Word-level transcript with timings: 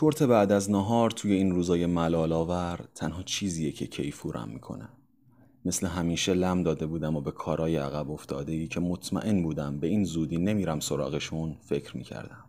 چرت 0.00 0.22
بعد 0.22 0.52
از 0.52 0.70
نهار 0.70 1.10
توی 1.10 1.32
این 1.32 1.50
روزای 1.50 1.86
ملال 1.86 2.32
آور 2.32 2.88
تنها 2.94 3.22
چیزیه 3.22 3.72
که 3.72 3.86
کیفورم 3.86 4.48
می‌کنه. 4.48 4.88
مثل 5.64 5.86
همیشه 5.86 6.34
لم 6.34 6.62
داده 6.62 6.86
بودم 6.86 7.16
و 7.16 7.20
به 7.20 7.30
کارای 7.30 7.76
عقب 7.76 8.10
افتاده 8.10 8.52
ای 8.52 8.68
که 8.68 8.80
مطمئن 8.80 9.42
بودم 9.42 9.80
به 9.80 9.86
این 9.86 10.04
زودی 10.04 10.36
نمیرم 10.36 10.80
سراغشون 10.80 11.56
فکر 11.60 11.96
می‌کردم. 11.96 12.44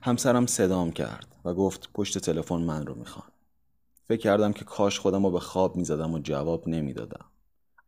همسرم 0.00 0.46
صدام 0.46 0.92
کرد 0.92 1.36
و 1.44 1.54
گفت 1.54 1.88
پشت 1.94 2.18
تلفن 2.18 2.60
من 2.60 2.86
رو 2.86 2.94
می‌خوان. 2.94 3.28
فکر 4.08 4.20
کردم 4.20 4.52
که 4.52 4.64
کاش 4.64 4.98
خودم 4.98 5.24
رو 5.24 5.30
به 5.30 5.40
خواب 5.40 5.76
می‌زدم 5.76 6.14
و 6.14 6.18
جواب 6.18 6.68
نمی‌دادم. 6.68 7.24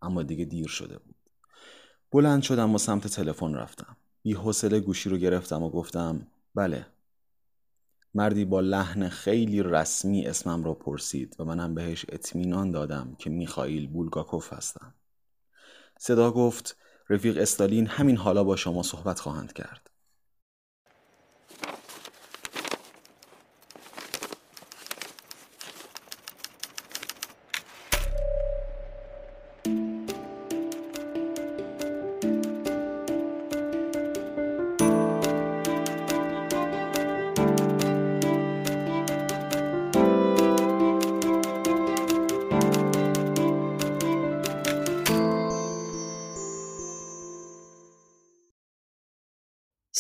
اما 0.03 0.23
دیگه 0.23 0.45
دیر 0.45 0.69
شده 0.69 0.99
بود. 0.99 1.17
بلند 2.13 2.43
شدم 2.43 2.75
و 2.75 2.79
سمت 2.79 3.07
تلفن 3.07 3.55
رفتم. 3.55 3.97
بی 4.23 4.33
حوصله 4.33 4.81
گوشی 4.81 5.11
رو 5.11 5.17
گرفتم 5.17 5.63
و 5.63 5.71
گفتم 5.71 6.27
بله 6.55 6.87
مردی 8.15 8.45
با 8.45 8.61
لحن 8.61 9.09
خیلی 9.09 9.63
رسمی 9.63 10.27
اسمم 10.27 10.65
را 10.65 10.75
پرسید 10.75 11.37
و 11.39 11.45
منم 11.45 11.75
بهش 11.75 12.07
اطمینان 12.09 12.71
دادم 12.71 13.17
که 13.19 13.31
میخائیل 13.31 13.89
بولگاکوف 13.89 14.53
هستم. 14.53 14.95
صدا 15.99 16.31
گفت 16.31 16.77
رفیق 17.11 17.39
استالین 17.39 17.87
همین 17.87 18.17
حالا 18.17 18.45
با 18.45 18.57
شما 18.57 18.83
صحبت 18.83 19.21
خواهند 19.21 19.53
کرد. 19.53 19.91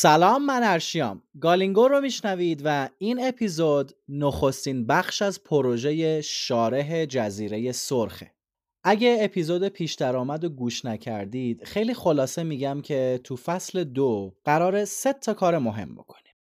سلام 0.04 0.46
من 0.46 0.60
ارشیام. 0.64 1.22
گالینگو 1.40 1.88
رو 1.88 2.00
میشنوید 2.00 2.62
و 2.64 2.88
این 2.98 3.26
اپیزود 3.26 3.92
نخستین 4.08 4.86
بخش 4.86 5.22
از 5.22 5.44
پروژه 5.44 6.20
شارح 6.20 7.04
جزیره 7.04 7.72
سرخه. 7.72 8.34
اگه 8.82 9.16
اپیزود 9.20 9.68
پیش 9.68 9.94
درآمد 9.94 10.44
و 10.44 10.48
گوش 10.48 10.84
نکردید 10.84 11.64
خیلی 11.64 11.94
خلاصه 11.94 12.42
میگم 12.42 12.80
که 12.80 13.20
تو 13.24 13.36
فصل 13.36 13.84
دو 13.84 14.34
قرار 14.44 14.84
سه 14.84 15.12
تا 15.12 15.34
کار 15.34 15.58
مهم 15.58 15.94
بکنیم. 15.94 16.34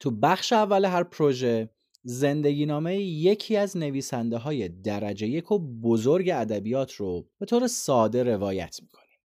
تو 0.00 0.10
بخش 0.10 0.52
اول 0.52 0.84
هر 0.84 1.02
پروژه 1.02 1.70
زندگی 2.02 2.66
نامه 2.66 2.96
یکی 2.96 3.56
از 3.56 3.76
نویسنده 3.76 4.36
های 4.36 4.68
درجه 4.68 5.26
یک 5.26 5.52
و 5.52 5.58
بزرگ 5.58 6.30
ادبیات 6.34 6.92
رو 6.92 7.28
به 7.38 7.46
طور 7.46 7.66
ساده 7.66 8.22
روایت 8.22 8.78
می‌کنیم. 8.82 9.18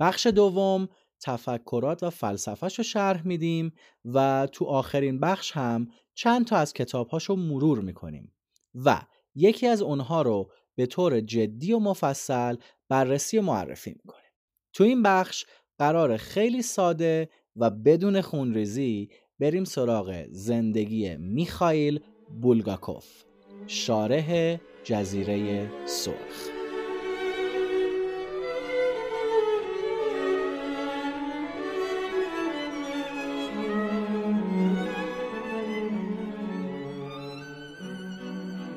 بخش 0.00 0.26
دوم 0.26 0.88
تفکرات 1.24 2.02
و 2.02 2.10
فلسفهش 2.10 2.78
رو 2.78 2.84
شرح 2.84 3.26
میدیم 3.26 3.72
و 4.04 4.48
تو 4.52 4.64
آخرین 4.64 5.20
بخش 5.20 5.52
هم 5.52 5.88
چند 6.14 6.46
تا 6.46 6.56
از 6.56 6.72
کتابهاش 6.72 7.24
رو 7.24 7.36
مرور 7.36 7.80
می‌کنیم 7.80 8.32
و 8.74 9.00
یکی 9.34 9.66
از 9.66 9.82
اونها 9.82 10.22
رو 10.22 10.50
به 10.74 10.86
طور 10.86 11.20
جدی 11.20 11.72
و 11.72 11.78
مفصل 11.78 12.56
بررسی 12.88 13.38
و 13.38 13.42
معرفی 13.42 13.90
می‌کنیم. 13.90 14.30
تو 14.72 14.84
این 14.84 15.02
بخش 15.02 15.44
قرار 15.78 16.16
خیلی 16.16 16.62
ساده 16.62 17.28
و 17.56 17.70
بدون 17.70 18.20
خونریزی 18.20 19.08
بریم 19.38 19.64
سراغ 19.64 20.26
زندگی 20.30 21.16
میخائیل 21.16 22.00
بولگاکوف 22.40 23.24
شارح 23.66 24.58
جزیره 24.84 25.70
سرخ. 25.86 26.53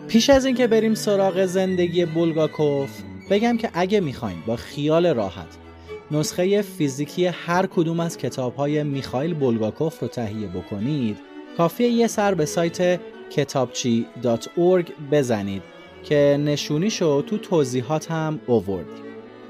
پیش 0.08 0.30
از 0.30 0.46
اینکه 0.46 0.68
بریم 0.68 0.94
سراغ 0.94 1.46
زندگی 1.46 2.06
بولگاکوف 2.06 3.02
بگم 3.30 3.58
که 3.58 3.70
اگه 3.74 4.00
می‌خواین 4.00 4.38
با 4.48 4.56
خیال 4.56 5.08
راحت 5.08 5.58
نسخه 6.12 6.62
فیزیکی 6.62 7.26
هر 7.26 7.66
کدوم 7.66 8.00
از 8.00 8.18
کتاب 8.18 8.56
های 8.56 8.84
میخائیل 8.84 9.34
بولگاکوف 9.34 10.00
رو 10.00 10.08
تهیه 10.08 10.48
بکنید 10.48 11.18
کافیه 11.58 11.88
یه 11.88 12.08
سر 12.08 12.34
به 12.34 12.46
سایت 12.46 13.00
کتابچی.org 13.30 14.92
بزنید 15.12 15.62
که 16.04 16.40
نشونیشو 16.46 17.22
تو 17.22 17.38
توضیحات 17.38 18.12
هم 18.12 18.40
اووردیم. 18.48 19.04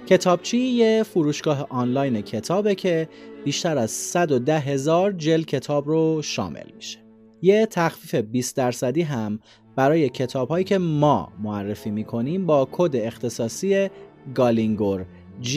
کتابچی 0.07 0.57
یه 0.57 1.03
فروشگاه 1.03 1.68
آنلاین 1.69 2.22
کتابه 2.22 2.75
که 2.75 3.09
بیشتر 3.45 3.78
از 3.78 3.91
110 3.91 4.59
هزار 4.59 5.12
جل 5.12 5.41
کتاب 5.41 5.88
رو 5.88 6.22
شامل 6.22 6.69
میشه. 6.75 7.00
یه 7.41 7.66
تخفیف 7.66 8.16
20 8.16 8.56
درصدی 8.56 9.01
هم 9.01 9.39
برای 9.77 10.09
کتاب 10.09 10.49
هایی 10.49 10.63
که 10.63 10.77
ما 10.77 11.31
معرفی 11.43 11.91
می 11.91 12.03
کنیم 12.03 12.45
با 12.45 12.67
کد 12.71 12.95
اختصاصی 12.95 13.89
گالینگور 14.35 15.05
G 15.43 15.47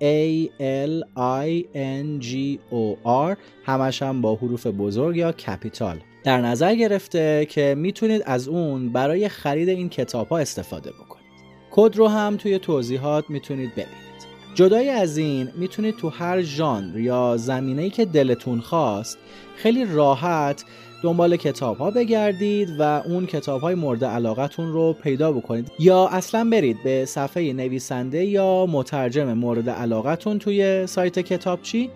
A 0.00 0.48
L 0.86 1.02
I 1.16 1.64
N 1.74 2.24
G 2.24 2.58
O 2.72 3.06
R 3.32 3.36
همش 3.64 4.02
هم 4.02 4.22
با 4.22 4.34
حروف 4.34 4.66
بزرگ 4.66 5.16
یا 5.16 5.32
capital. 5.32 6.00
در 6.24 6.40
نظر 6.40 6.74
گرفته 6.74 7.46
که 7.50 7.74
می‌تونید 7.78 8.22
از 8.26 8.48
اون 8.48 8.92
برای 8.92 9.28
خرید 9.28 9.68
این 9.68 9.88
کتاب 9.88 10.28
ها 10.28 10.38
استفاده 10.38 10.90
بکنید. 10.90 11.24
کد 11.70 11.96
رو 11.96 12.08
هم 12.08 12.36
توی 12.36 12.58
توضیحات 12.58 13.30
می‌تونید 13.30 13.70
ببینید. 13.72 14.08
جدای 14.54 14.88
از 14.88 15.18
این 15.18 15.48
می‌تونید 15.56 15.96
تو 15.96 16.08
هر 16.08 16.42
ژانر 16.42 16.98
یا 16.98 17.36
زمینه‌ای 17.36 17.90
که 17.90 18.04
دلتون 18.04 18.60
خواست 18.60 19.18
خیلی 19.56 19.84
راحت 19.84 20.64
دنبال 21.02 21.36
کتاب 21.36 21.78
ها 21.78 21.90
بگردید 21.90 22.80
و 22.80 22.82
اون 22.82 23.26
کتاب 23.26 23.60
های 23.60 23.74
مورد 23.74 24.04
علاقتون 24.04 24.72
رو 24.72 24.92
پیدا 24.92 25.32
بکنید. 25.32 25.70
یا 25.78 26.08
اصلا 26.08 26.50
برید 26.50 26.82
به 26.82 27.04
صفحه 27.04 27.52
نویسنده 27.52 28.24
یا 28.24 28.66
مترجم 28.66 29.32
مورد 29.32 29.70
علاقتون 29.70 30.38
توی 30.38 30.86
سایت 30.86 31.18
کتابچی 31.18 31.90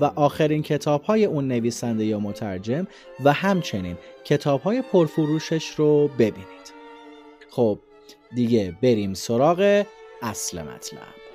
و 0.00 0.04
آخرین 0.04 0.62
کتاب 0.62 1.02
های 1.02 1.24
اون 1.24 1.48
نویسنده 1.48 2.04
یا 2.04 2.20
مترجم 2.20 2.86
و 3.24 3.32
همچنین 3.32 3.96
کتاب 4.24 4.60
های 4.60 4.82
پرفروشش 4.92 5.68
رو 5.70 6.08
ببینید. 6.08 6.72
خب 7.50 7.78
دیگه 8.34 8.76
بریم 8.82 9.14
سراغ 9.14 9.84
اصل 10.22 10.62
مطلب. 10.62 11.28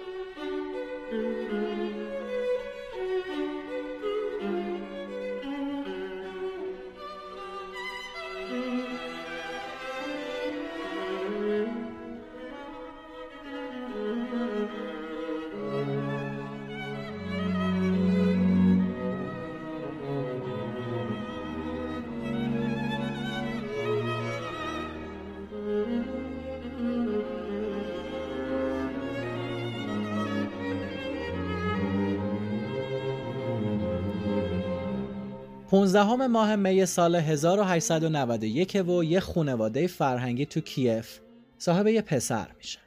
پونزدهم 35.94 36.28
ماه 36.28 36.56
می 36.56 36.86
سال 36.86 37.16
1891 37.16 38.76
و 38.76 39.04
یه 39.04 39.20
خونواده 39.20 39.88
فرهنگی 39.88 40.46
تو 40.46 40.60
کیف 40.60 41.20
صاحب 41.58 41.88
یه 41.88 42.02
پسر 42.02 42.48
میشه. 42.58 42.80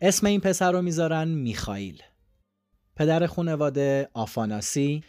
اسم 0.00 0.26
این 0.26 0.40
پسر 0.40 0.72
رو 0.72 0.82
می‌ذارن 0.82 1.28
میخائیل. 1.28 2.02
پدر 2.96 3.26
خونواده 3.26 4.08
آفاناسی 4.14 5.02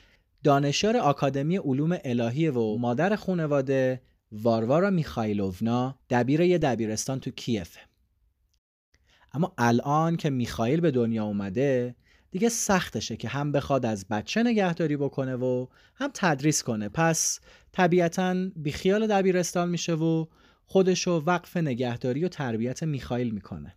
دانشیار 0.43 0.97
آکادمی 0.97 1.57
علوم 1.57 1.97
الهی 2.03 2.49
و 2.49 2.77
مادر 2.77 3.15
خونواده 3.15 4.01
واروارا 4.31 4.89
میخائیلوونا 4.89 5.99
دبیر 6.09 6.41
یه 6.41 6.57
دبیرستان 6.57 7.19
تو 7.19 7.31
کیفه. 7.31 7.79
اما 9.33 9.53
الان 9.57 10.17
که 10.17 10.29
میخائیل 10.29 10.81
به 10.81 10.91
دنیا 10.91 11.25
اومده 11.25 11.95
دیگه 12.35 12.49
سختشه 12.49 13.17
که 13.17 13.27
هم 13.27 13.51
بخواد 13.51 13.85
از 13.85 14.07
بچه 14.07 14.43
نگهداری 14.43 14.97
بکنه 14.97 15.35
و 15.35 15.67
هم 15.95 16.11
تدریس 16.13 16.63
کنه. 16.63 16.89
پس 16.89 17.39
طبیعتا 17.71 18.35
بیخیال 18.55 19.07
دبیرستان 19.07 19.69
میشه 19.69 19.93
و 19.93 20.25
خودشو 20.65 21.11
وقف 21.11 21.57
نگهداری 21.57 22.25
و 22.25 22.27
تربیت 22.27 22.83
میخائیل 22.83 23.29
می‌کنه. 23.29 23.75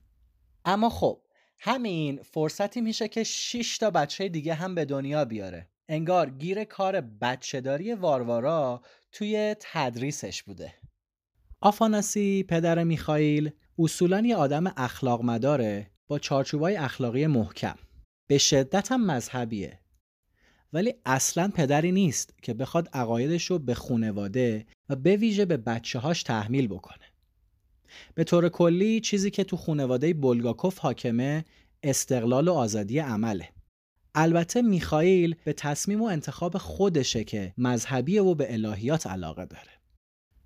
اما 0.65 0.91
خب 0.91 1.21
همین 1.61 2.23
فرصتی 2.23 2.81
میشه 2.81 3.09
که 3.09 3.25
6 3.25 3.79
تا 3.79 3.91
بچه 3.91 4.29
دیگه 4.29 4.55
هم 4.55 4.75
به 4.75 4.85
دنیا 4.85 5.25
بیاره. 5.25 5.69
انگار 5.89 6.31
گیر 6.31 6.65
کار 6.65 7.01
بچه 7.01 7.61
داری 7.61 7.95
واروارا 7.95 8.83
توی 9.13 9.57
تدریسش 9.61 10.43
بوده. 10.43 10.75
آفاناسی 11.61 12.43
پدر 12.49 12.85
میخائیل 12.85 13.51
اصولا 13.79 14.21
یه 14.21 14.37
آدم 14.37 14.73
اخلاق 14.77 15.23
مداره 15.23 15.91
با 16.09 16.19
چارچوبای 16.19 16.77
اخلاقی 16.77 17.27
محکم. 17.27 17.77
به 18.29 18.39
شدت 18.39 18.93
هم 18.93 19.07
مذهبیه. 19.07 19.79
ولی 20.73 20.95
اصلا 21.07 21.51
پدری 21.55 21.93
نیست 21.93 22.35
که 22.43 22.55
بخواد 22.55 22.89
عقایدش 22.93 23.45
رو 23.45 23.59
به 23.59 23.75
خونواده 23.75 24.67
و 24.89 24.97
به 24.97 25.17
ویژه 25.17 25.45
به 25.45 25.57
بچه 25.57 25.99
هاش 25.99 26.23
تحمیل 26.23 26.69
بکنه. 26.69 27.05
به 28.15 28.25
طور 28.25 28.49
کلی 28.49 29.01
چیزی 29.01 29.31
که 29.31 29.45
تو 29.45 29.57
خونواده 29.57 30.15
بولگاکوف 30.15 30.79
حاکمه 30.79 31.45
استقلال 31.83 32.49
و 32.49 32.53
آزادی 32.53 32.99
عمله. 32.99 33.49
البته 34.15 34.63
میخائیل 34.63 35.37
به 35.45 35.53
تصمیم 35.53 36.03
و 36.03 36.05
انتخاب 36.05 36.59
خودشه 36.59 37.25
که 37.25 37.55
مذهبی 37.59 38.19
و 38.19 38.35
به 38.35 38.53
الهیات 38.53 39.07
علاقه 39.07 39.47
داره. 39.47 39.71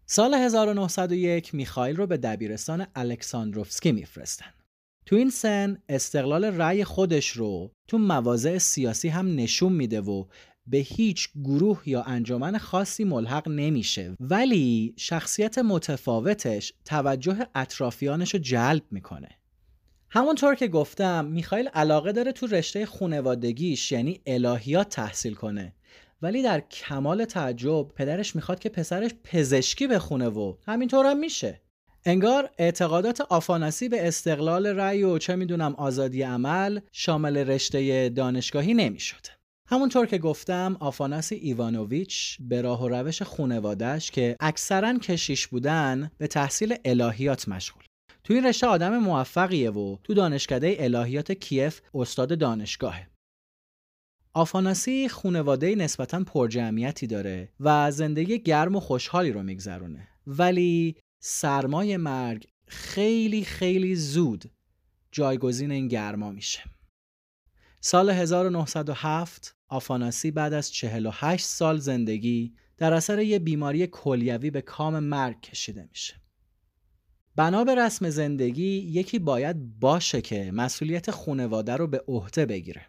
سال 0.07 0.35
1901 0.35 1.55
میخائیل 1.55 1.97
رو 1.97 2.07
به 2.07 2.17
دبیرستان 2.17 2.87
الکساندروفسکی 2.95 3.93
میفرستن. 3.93 4.53
تو 5.07 5.17
این 5.17 5.31
سن 5.31 5.79
استقلال 5.89 6.45
رأی 6.45 6.85
خودش 6.85 7.29
رو 7.29 7.73
تو 7.89 7.99
مواضع 7.99 8.59
سیاسی 8.59 9.09
هم 9.09 9.37
نشون 9.37 9.73
میده 9.73 10.01
و 10.01 10.25
به 10.67 10.79
هیچ 10.79 11.29
گروه 11.45 11.83
یا 11.87 12.03
انجمن 12.03 12.59
خاصی 12.59 13.05
ملحق 13.05 13.49
نمیشه. 13.49 14.17
ولی 14.21 14.95
شخصیت 14.97 15.59
متفاوتش 15.59 16.73
توجه 16.85 17.47
اطرافیانش 17.55 18.35
رو 18.35 18.41
جلب 18.41 18.83
می‌کنه. 18.91 19.29
همونطور 20.11 20.55
که 20.55 20.69
گفتم 20.69 21.25
میخایل 21.25 21.69
علاقه 21.69 22.13
داره 22.13 22.33
تو 22.33 22.47
رشته 22.47 22.87
خونوادگیش 22.87 23.93
یعنی 23.93 24.21
الهیات 24.27 24.89
تحصیل 24.89 25.35
کنه. 25.35 25.75
ولی 26.23 26.43
در 26.43 26.61
کمال 26.61 27.25
تعجب 27.25 27.89
پدرش 27.89 28.37
می‌خواد 28.37 28.59
که 28.59 28.69
پسرش 28.69 29.11
پزشکی 29.25 29.87
بخونه 29.87 30.29
و 30.29 30.55
همینطور 30.67 31.07
هم 31.07 31.19
میشه. 31.19 31.61
انگار 32.05 32.51
اعتقادات 32.59 33.21
آفاناسی 33.21 33.89
به 33.89 34.09
استقلال 34.09 34.67
رأی 34.67 35.03
و 35.03 35.19
چه 35.19 35.37
می‌دونم 35.37 35.75
آزادی 35.75 36.23
عمل 36.23 36.81
شامل 36.93 37.37
رشته 37.37 38.09
دانشگاهی 38.09 38.75
نمی‌شد. 38.75 39.27
همونطور 39.67 40.07
که 40.07 40.19
گفتم 40.19 40.77
آفاناسی 40.81 41.35
ایوانوویچ 41.35 42.37
به 42.41 42.63
راه 42.63 42.83
و 42.85 42.89
روش 42.89 43.23
خونوادش 43.23 44.11
که 44.11 44.37
اکثرا 44.41 44.99
کشیش 44.99 45.47
بودن 45.47 46.11
به 46.19 46.27
تحصیل 46.27 46.75
الهیات 46.85 47.49
مشغول. 47.49 47.83
تو 48.25 48.35
این 48.35 48.47
رشته 48.47 48.67
آدم 48.67 48.99
موفقیه 48.99 49.71
و 49.71 49.97
تو 50.05 50.15
دانشکده 50.15 50.77
الهیات 50.79 51.33
کیف 51.33 51.81
استاد 51.95 52.39
دانشگاهه. 52.39 53.09
آفاناسی 54.35 55.09
خونواده 55.09 55.75
نسبتا 55.75 56.25
پرجمعیتی 56.25 57.07
داره 57.07 57.49
و 57.61 57.91
زندگی 57.91 58.39
گرم 58.39 58.77
و 58.77 58.81
خوشحالی 58.81 59.33
رو 59.33 59.43
میگذرونه 59.43 60.09
ولی 60.27 60.97
سرمای 61.25 61.97
مرگ 61.97 62.47
خیلی 62.67 63.45
خیلی 63.45 63.95
زود 63.95 64.51
جایگزین 65.13 65.71
این 65.71 65.89
گرما 65.89 66.31
میشه. 66.31 66.61
سال 67.81 68.11
1907 68.11 69.57
آفاناسی 69.69 70.31
بعد 70.31 70.53
از 70.53 70.73
48 70.73 71.47
سال 71.47 71.79
زندگی 71.79 72.55
در 72.77 72.93
اثر 72.93 73.19
یه 73.19 73.39
بیماری 73.39 73.87
کلیوی 73.87 74.51
به 74.51 74.61
کام 74.61 74.99
مرگ 74.99 75.41
کشیده 75.41 75.89
میشه. 75.91 76.15
بنا 77.37 77.65
به 77.65 77.75
رسم 77.75 78.11
زندگی 78.11 78.79
یکی 78.79 79.19
باید 79.19 79.81
باشه 79.81 80.21
که 80.21 80.51
مسئولیت 80.53 81.11
خونواده 81.11 81.77
رو 81.77 81.87
به 81.87 82.05
عهده 82.09 82.47
بگیره. 82.47 82.87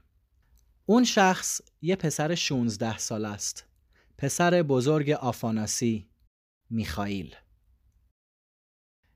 اون 0.86 1.04
شخص 1.04 1.62
یه 1.82 1.96
پسر 1.96 2.36
16 2.36 2.98
سال 2.98 3.26
است. 3.26 3.66
پسر 4.18 4.64
بزرگ 4.64 5.10
آفاناسی 5.10 6.10
میخائیل. 6.70 7.36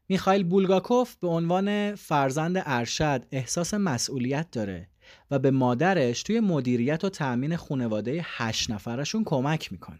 میخائیل 0.10 0.44
بولگاکوف 0.44 1.16
به 1.16 1.28
عنوان 1.28 1.96
فرزند 1.96 2.64
ارشد 2.66 3.26
احساس 3.32 3.74
مسئولیت 3.74 4.52
داره 4.52 4.88
و 5.32 5.40
به 5.40 5.52
مادرش 5.52 6.24
توی 6.24 6.40
مدیریت 6.40 7.04
و 7.04 7.10
تأمین 7.10 7.56
خانواده 7.56 8.22
هشت 8.24 8.72
نفرشون 8.72 9.24
کمک 9.24 9.72
می‌کنه. 9.72 10.00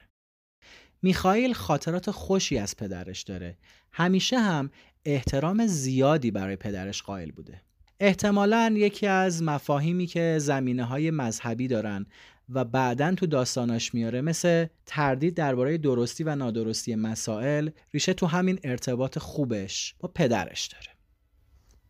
میخائیل 1.02 1.54
خاطرات 1.54 2.12
خوشی 2.12 2.58
از 2.58 2.78
پدرش 2.78 3.24
داره. 3.24 3.58
همیشه 3.92 4.40
هم 4.40 4.70
احترام 5.06 5.68
زیادی 5.68 6.32
برای 6.32 6.56
پدرش 6.56 7.02
قائل 7.02 7.32
بوده. 7.32 7.62
احتمالا 8.00 8.74
یکی 8.76 9.08
از 9.08 9.44
مفاهیمی 9.44 10.06
که 10.06 10.38
زمینه 10.40 10.84
های 10.84 11.12
مذهبی 11.12 11.68
دارن 11.68 12.06
و 12.50 12.66
بعدا 12.66 13.16
تو 13.16 13.26
داستاناش 13.26 13.94
میاره 13.94 14.22
مثل 14.22 14.66
تردید 14.86 15.34
درباره 15.34 15.78
درستی 15.78 16.24
و 16.24 16.36
نادرستی 16.36 16.96
مسائل 16.96 17.70
ریشه 17.94 18.14
تو 18.14 18.26
همین 18.26 18.60
ارتباط 18.64 19.20
خوبش 19.20 19.96
با 20.00 20.12
پدرش 20.16 20.68
داره. 20.68 20.98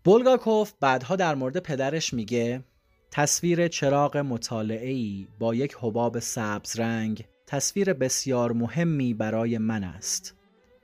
بولگاکوف 0.03 0.73
بعدها 0.79 1.15
در 1.15 1.35
مورد 1.35 1.57
پدرش 1.57 2.13
میگه 2.13 2.63
تصویر 3.11 3.67
چراغ 3.67 4.17
مطالعه‌ای 4.17 5.27
با 5.39 5.55
یک 5.55 5.77
حباب 5.81 6.19
سبز 6.19 6.79
رنگ 6.79 7.25
تصویر 7.47 7.93
بسیار 7.93 8.51
مهمی 8.51 9.13
برای 9.13 9.57
من 9.57 9.83
است. 9.83 10.35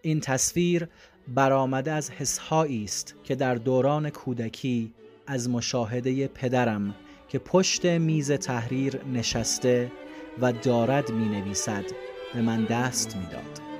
این 0.02 0.20
تصویر 0.20 0.88
برآمده 1.28 1.92
از 1.92 2.12
حسهایی 2.12 2.84
است 2.84 3.16
که 3.24 3.36
در 3.36 3.56
دوران 3.56 4.10
کودکی 4.10 4.94
از 5.28 5.50
مشاهده 5.50 6.28
پدرم 6.28 6.96
که 7.34 7.40
پشت 7.40 7.86
میز 7.86 8.32
تحریر 8.32 9.06
نشسته 9.14 9.92
و 10.42 10.54
دارد 10.54 11.12
می 11.12 11.26
نویسد 11.26 11.84
به 12.34 12.42
من 12.42 12.66
دست 12.66 13.16
می‌داد. 13.16 13.73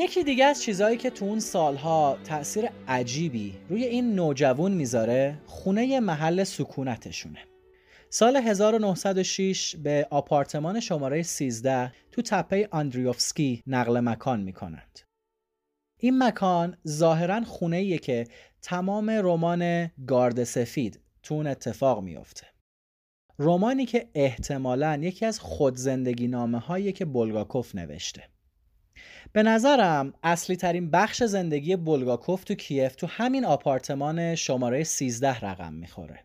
یکی 0.00 0.24
دیگه 0.24 0.44
از 0.44 0.62
چیزهایی 0.62 0.96
که 0.96 1.10
تو 1.10 1.24
اون 1.24 1.40
سالها 1.40 2.18
تأثیر 2.24 2.68
عجیبی 2.88 3.58
روی 3.68 3.84
این 3.84 4.14
نوجوان 4.14 4.72
می‌ذاره 4.72 5.38
خونه 5.46 6.00
محل 6.00 6.44
سکونتشونه 6.44 7.38
سال 8.10 8.36
1906 8.36 9.76
به 9.76 10.06
آپارتمان 10.10 10.80
شماره 10.80 11.22
13 11.22 11.92
تو 12.12 12.22
تپه 12.22 12.68
آندریوفسکی 12.70 13.62
نقل 13.66 14.00
مکان 14.00 14.40
می‌کنند. 14.40 15.00
این 15.98 16.22
مکان 16.22 16.76
ظاهرا 16.88 17.40
خونه 17.40 17.98
که 17.98 18.26
تمام 18.62 19.10
رمان 19.10 19.90
گارد 20.06 20.44
سفید 20.44 21.00
تو 21.22 21.34
اون 21.34 21.46
اتفاق 21.46 22.02
میافته. 22.02 22.46
رمانی 23.38 23.86
که 23.86 24.08
احتمالا 24.14 24.98
یکی 25.02 25.26
از 25.26 25.40
خود 25.40 25.76
زندگی 25.76 26.28
نامه 26.28 26.58
هایی 26.58 26.92
که 26.92 27.04
بولگاکوف 27.04 27.74
نوشته. 27.74 28.22
به 29.32 29.42
نظرم 29.42 30.14
اصلی 30.22 30.56
ترین 30.56 30.90
بخش 30.90 31.22
زندگی 31.22 31.76
بولگاکوف 31.76 32.44
تو 32.44 32.54
کیف 32.54 32.94
تو 32.94 33.06
همین 33.06 33.44
آپارتمان 33.44 34.34
شماره 34.34 34.84
13 34.84 35.40
رقم 35.40 35.72
می‌خوره. 35.72 36.24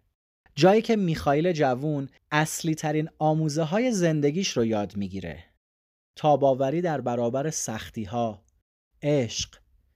جایی 0.55 0.81
که 0.81 0.95
میخائیل 0.95 1.51
جوون 1.51 2.10
اصلی 2.31 2.75
ترین 2.75 3.10
آموزه 3.19 3.63
های 3.63 3.91
زندگیش 3.91 4.57
رو 4.57 4.65
یاد 4.65 4.98
می‌گیره. 4.98 5.43
تاباوری 6.15 6.81
در 6.81 7.01
برابر 7.01 7.50
سختی 7.50 8.03
ها، 8.03 8.43
عشق، 9.01 9.55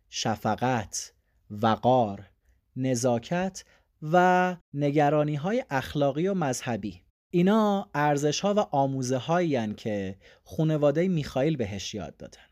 شفقت، 0.09 1.13
وقار، 1.51 2.29
نزاکت 2.75 3.63
و 4.01 4.55
نگرانی 4.73 5.35
های 5.35 5.65
اخلاقی 5.69 6.27
و 6.27 6.33
مذهبی. 6.33 7.01
اینا 7.29 7.89
ارزش 7.93 8.39
ها 8.39 8.53
و 8.53 8.59
آموزه 8.59 9.17
هایی 9.17 9.73
که 9.73 10.17
خونواده 10.43 11.07
میخائیل 11.07 11.57
بهش 11.57 11.93
یاد 11.93 12.17
دادن. 12.17 12.48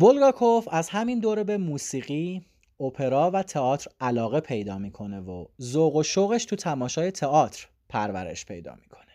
بولگاکوف 0.00 0.68
از 0.70 0.88
همین 0.88 1.18
دوره 1.18 1.44
به 1.44 1.56
موسیقی، 1.56 2.42
اپرا 2.80 3.30
و 3.34 3.42
تئاتر 3.42 3.90
علاقه 4.00 4.40
پیدا 4.40 4.78
می‌کنه 4.78 5.20
و 5.20 5.46
ذوق 5.62 5.96
و 5.96 6.02
شوقش 6.02 6.44
تو 6.44 6.56
تماشای 6.56 7.10
تئاتر 7.10 7.66
پرورش 7.88 8.46
پیدا 8.46 8.74
می‌کنه. 8.82 9.10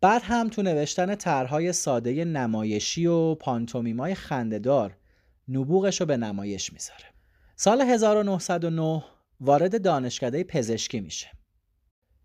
بعد 0.00 0.22
هم 0.24 0.48
تو 0.48 0.62
نوشتن 0.62 1.14
طرحهای 1.14 1.72
ساده 1.72 2.24
نمایشی 2.24 3.06
و 3.06 3.34
پانتومیمای 3.34 4.14
خندهدار 4.14 4.96
نبوغش 5.48 6.00
رو 6.00 6.06
به 6.06 6.16
نمایش 6.16 6.72
می‌ذاره. 6.72 7.06
سال 7.56 7.80
1909 7.80 9.04
وارد 9.40 9.82
دانشکده 9.82 10.44
پزشکی 10.44 11.00
میشه. 11.00 11.28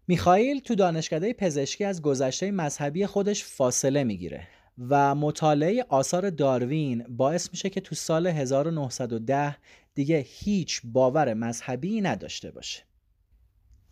میخائیل 0.08 0.60
تو 0.60 0.76
دانشکده 0.76 1.34
پزشکی 1.34 1.84
از 1.84 2.02
گذشته 2.02 2.52
مذهبی 2.52 3.06
خودش 3.06 3.44
فاصله 3.44 4.04
می‌گیره 4.04 4.48
و 4.80 5.16
مطالعه 5.16 5.86
آثار 5.90 6.30
داروین 6.30 7.06
باعث 7.10 7.50
میشه 7.52 7.70
که 7.70 7.82
تو 7.82 7.96
سال 7.96 8.28
1910 8.28 9.58
دیگه 9.96 10.26
هیچ 10.28 10.82
باور 10.84 11.34
مذهبی 11.34 12.02
نداشته 12.02 12.52
باشه. 12.52 12.84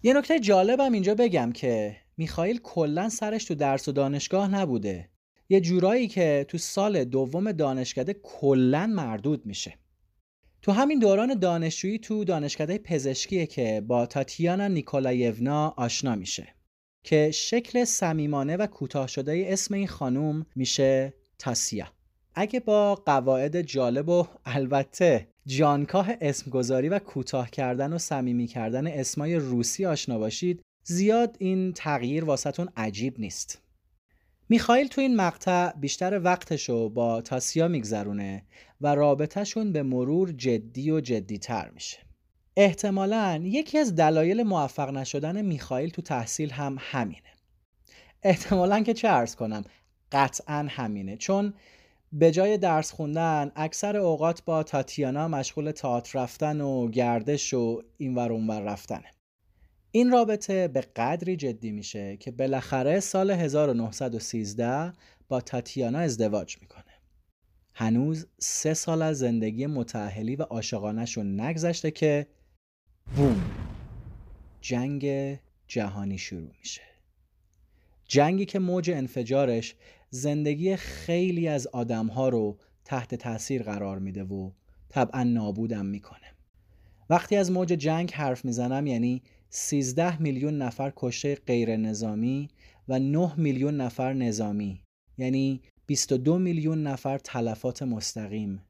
یه 0.03 0.13
نکته 0.13 0.39
جالبم 0.39 0.91
اینجا 0.91 1.15
بگم 1.15 1.51
که 1.51 1.97
میخائیل 2.17 2.59
کلا 2.63 3.09
سرش 3.09 3.45
تو 3.45 3.55
درس 3.55 3.87
و 3.87 3.91
دانشگاه 3.91 4.47
نبوده. 4.47 5.09
یه 5.49 5.61
جورایی 5.61 6.07
که 6.07 6.45
تو 6.47 6.57
سال 6.57 7.03
دوم 7.03 7.51
دانشکده 7.51 8.13
کلا 8.23 8.87
مردود 8.87 9.45
میشه. 9.45 9.73
تو 10.61 10.71
همین 10.71 10.99
دوران 10.99 11.39
دانشجویی 11.39 11.99
تو 11.99 12.23
دانشکده 12.23 12.77
پزشکیه 12.77 13.45
که 13.45 13.83
با 13.87 14.05
تاتیانا 14.05 14.67
نیکولایونا 14.67 15.73
آشنا 15.77 16.15
میشه. 16.15 16.56
که 17.07 17.31
شکل 17.31 17.85
صمیمانه 17.85 18.57
و 18.57 18.67
کوتاه 18.67 19.07
شده 19.07 19.45
اسم 19.47 19.73
این 19.73 19.87
خانوم 19.87 20.45
میشه 20.55 21.13
تاسیا. 21.39 21.87
اگه 22.35 22.59
با 22.59 22.95
قواعد 22.95 23.61
جالب 23.61 24.09
و 24.09 24.27
البته 24.45 25.27
جانکاه 25.45 26.09
اسمگذاری 26.21 26.89
و 26.89 26.99
کوتاه 26.99 27.49
کردن 27.49 27.93
و 27.93 27.97
صمیمی 27.97 28.47
کردن 28.47 28.87
اسمای 28.87 29.35
روسی 29.35 29.85
آشنا 29.85 30.17
باشید 30.17 30.61
زیاد 30.83 31.35
این 31.39 31.73
تغییر 31.73 32.25
واسهتون 32.25 32.69
عجیب 32.77 33.19
نیست. 33.19 33.61
میخائیل 34.49 34.87
تو 34.87 35.01
این 35.01 35.15
مقطع 35.15 35.71
بیشتر 35.71 36.21
وقتشو 36.23 36.89
با 36.89 37.21
تاسیا 37.21 37.67
میگذرونه 37.67 38.43
و 38.81 38.95
رابطهشون 38.95 39.71
به 39.71 39.83
مرور 39.83 40.31
جدی 40.31 40.91
و 40.91 40.99
جدیتر 40.99 41.69
میشه. 41.69 42.06
احتمالا 42.59 43.41
یکی 43.43 43.77
از 43.77 43.95
دلایل 43.95 44.43
موفق 44.43 44.89
نشدن 44.89 45.41
میخائیل 45.41 45.89
تو 45.89 46.01
تحصیل 46.01 46.51
هم 46.51 46.77
همینه. 46.79 47.33
احتمالا 48.23 48.83
که 48.83 48.93
چه 48.93 49.07
ارز 49.07 49.35
کنم 49.35 49.63
قطعا 50.11 50.67
همینه. 50.69 51.17
چون 51.17 51.53
به 52.11 52.31
جای 52.31 52.57
درس 52.57 52.91
خوندن 52.91 53.51
اکثر 53.55 53.97
اوقات 53.97 54.43
با 54.45 54.63
تاتیانا 54.63 55.27
مشغول 55.27 55.71
تئاتر 55.71 56.19
رفتن 56.19 56.61
و 56.61 56.89
گردش 56.89 57.53
و 57.53 57.81
اینور 57.97 58.31
اونور 58.31 58.61
رفتنه. 58.61 59.11
این 59.91 60.11
رابطه 60.11 60.67
به 60.67 60.81
قدری 60.81 61.35
جدی 61.35 61.71
میشه 61.71 62.17
که 62.17 62.31
بالاخره 62.31 62.99
سال 62.99 63.31
1913 63.31 64.93
با 65.27 65.41
تاتیانا 65.41 65.99
ازدواج 65.99 66.57
می‌کنه. 66.61 66.83
هنوز 67.73 68.27
سه 68.39 68.73
سال 68.73 69.01
از 69.01 69.17
زندگی 69.19 69.65
متعهلی 69.65 70.35
و 70.35 70.43
عاشقانهشون 70.43 71.39
نگذشته 71.41 71.91
که 71.91 72.27
بوم. 73.15 73.41
جنگ 74.61 75.05
جهانی 75.67 76.17
شروع 76.17 76.51
میشه. 76.59 76.81
جنگی 78.05 78.45
که 78.45 78.59
موج 78.59 78.91
انفجارش 78.91 79.75
زندگی 80.09 80.75
خیلی 80.75 81.47
از 81.47 81.67
آدمها 81.67 82.29
رو 82.29 82.57
تحت 82.85 83.15
تاثیر 83.15 83.63
قرار 83.63 83.99
میده 83.99 84.23
و 84.23 84.51
طبعا 84.89 85.23
نابودم 85.23 85.85
می‌کنه. 85.85 86.33
وقتی 87.09 87.35
از 87.35 87.51
موج 87.51 87.67
جنگ 87.67 88.11
حرف 88.11 88.45
می‌زنم 88.45 88.87
یعنی 88.87 89.21
13 89.49 90.21
میلیون 90.21 90.57
نفر 90.57 90.93
کشته 90.95 91.35
غیر 91.35 91.75
نظامی 91.75 92.49
و 92.87 92.99
9 92.99 93.33
میلیون 93.37 93.81
نفر 93.81 94.13
نظامی 94.13 94.81
یعنی 95.17 95.61
22 95.85 96.39
میلیون 96.39 96.83
نفر 96.83 97.17
تلفات 97.17 97.83
مستقیم 97.83 98.61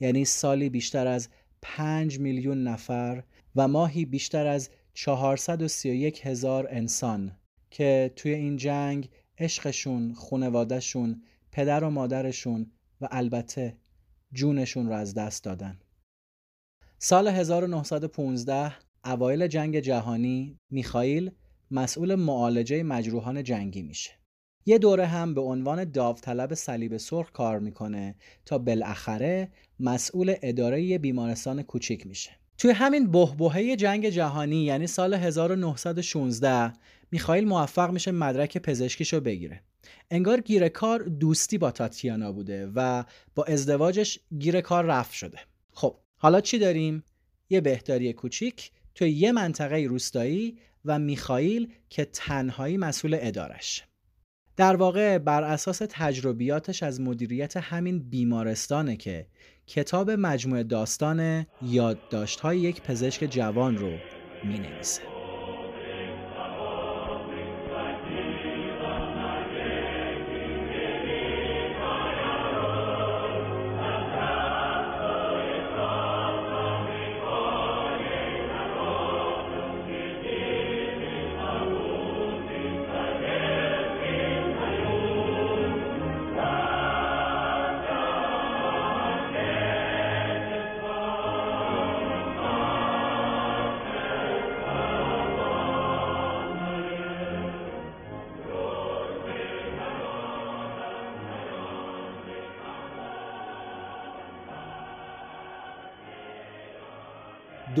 یعنی 0.00 0.24
سالی 0.24 0.68
بیشتر 0.68 1.06
از 1.06 1.28
5 1.62 2.18
میلیون 2.18 2.62
نفر 2.62 3.22
و 3.56 3.68
ماهی 3.68 4.04
بیشتر 4.04 4.46
از 4.46 4.70
431 4.94 6.26
هزار 6.26 6.66
انسان 6.70 7.36
که 7.70 8.12
توی 8.16 8.34
این 8.34 8.56
جنگ 8.56 9.10
عشقشون، 9.38 10.14
خونوادهشون، 10.14 11.22
پدر 11.52 11.84
و 11.84 11.90
مادرشون 11.90 12.72
و 13.00 13.08
البته 13.10 13.76
جونشون 14.32 14.86
رو 14.86 14.92
از 14.92 15.14
دست 15.14 15.44
دادن. 15.44 15.78
سال 16.98 17.28
1915 17.28 18.72
اوایل 19.04 19.46
جنگ 19.46 19.80
جهانی 19.80 20.58
میخائیل 20.70 21.30
مسئول 21.70 22.14
معالجه 22.14 22.82
مجروحان 22.82 23.42
جنگی 23.42 23.82
میشه. 23.82 24.10
یه 24.66 24.78
دوره 24.78 25.06
هم 25.06 25.34
به 25.34 25.40
عنوان 25.40 25.84
داوطلب 25.84 26.54
صلیب 26.54 26.96
سرخ 26.96 27.32
کار 27.32 27.58
می‌کنه 27.58 28.14
تا 28.44 28.58
بالاخره 28.58 29.52
مسئول 29.80 30.34
اداره 30.42 30.98
بیمارستان 30.98 31.62
کوچیک 31.62 32.06
میشه. 32.06 32.30
توی 32.58 32.70
همین 32.70 33.10
بهبهه 33.10 33.76
جنگ 33.76 34.08
جهانی 34.08 34.64
یعنی 34.64 34.86
سال 34.86 35.14
1916 35.14 36.72
میخائیل 37.10 37.48
موفق 37.48 37.90
میشه 37.90 38.10
مدرک 38.10 38.58
پزشکیشو 38.58 39.20
بگیره. 39.20 39.62
انگار 40.10 40.40
گیر 40.40 40.68
کار 40.68 41.02
دوستی 41.02 41.58
با 41.58 41.70
تاتیانا 41.70 42.32
بوده 42.32 42.70
و 42.74 43.04
با 43.34 43.44
ازدواجش 43.44 44.18
گیر 44.38 44.60
کار 44.60 44.84
رفت 44.84 45.12
شده. 45.12 45.38
خب 45.72 45.96
حالا 46.16 46.40
چی 46.40 46.58
داریم؟ 46.58 47.04
یه 47.50 47.60
بهداری 47.60 48.12
کوچیک 48.12 48.70
توی 48.94 49.10
یه 49.10 49.32
منطقه 49.32 49.76
روستایی 49.76 50.58
و 50.84 50.98
میخائیل 50.98 51.72
که 51.90 52.04
تنهایی 52.04 52.76
مسئول 52.76 53.18
ادارش. 53.20 53.84
در 54.56 54.76
واقع 54.76 55.18
بر 55.18 55.42
اساس 55.42 55.82
تجربیاتش 55.90 56.82
از 56.82 57.00
مدیریت 57.00 57.56
همین 57.56 57.98
بیمارستانه 57.98 58.96
که 58.96 59.26
کتاب 59.68 60.10
مجموعه 60.10 60.62
داستان 60.62 61.46
یادداشت‌های 61.62 62.58
یک 62.58 62.82
پزشک 62.82 63.24
جوان 63.24 63.76
رو 63.78 63.90
می 64.44 64.58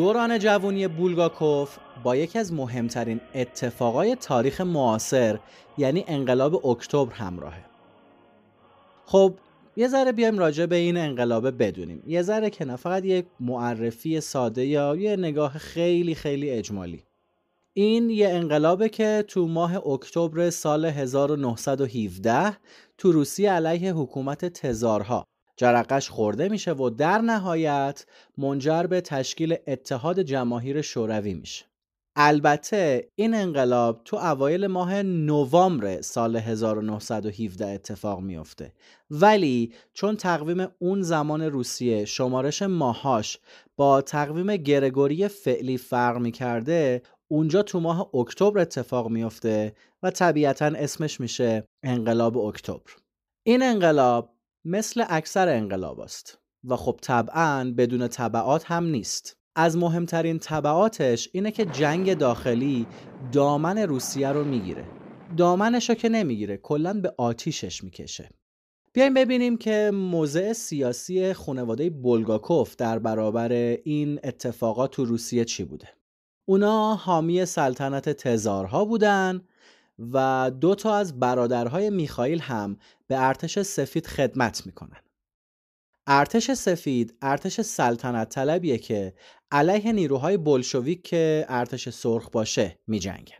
دوران 0.08 0.38
جوانی 0.38 0.88
بولگاکوف 0.88 1.78
با 2.02 2.16
یکی 2.16 2.38
از 2.38 2.52
مهمترین 2.52 3.20
اتفاقای 3.34 4.14
تاریخ 4.16 4.60
معاصر 4.60 5.38
یعنی 5.78 6.04
انقلاب 6.06 6.66
اکتبر 6.66 7.14
همراهه. 7.14 7.64
خب 9.06 9.34
یه 9.76 9.88
ذره 9.88 10.12
بیایم 10.12 10.38
راجع 10.38 10.66
به 10.66 10.76
این 10.76 10.96
انقلابه 10.96 11.50
بدونیم. 11.50 12.02
یه 12.06 12.22
ذره 12.22 12.50
که 12.50 12.64
نه 12.64 12.76
فقط 12.76 13.04
یک 13.04 13.26
معرفی 13.40 14.20
ساده 14.20 14.66
یا 14.66 14.96
یه 14.96 15.16
نگاه 15.16 15.58
خیلی 15.58 16.14
خیلی 16.14 16.50
اجمالی. 16.50 17.02
این 17.74 18.10
یه 18.10 18.28
انقلابه 18.28 18.88
که 18.88 19.24
تو 19.28 19.46
ماه 19.46 19.86
اکتبر 19.86 20.50
سال 20.50 20.84
1917 20.84 22.56
تو 22.98 23.12
روسیه 23.12 23.52
علیه 23.52 23.92
حکومت 23.92 24.44
تزارها 24.44 25.24
جرقش 25.58 26.08
خورده 26.08 26.48
میشه 26.48 26.72
و 26.72 26.90
در 26.90 27.18
نهایت 27.18 28.06
منجر 28.38 28.82
به 28.82 29.00
تشکیل 29.00 29.56
اتحاد 29.66 30.20
جماهیر 30.20 30.82
شوروی 30.82 31.34
میشه. 31.34 31.64
البته 32.16 33.08
این 33.14 33.34
انقلاب 33.34 34.02
تو 34.04 34.16
اوایل 34.16 34.66
ماه 34.66 35.02
نوامبر 35.02 36.00
سال 36.00 36.36
1917 36.36 37.66
اتفاق 37.66 38.20
میافته. 38.20 38.72
ولی 39.10 39.72
چون 39.92 40.16
تقویم 40.16 40.68
اون 40.78 41.02
زمان 41.02 41.42
روسیه 41.42 42.04
شمارش 42.04 42.62
ماهاش 42.62 43.38
با 43.76 44.00
تقویم 44.00 44.56
گرگوری 44.56 45.28
فعلی 45.28 45.78
فرق 45.78 46.16
می‌کرده 46.16 47.02
اونجا 47.28 47.62
تو 47.62 47.80
ماه 47.80 48.14
اکتبر 48.14 48.58
اتفاق 48.58 49.08
میافته 49.08 49.74
و 50.02 50.10
طبیعتا 50.10 50.66
اسمش 50.66 51.20
میشه 51.20 51.64
انقلاب 51.82 52.38
اکتبر. 52.38 52.92
این 53.46 53.62
انقلاب 53.62 54.37
مثل 54.70 55.04
اکثر 55.08 55.48
انقلاب 55.48 56.00
است 56.00 56.38
و 56.64 56.76
خب 56.76 56.98
طبعا 57.02 57.74
بدون 57.78 58.08
طبعات 58.08 58.64
هم 58.70 58.84
نیست. 58.84 59.36
از 59.56 59.76
مهمترین 59.76 60.38
طبعاتش 60.38 61.28
اینه 61.32 61.50
که 61.50 61.64
جنگ 61.64 62.14
داخلی 62.14 62.86
دامن 63.32 63.78
روسیه 63.78 64.28
رو 64.28 64.44
می‌گیره. 64.44 64.84
دامنش 65.36 65.88
رو 65.88 65.94
که 65.94 66.08
نمی‌گیره 66.08 66.56
کلا 66.56 67.00
به 67.00 67.14
آتیشش 67.18 67.84
می‌کشه. 67.84 68.28
بیایم 68.92 69.14
ببینیم 69.14 69.56
که 69.56 69.90
موضع 69.94 70.52
سیاسی 70.52 71.32
خانواده 71.32 71.90
بولگاکوف 71.90 72.76
در 72.76 72.98
برابر 72.98 73.52
این 73.84 74.20
اتفاقات 74.24 74.90
تو 74.90 75.04
روسیه 75.04 75.44
چی 75.44 75.64
بوده؟ 75.64 75.88
اونا 76.44 76.94
حامی 76.94 77.44
سلطنت 77.44 78.08
تزارها 78.08 78.84
بودن 78.84 79.42
و 80.12 80.50
دو 80.60 80.74
تا 80.74 80.94
از 80.94 81.20
برادرهای 81.20 81.90
میخائیل 81.90 82.40
هم 82.40 82.76
به 83.08 83.26
ارتش 83.26 83.58
سفید 83.58 84.06
خدمت 84.06 84.66
می‌کنن. 84.66 85.02
ارتش 86.06 86.50
سفید 86.50 87.14
ارتش 87.22 87.60
سلطنت 87.60 88.28
طلبیه 88.28 88.78
که 88.78 89.14
علیه 89.50 89.92
نیروهای 89.92 90.36
بلشویک 90.36 91.02
که 91.02 91.46
ارتش 91.48 91.88
سرخ 91.88 92.30
باشه 92.30 92.78
میجنگه. 92.86 93.34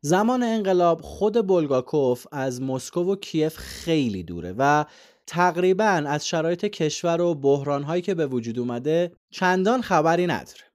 زمان 0.00 0.42
انقلاب 0.42 1.00
خود 1.00 1.46
بولگاکوف 1.46 2.26
از 2.32 2.62
مسکو 2.62 3.00
و 3.00 3.16
کیف 3.16 3.56
خیلی 3.56 4.22
دوره 4.22 4.54
و 4.58 4.84
تقریبا 5.26 5.84
از 5.84 6.26
شرایط 6.28 6.64
کشور 6.64 7.20
و 7.20 7.34
بحرانهایی 7.34 8.02
که 8.02 8.14
به 8.14 8.26
وجود 8.26 8.58
اومده 8.58 9.12
چندان 9.30 9.82
خبری 9.82 10.26
نداره. 10.26 10.72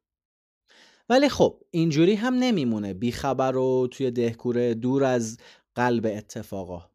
ولی 1.10 1.30
خب 1.30 1.64
اینجوری 1.72 2.16
هم 2.16 2.34
نمیمونه 2.34 2.94
بیخبر 2.94 3.56
و 3.56 3.88
توی 3.92 4.12
دهکوره 4.12 4.74
دور 4.74 5.04
از 5.04 5.38
قلب 5.76 6.06
اتفاقا. 6.06 6.90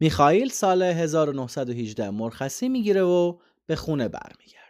میخائیل 0.00 0.48
سال 0.48 0.82
1918 0.82 2.10
مرخصی 2.10 2.68
می‌گیره 2.68 3.02
و 3.02 3.38
به 3.66 3.76
خونه 3.76 4.08
برمیگرده. 4.08 4.64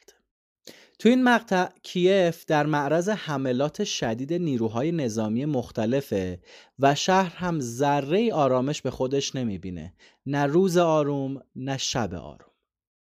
تو 0.99 1.09
این 1.09 1.25
مقطع 1.25 1.69
کیف 1.83 2.45
در 2.45 2.67
معرض 2.67 3.09
حملات 3.09 3.85
شدید 3.85 4.33
نیروهای 4.33 4.93
نظامی 4.93 5.45
مختلفه 5.45 6.41
و 6.79 6.95
شهر 6.95 7.37
هم 7.37 7.61
ذره 7.61 8.35
آرامش 8.35 8.83
به 8.83 8.91
خودش 8.91 9.35
نمی‌بینه. 9.35 9.95
نه 10.27 10.47
روز 10.47 10.77
آروم 10.77 11.41
نه 11.57 11.79
شب 11.79 12.15
آروم. 12.15 12.51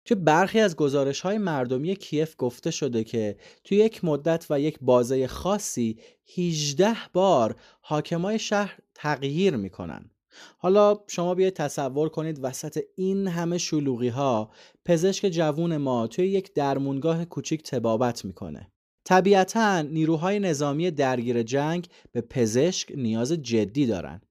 تو 0.06 0.16
برخی 0.16 0.60
از 0.60 0.76
گزارش 0.76 1.22
های 1.22 1.38
مردمی 1.38 1.96
کیف 1.96 2.36
گفته 2.38 2.72
شده 2.72 3.04
که 3.04 3.38
تو 3.64 3.76
یک 3.76 4.06
مدت 4.06 4.46
و 4.50 4.60
یک 4.60 4.78
بازه 4.82 5.28
خاصی 5.28 6.00
18 6.38 6.96
بار 7.14 7.56
حاکمای 7.82 8.40
شهر 8.40 8.80
تغییر 8.96 9.56
می‌کنن. 9.56 10.12
حالا 10.58 10.96
شما 11.08 11.36
بیاید 11.36 11.54
تصور 11.54 12.10
کنید 12.10 12.40
وسط 12.42 12.80
این 12.96 13.28
همه 13.28 13.58
شلوغی 13.58 14.10
ها 14.10 14.52
پزشک 14.86 15.28
جوون 15.28 15.78
ما 15.78 16.08
توی 16.08 16.28
یک 16.28 16.54
درمونگاه 16.54 17.26
کوچیک 17.26 17.64
تبابت 17.64 18.26
می‌کنه. 18.26 18.72
طبیعتا 19.06 19.82
نیروهای 19.82 20.40
نظامی 20.40 20.92
درگیر 20.92 21.44
جنگ 21.44 21.88
به 22.12 22.22
پزشک 22.22 22.92
نیاز 22.96 23.32
جدی 23.32 23.86
دارن. 23.86 24.22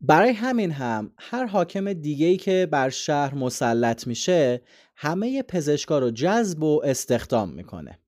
برای 0.00 0.30
همین 0.30 0.70
هم 0.70 1.12
هر 1.18 1.46
حاکم 1.46 1.92
دیگهی 1.92 2.36
که 2.36 2.68
بر 2.70 2.88
شهر 2.88 3.34
مسلط 3.34 4.06
میشه 4.06 4.62
همه 4.96 5.42
پزشکا 5.42 5.98
رو 5.98 6.10
جذب 6.10 6.62
و 6.62 6.80
استخدام 6.84 7.50
می‌کنه. 7.50 7.98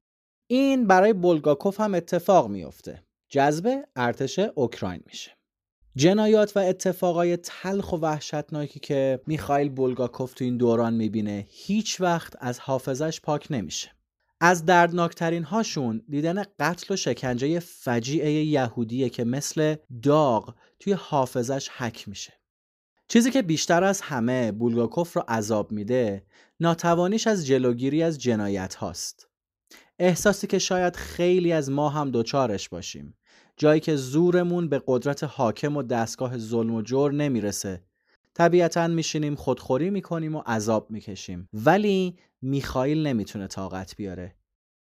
این 0.46 0.86
برای 0.86 1.12
بولگاکوف 1.12 1.80
هم 1.80 1.94
اتفاق 1.94 2.48
میفته 2.48 3.02
جذب 3.28 3.82
ارتش 3.96 4.38
اوکراین 4.38 5.02
میشه. 5.06 5.39
جنایات 5.96 6.56
و 6.56 6.60
اتفاقای 6.60 7.36
تلخ 7.36 7.92
و 7.92 7.96
وحشتناکی 7.96 8.80
که 8.80 9.20
میخائیل 9.26 9.68
بولگاکوف 9.68 10.34
تو 10.34 10.44
این 10.44 10.56
دوران 10.56 10.94
می‌بینه 10.94 11.46
هیچ 11.48 12.00
وقت 12.00 12.36
از 12.40 12.60
حافظش 12.60 13.20
پاک 13.20 13.46
نمیشه. 13.50 13.90
از 14.40 14.64
دردناکترین 14.64 15.42
هاشون 15.42 16.02
دیدن 16.08 16.44
قتل 16.60 16.94
و 16.94 16.96
شکنجه 16.96 17.58
فجیعه 17.58 18.30
یهودیه 18.30 19.08
که 19.08 19.24
مثل 19.24 19.76
داغ 20.02 20.54
توی 20.78 20.92
حافظش 20.92 21.68
حک 21.68 22.08
میشه. 22.08 22.32
چیزی 23.08 23.30
که 23.30 23.42
بیشتر 23.42 23.84
از 23.84 24.00
همه 24.00 24.52
بولگاکوف 24.52 25.16
رو 25.16 25.22
عذاب 25.28 25.72
میده 25.72 26.24
ناتوانیش 26.60 27.26
از 27.26 27.46
جلوگیری 27.46 28.02
از 28.02 28.18
جنایت 28.18 28.74
هاست 28.74 29.28
احساسی 29.98 30.46
که 30.46 30.58
شاید 30.58 30.96
خیلی 30.96 31.52
از 31.52 31.70
ما 31.70 31.88
هم 31.88 32.10
دوچارش 32.10 32.68
باشیم. 32.68 33.14
جایی 33.60 33.80
که 33.80 33.96
زورمون 33.96 34.68
به 34.68 34.82
قدرت 34.86 35.24
حاکم 35.24 35.76
و 35.76 35.82
دستگاه 35.82 36.38
ظلم 36.38 36.74
و 36.74 36.82
جور 36.82 37.12
نمی‌رسه. 37.12 37.82
طبیعتا 38.34 38.86
میشینیم 38.86 39.34
خودخوری 39.34 39.90
می‌کنیم 39.90 40.36
و 40.36 40.42
عذاب 40.46 40.90
می‌کشیم. 40.90 41.48
ولی 41.52 42.18
میخائیل 42.42 43.06
نمی‌تونه 43.06 43.46
طاقت 43.46 43.96
بیاره. 43.96 44.34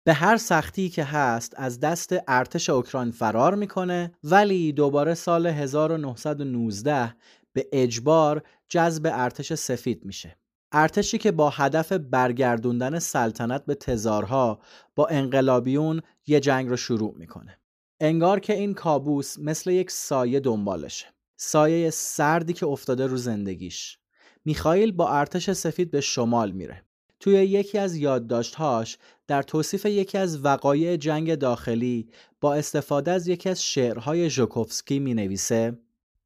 به 0.04 0.14
هر 0.14 0.38
سختی 0.38 0.90
که 0.90 1.04
هست 1.04 1.54
از 1.58 1.80
دست 1.80 2.16
ارتش 2.28 2.70
اوکراین 2.70 3.12
فرار 3.12 3.56
می‌کنه 3.56 4.12
ولی 4.24 4.72
دوباره 4.72 5.14
سال 5.14 5.48
1919 5.48 7.16
به 7.54 7.68
اجبار 7.74 8.44
جذب 8.68 9.10
ارتش 9.14 9.54
سفید 9.54 10.06
میشه. 10.06 10.38
ارتشی 10.72 11.18
که 11.18 11.32
با 11.32 11.50
هدف 11.50 11.92
برگردوندن 11.92 13.00
سلطنت 13.00 13.66
به 13.66 13.76
تزارها 13.76 14.60
با 14.96 15.08
انقلابیون 15.08 16.02
یه 16.28 16.40
جنگ 16.40 16.70
رو 16.70 16.78
شروع 16.78 17.16
می‌کنه. 17.18 17.59
انگار 18.00 18.40
که 18.40 18.54
این 18.54 18.74
کابوس 18.74 19.40
مثل 19.40 19.72
یک 19.72 19.92
سایه 19.92 20.40
دنبالشه. 20.40 21.06
سایه 21.38 21.90
سردی 21.90 22.54
که 22.54 22.66
افتاده 22.66 23.08
رو 23.08 23.18
زندگیش. 23.18 24.00
میخائیل 24.46 24.92
با 24.92 25.10
ارتش 25.10 25.52
سفید 25.52 25.92
به 25.92 26.02
شمال 26.02 26.52
میره. 26.52 26.84
توی 27.20 27.34
یکی 27.34 27.78
از 27.78 27.96
یادداشتهاش 27.96 28.98
در 29.28 29.42
توصیف 29.42 29.86
یکی 29.86 30.18
از 30.18 30.46
وقایع 30.46 30.96
جنگ 30.96 31.36
داخلی 31.36 32.10
با 32.42 32.54
استفاده 32.54 33.12
از 33.12 33.28
یکی 33.28 33.50
از 33.50 33.64
شعرهای 33.64 34.30
ژوکوفسکی 34.30 35.00
می 35.00 35.14
نویسه 35.14 35.80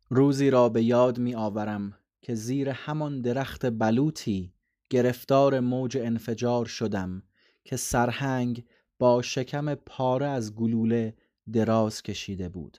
روزی 0.09 0.49
را 0.49 0.69
به 0.69 0.83
یاد 0.83 1.19
می 1.19 1.35
آورم 1.35 1.97
که 2.21 2.35
زیر 2.35 2.69
همان 2.69 3.21
درخت 3.21 3.65
بلوطی 3.65 4.53
گرفتار 4.89 5.59
موج 5.59 5.97
انفجار 5.97 6.65
شدم 6.65 7.23
که 7.63 7.77
سرهنگ 7.77 8.63
با 8.99 9.21
شکم 9.21 9.75
پاره 9.75 10.25
از 10.25 10.55
گلوله 10.55 11.13
دراز 11.51 12.01
کشیده 12.01 12.49
بود. 12.49 12.77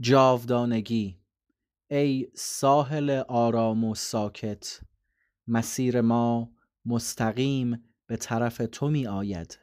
جاودانگی. 0.00 1.18
ای 1.90 2.28
ساحل 2.34 3.10
آرام 3.28 3.84
و 3.84 3.94
ساکت 3.94 4.80
مسیر 5.46 6.00
ما 6.00 6.50
مستقیم 6.84 7.84
به 8.06 8.16
طرف 8.16 8.62
تو 8.72 8.88
می 8.88 9.06
آید 9.06 9.58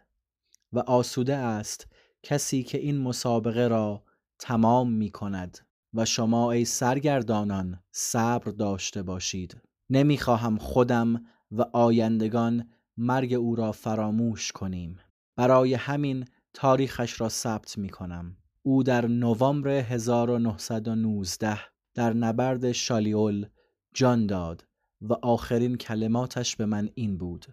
و 0.74 0.80
آسوده 0.80 1.36
است 1.36 1.88
کسی 2.24 2.64
که 2.64 2.78
این 2.78 2.98
مسابقه 2.98 3.68
را 3.68 4.04
تمام 4.40 4.92
می 4.92 5.10
کند 5.10 5.58
و 5.94 6.06
شما 6.06 6.52
ای 6.52 6.66
سرگردانان 6.66 7.84
صبر 7.92 8.52
داشته 8.52 9.04
باشید. 9.04 9.62
نمی‌خواهم 9.90 10.58
خودم 10.58 11.26
و 11.52 11.62
آیندگان 11.62 12.70
مرگ 12.98 13.34
او 13.34 13.56
را 13.56 13.72
فراموش 13.72 14.52
کنیم. 14.52 15.00
برای 15.36 15.74
همین 15.74 16.26
تاریخش 16.56 17.22
را 17.22 17.30
ثبت 17.30 17.78
می 17.78 17.90
کنم. 17.90 18.38
او 18.64 18.84
در 18.84 19.08
نوامبر 19.08 19.70
1919 19.70 21.60
در 21.94 22.14
نبرد 22.14 22.72
شالیول 22.72 23.46
جان 23.94 24.28
داد 24.28 24.66
و 25.02 25.14
آخرین 25.14 25.78
کلماتش 25.78 26.56
به 26.56 26.66
من 26.66 26.90
این 26.96 27.18
بود. 27.18 27.46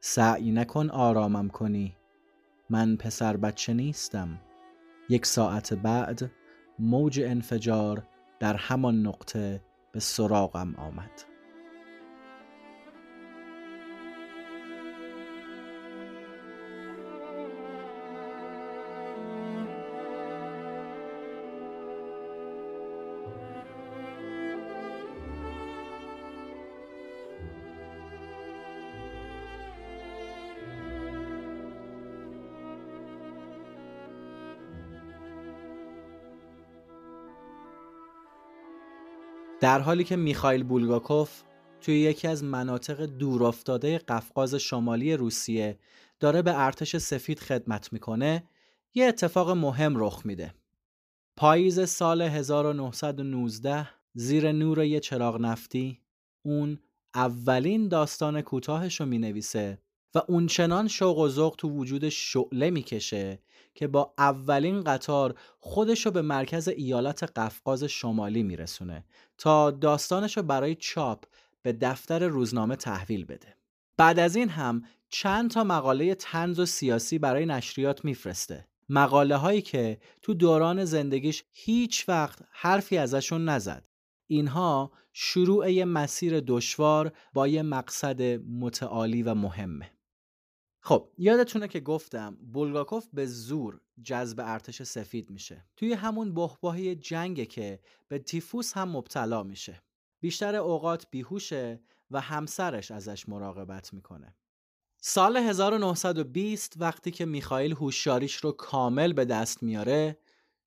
سعی 0.00 0.50
نکن 0.50 0.90
آرامم 0.90 1.48
کنی. 1.48 1.96
من 2.70 2.96
پسر 2.96 3.36
بچه 3.36 3.74
نیستم. 3.74 4.40
یک 5.08 5.26
ساعت 5.26 5.74
بعد 5.74 6.30
موج 6.78 7.20
انفجار 7.20 8.06
در 8.40 8.56
همان 8.56 9.06
نقطه 9.06 9.64
به 9.92 10.00
سراغم 10.00 10.74
آمد. 10.74 11.29
در 39.60 39.80
حالی 39.80 40.04
که 40.04 40.16
میخائیل 40.16 40.62
بولگاکوف 40.62 41.42
توی 41.80 42.00
یکی 42.00 42.28
از 42.28 42.44
مناطق 42.44 43.06
دورافتاده 43.06 43.98
قفقاز 43.98 44.54
شمالی 44.54 45.16
روسیه 45.16 45.78
داره 46.20 46.42
به 46.42 46.60
ارتش 46.60 46.96
سفید 46.96 47.38
خدمت 47.38 47.92
می‌کنه 47.92 48.44
یه 48.94 49.06
اتفاق 49.06 49.50
مهم 49.50 49.94
رخ 49.96 50.22
میده. 50.24 50.54
پاییز 51.36 51.88
سال 51.88 52.22
1919 52.22 53.88
زیر 54.14 54.52
نور 54.52 54.84
یه 54.84 55.00
چراغ 55.00 55.40
نفتی 55.40 56.00
اون 56.42 56.78
اولین 57.14 57.88
داستان 57.88 58.40
کوتاهش 58.40 59.00
رو 59.00 59.06
می 59.06 59.18
نویسه 59.18 59.78
و 60.14 60.22
اون 60.28 60.46
چنان 60.46 60.88
شوق 60.88 61.18
و 61.18 61.28
ذوق 61.28 61.54
تو 61.58 61.68
وجود 61.68 62.08
شعله 62.08 62.70
می‌کشه 62.70 63.38
که 63.74 63.86
با 63.86 64.14
اولین 64.18 64.84
قطار 64.84 65.34
خودش 65.58 66.06
رو 66.06 66.12
به 66.12 66.22
مرکز 66.22 66.68
ایالت 66.68 67.22
قفقاز 67.38 67.84
شمالی 67.84 68.42
میرسونه 68.42 69.04
تا 69.38 69.70
داستانش 69.70 70.36
رو 70.36 70.42
برای 70.42 70.74
چاپ 70.74 71.24
به 71.62 71.72
دفتر 71.72 72.28
روزنامه 72.28 72.76
تحویل 72.76 73.24
بده. 73.24 73.56
بعد 73.96 74.18
از 74.18 74.36
این 74.36 74.48
هم 74.48 74.82
چند 75.08 75.50
تا 75.50 75.64
مقاله 75.64 76.14
تنز 76.14 76.58
و 76.58 76.66
سیاسی 76.66 77.18
برای 77.18 77.46
نشریات 77.46 78.04
میفرسته. 78.04 78.66
مقاله 78.88 79.36
هایی 79.36 79.62
که 79.62 79.98
تو 80.22 80.34
دوران 80.34 80.84
زندگیش 80.84 81.44
هیچ 81.52 82.08
وقت 82.08 82.38
حرفی 82.50 82.98
ازشون 82.98 83.44
نزد. 83.48 83.88
اینها 84.26 84.92
شروع 85.12 85.72
یه 85.72 85.84
مسیر 85.84 86.40
دشوار 86.40 87.12
با 87.34 87.48
یه 87.48 87.62
مقصد 87.62 88.22
متعالی 88.60 89.22
و 89.22 89.34
مهمه. 89.34 89.90
خب 90.80 91.08
یادتونه 91.18 91.68
که 91.68 91.80
گفتم 91.80 92.38
بولگاکوف 92.52 93.06
به 93.12 93.26
زور 93.26 93.80
جذب 94.02 94.40
ارتش 94.40 94.82
سفید 94.82 95.30
میشه. 95.30 95.64
توی 95.76 95.92
همون 95.92 96.34
بحباهی 96.34 96.94
جنگه 96.94 97.46
که 97.46 97.80
به 98.08 98.18
تیفوس 98.18 98.72
هم 98.72 98.88
مبتلا 98.88 99.42
میشه. 99.42 99.82
بیشتر 100.20 100.56
اوقات 100.56 101.06
بیهوشه 101.10 101.80
و 102.10 102.20
همسرش 102.20 102.90
ازش 102.90 103.28
مراقبت 103.28 103.94
می‌کنه. 103.94 104.36
سال 105.02 105.36
1920 105.36 106.74
وقتی 106.76 107.10
که 107.10 107.24
میخائیل 107.24 107.72
هوشیاریش 107.72 108.36
رو 108.36 108.52
کامل 108.52 109.12
به 109.12 109.24
دست 109.24 109.62
میاره 109.62 110.18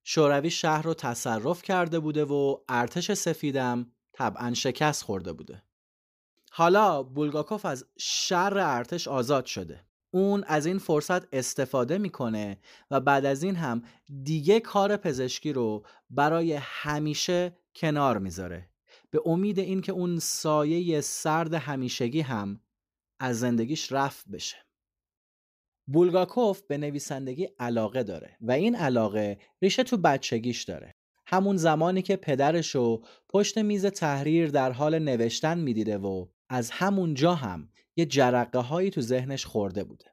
شوروی 0.04 0.50
شهر 0.50 0.82
رو 0.82 0.94
تصرف 0.94 1.62
کرده 1.62 1.98
بوده 1.98 2.24
و 2.24 2.56
ارتش 2.68 3.12
سفیدم 3.12 3.92
طبعا 4.12 4.54
شکست 4.54 5.02
خورده 5.02 5.32
بوده. 5.32 5.62
حالا 6.50 7.02
بولگاکوف 7.02 7.64
از 7.64 7.86
شر 7.98 8.58
ارتش 8.58 9.08
آزاد 9.08 9.46
شده. 9.46 9.84
اون 10.14 10.44
از 10.46 10.66
این 10.66 10.78
فرصت 10.78 11.34
استفاده 11.34 11.98
می‌کنه 11.98 12.58
و 12.90 13.00
بعد 13.00 13.24
از 13.26 13.42
این 13.42 13.56
هم 13.56 13.82
دیگه 14.22 14.60
کار 14.60 14.96
پزشکی 14.96 15.52
رو 15.52 15.86
برای 16.10 16.52
همیشه 16.60 17.56
کنار 17.74 18.18
می‌ذاره. 18.18 18.70
به 19.10 19.20
امید 19.26 19.58
اینکه 19.58 19.92
اون 19.92 20.18
سایه 20.18 21.00
سرد 21.00 21.54
همیشگی 21.54 22.20
هم 22.20 22.60
از 23.20 23.40
زندگیش 23.40 23.92
رفت 23.92 24.28
بشه. 24.28 24.56
بولگاکوف 25.86 26.62
به 26.62 26.78
نویسندگی 26.78 27.48
علاقه 27.58 28.02
داره 28.02 28.36
و 28.40 28.52
این 28.52 28.76
علاقه 28.76 29.38
ریشه 29.62 29.82
تو 29.82 29.96
بچگیش 29.96 30.62
داره. 30.62 30.94
همون 31.26 31.56
زمانی 31.56 32.02
که 32.02 32.16
پدرشو 32.16 33.02
پشت 33.28 33.58
میز 33.58 33.86
تحریر 33.86 34.50
در 34.50 34.72
حال 34.72 34.98
نوشتن 34.98 35.58
می‌دیده 35.58 35.98
و 35.98 36.26
از 36.48 36.70
همون 36.70 37.14
جا 37.14 37.34
هم 37.34 37.68
یه 37.96 38.06
جرقه 38.06 38.58
هایی 38.58 38.90
تو 38.90 39.00
ذهنش 39.00 39.46
خورده 39.46 39.84
بوده. 39.84 40.04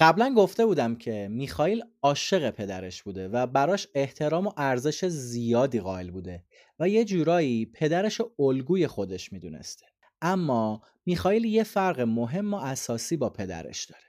قبلا 0.00 0.34
گفته 0.36 0.66
بودم 0.66 0.96
که 0.96 1.28
میخائیل 1.30 1.84
عاشق 2.02 2.50
پدرش 2.50 3.02
بوده 3.02 3.28
و 3.28 3.46
براش 3.46 3.88
احترام 3.94 4.46
و 4.46 4.52
ارزش 4.56 5.04
زیادی 5.04 5.80
قائل 5.80 6.10
بوده 6.10 6.44
و 6.78 6.88
یه 6.88 7.04
جورایی 7.04 7.66
پدرش 7.66 8.20
الگوی 8.38 8.86
خودش 8.86 9.32
می‌دونسته. 9.32 9.86
اما 10.22 10.82
میخائیل 11.06 11.44
یه 11.44 11.64
فرق 11.64 12.00
مهم 12.00 12.54
و 12.54 12.56
اساسی 12.56 13.16
با 13.16 13.30
پدرش 13.30 13.84
داره 13.84 14.02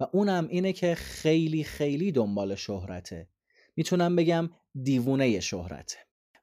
و 0.00 0.06
اونم 0.12 0.48
اینه 0.48 0.72
که 0.72 0.94
خیلی 0.94 1.64
خیلی 1.64 2.12
دنبال 2.12 2.54
شهرته. 2.54 3.28
می‌تونم 3.76 4.16
بگم 4.16 4.50
دیوونه 4.82 5.40
شهرته. 5.40 5.96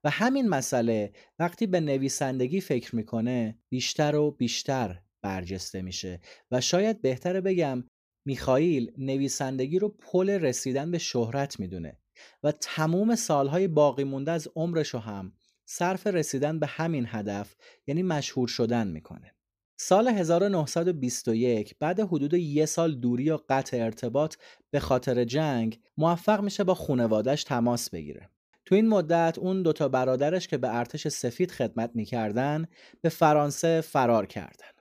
و 0.03 0.09
همین 0.09 0.49
مسئله 0.49 1.11
وقتی 1.39 1.67
به 1.67 1.79
نویسندگی 1.79 2.61
فکر 2.61 2.95
می‌کنه 2.95 3.57
بیشتر 3.69 4.15
و 4.15 4.31
بیشتر 4.31 4.99
برجسته 5.21 5.81
میشه. 5.81 6.19
و 6.51 6.61
شاید 6.61 7.01
بهتره 7.01 7.41
بگم 7.41 7.83
میخائیل 8.25 8.91
نویسندگی 8.97 9.79
رو 9.79 9.89
پل 9.89 10.29
رسیدن 10.29 10.91
به 10.91 10.97
شهرت 10.97 11.59
می‌دونه 11.59 11.99
و 12.43 12.51
تموم 12.51 13.15
سالهای 13.15 13.67
باقی 13.67 14.03
مونده 14.03 14.31
از 14.31 14.47
عمرش 14.55 14.95
هم 14.95 15.33
صرف 15.65 16.07
رسیدن 16.07 16.59
به 16.59 16.67
همین 16.67 17.05
هدف 17.07 17.55
یعنی 17.87 18.03
مشهور 18.03 18.47
شدن 18.47 18.87
می‌کنه. 18.87 19.35
سال 19.81 20.07
1921 20.07 21.75
بعد 21.79 21.99
حدود 21.99 22.33
یه 22.33 22.65
سال 22.65 22.95
دوری 22.95 23.29
و 23.29 23.39
قطع 23.49 23.77
ارتباط 23.77 24.35
به 24.71 24.79
خاطر 24.79 25.23
جنگ 25.23 25.79
موفق 25.97 26.41
میشه 26.41 26.63
با 26.63 26.73
خونوادش 26.73 27.43
تماس 27.43 27.89
بگیره. 27.89 28.29
تو 28.65 28.75
این 28.75 28.87
مدت 28.87 29.37
اون 29.37 29.63
دوتا 29.63 29.87
برادرش 29.89 30.47
که 30.47 30.57
به 30.57 30.75
ارتش 30.75 31.07
سفید 31.07 31.51
خدمت 31.51 31.91
می‌کردن 31.93 32.65
به 33.01 33.09
فرانسه 33.09 33.81
فرار 33.81 34.25
کردن. 34.25 34.78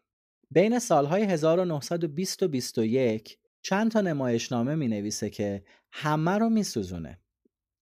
بین 0.50 0.78
سالهای 0.78 1.22
1920 1.22 2.42
و 2.42 2.48
21 2.48 3.38
چند 3.62 3.90
تا 3.90 4.00
نمایشنامه 4.00 4.74
می 4.74 4.88
نویسه 4.88 5.30
که 5.30 5.64
همه 5.92 6.38
رو 6.38 6.50
می 6.50 6.62
سوزونه. 6.62 7.18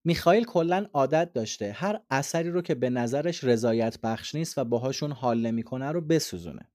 میخائیل 0.04 0.44
کلا 0.44 0.86
عادت 0.92 1.32
داشته 1.32 1.72
هر 1.72 2.00
اثری 2.10 2.50
رو 2.50 2.62
که 2.62 2.74
به 2.74 2.90
نظرش 2.90 3.44
رضایت 3.44 4.00
بخش 4.00 4.34
نیست 4.34 4.58
و 4.58 4.64
باهاشون 4.64 5.12
حال 5.12 5.40
نمی‌کنه 5.40 5.92
رو 5.92 6.00
بسوزونه. 6.00 6.70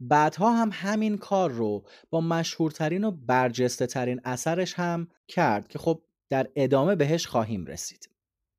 بعدها 0.00 0.52
هم 0.52 0.70
همین 0.72 1.18
کار 1.18 1.50
رو 1.50 1.86
با 2.10 2.20
مشهورترین 2.20 3.04
و 3.04 3.10
برجسته 3.10 3.86
ترین 3.86 4.20
اثرش 4.24 4.74
هم 4.74 5.08
کرد 5.28 5.68
که 5.68 5.78
خب 5.78 6.02
در 6.30 6.50
ادامه 6.56 6.96
بهش 6.96 7.26
خواهیم 7.26 7.66
رسید. 7.66 8.10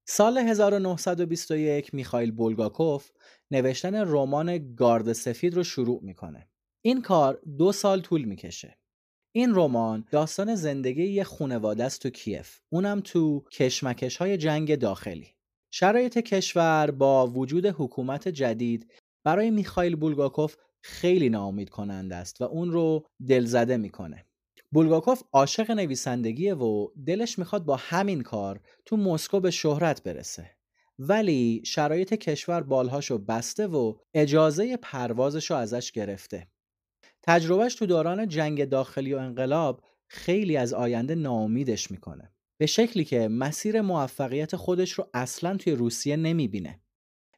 سال 0.08 0.38
1921 0.38 1.94
میخائیل 1.94 2.32
بولگاکوف 2.32 3.12
نوشتن 3.52 3.96
رمان 3.96 4.76
گارد 4.76 5.14
سفید 5.14 5.54
رو 5.54 5.64
شروع 5.64 6.00
می‌کنه. 6.04 6.48
این 6.86 7.02
کار 7.02 7.42
دو 7.58 7.72
سال 7.72 8.02
طول 8.02 8.24
می‌کشه. 8.24 8.78
این 9.36 9.56
رمان 9.56 10.06
داستان 10.12 10.56
زندگی 10.56 11.04
یه 11.04 11.24
خونواده 11.24 11.84
است 11.84 12.02
تو 12.02 12.10
کیف. 12.10 12.60
اونم 12.70 13.02
تو 13.02 13.44
کشمکش 13.52 14.18
های 14.18 14.38
جنگ 14.38 14.76
داخلی. 14.76 15.36
شرایط 15.72 16.18
کشور 16.18 16.92
با 16.92 17.28
وجود 17.28 17.66
حکومت 17.66 18.28
جدید 18.28 18.92
برای 19.24 19.52
میخائیل 19.52 19.96
بولگاکوف 19.96 20.56
خیلی 20.84 21.30
ناامید 21.30 21.70
کننده 21.70 22.16
است 22.16 22.42
و 22.42 22.44
اون 22.44 22.72
رو 22.72 23.06
دلزده 23.28 23.78
می‌کنه. 23.78 24.26
بولگاکوف 24.72 25.22
عاشق 25.34 25.72
نویسندگیه 25.72 26.56
و 26.56 26.88
دلش 27.06 27.40
می‌خواد 27.40 27.66
با 27.66 27.76
همین 27.76 28.22
کار 28.22 28.60
تو 28.86 28.98
مسکو 28.98 29.40
به 29.40 29.52
شهرت 29.52 30.04
برسه. 30.04 30.52
ولی 31.00 31.62
شرایط 31.66 32.14
کشور 32.14 32.62
بالهاشو 32.62 33.18
بسته 33.18 33.68
و 33.68 33.94
اجازه 34.14 34.78
پروازشو 34.78 35.56
ازش 35.56 35.92
گرفته. 35.92 36.48
تجربهش 37.28 37.76
تو 37.76 37.86
دوران 37.86 38.28
جنگ 38.28 38.66
داخلی 38.66 39.14
و 39.14 39.18
انقلاب 39.18 39.84
خیلی 40.08 40.58
از 40.58 40.74
آینده 40.74 41.16
ناامیدش 41.16 41.92
می‌کنه. 41.92 42.32
به 42.58 42.66
شکلی 42.66 43.06
که 43.06 43.28
مسیر 43.28 43.82
موفقیت 43.82 44.56
خودش 44.56 44.92
رو 44.92 45.10
اصلا 45.14 45.58
توی 45.58 45.74
روسیه 45.74 46.16
نمی‌بینه. 46.16 46.80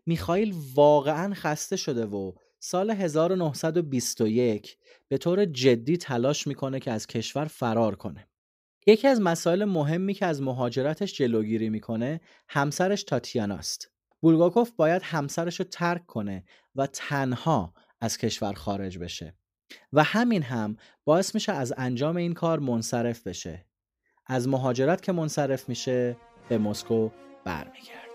میخائیل 0.05 0.55
واقعا 0.73 1.33
خسته 1.33 1.75
شده 1.75 2.05
و 2.05 2.31
سال 2.59 2.91
1921 2.91 4.77
به 5.07 5.17
طور 5.17 5.45
جدی 5.45 5.97
تلاش 5.97 6.47
می‌کنه 6.47 6.79
که 6.79 6.91
از 6.91 7.07
کشور 7.07 7.45
فرار 7.45 7.95
کنه. 7.95 8.27
یکی 8.87 9.07
از 9.07 9.21
مسائل 9.21 9.65
مهمی 9.65 10.13
که 10.13 10.25
از 10.25 10.41
مهاجرتش 10.41 11.13
جلوگیری 11.13 11.69
می‌کنه 11.69 12.21
همسرش 12.49 13.03
تاتیاناست. 13.03 13.91
بولگاکوف 14.21 14.71
باید 14.71 15.01
همسرش 15.05 15.59
رو 15.59 15.65
ترک 15.65 16.05
کنه 16.05 16.43
و 16.75 16.87
تنها 16.87 17.73
از 18.01 18.17
کشور 18.17 18.53
خارج 18.53 18.97
بشه. 18.97 19.37
و 19.93 20.03
همین 20.03 20.43
هم 20.43 20.77
باعث 21.05 21.35
میشه 21.35 21.51
از 21.51 21.73
انجام 21.77 22.15
این 22.17 22.33
کار 22.33 22.59
منصرف 22.59 23.27
بشه. 23.27 23.65
از 24.25 24.47
مهاجرت 24.47 25.01
که 25.01 25.11
منصرف 25.11 25.69
میشه 25.69 26.17
به 26.49 26.57
مسکو 26.57 27.09
برمیگرده. 27.45 28.06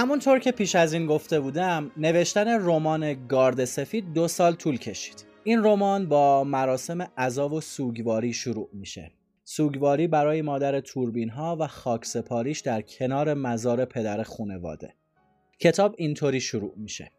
همونطور 0.00 0.38
که 0.38 0.52
پیش 0.52 0.74
از 0.74 0.92
این 0.92 1.06
گفته 1.06 1.40
بودم 1.40 1.90
نوشتن 1.96 2.48
رمان 2.48 3.26
گارد 3.26 3.64
سفید 3.64 4.12
دو 4.12 4.28
سال 4.28 4.54
طول 4.54 4.78
کشید. 4.78 5.26
این 5.44 5.64
رمان 5.64 6.08
با 6.08 6.44
مراسم 6.44 7.02
عزا 7.16 7.48
و 7.48 7.60
سوگواری 7.60 8.32
شروع 8.32 8.70
میشه. 8.72 9.12
سوگواری 9.44 10.08
برای 10.08 10.42
مادر 10.42 10.80
توربین 10.80 11.30
ها 11.30 11.56
و 11.60 11.66
خاکسپاریش 11.66 12.60
در 12.60 12.82
کنار 12.82 13.34
مزار 13.34 13.84
پدر 13.84 14.22
خونواده. 14.22 14.94
کتاب 15.58 15.94
اینطوری 15.98 16.40
شروع 16.40 16.72
میشه. 16.76 17.10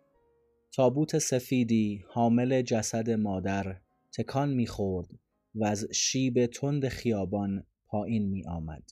تابوت 0.71 1.17
سفیدی 1.17 2.03
حامل 2.09 2.61
جسد 2.61 3.09
مادر 3.09 3.75
تکان 4.17 4.49
می‌خورد 4.49 5.07
و 5.55 5.65
از 5.65 5.87
شیب 5.93 6.45
تند 6.45 6.87
خیابان 6.87 7.65
پایین 7.87 8.29
می 8.29 8.47
آمد. 8.47 8.83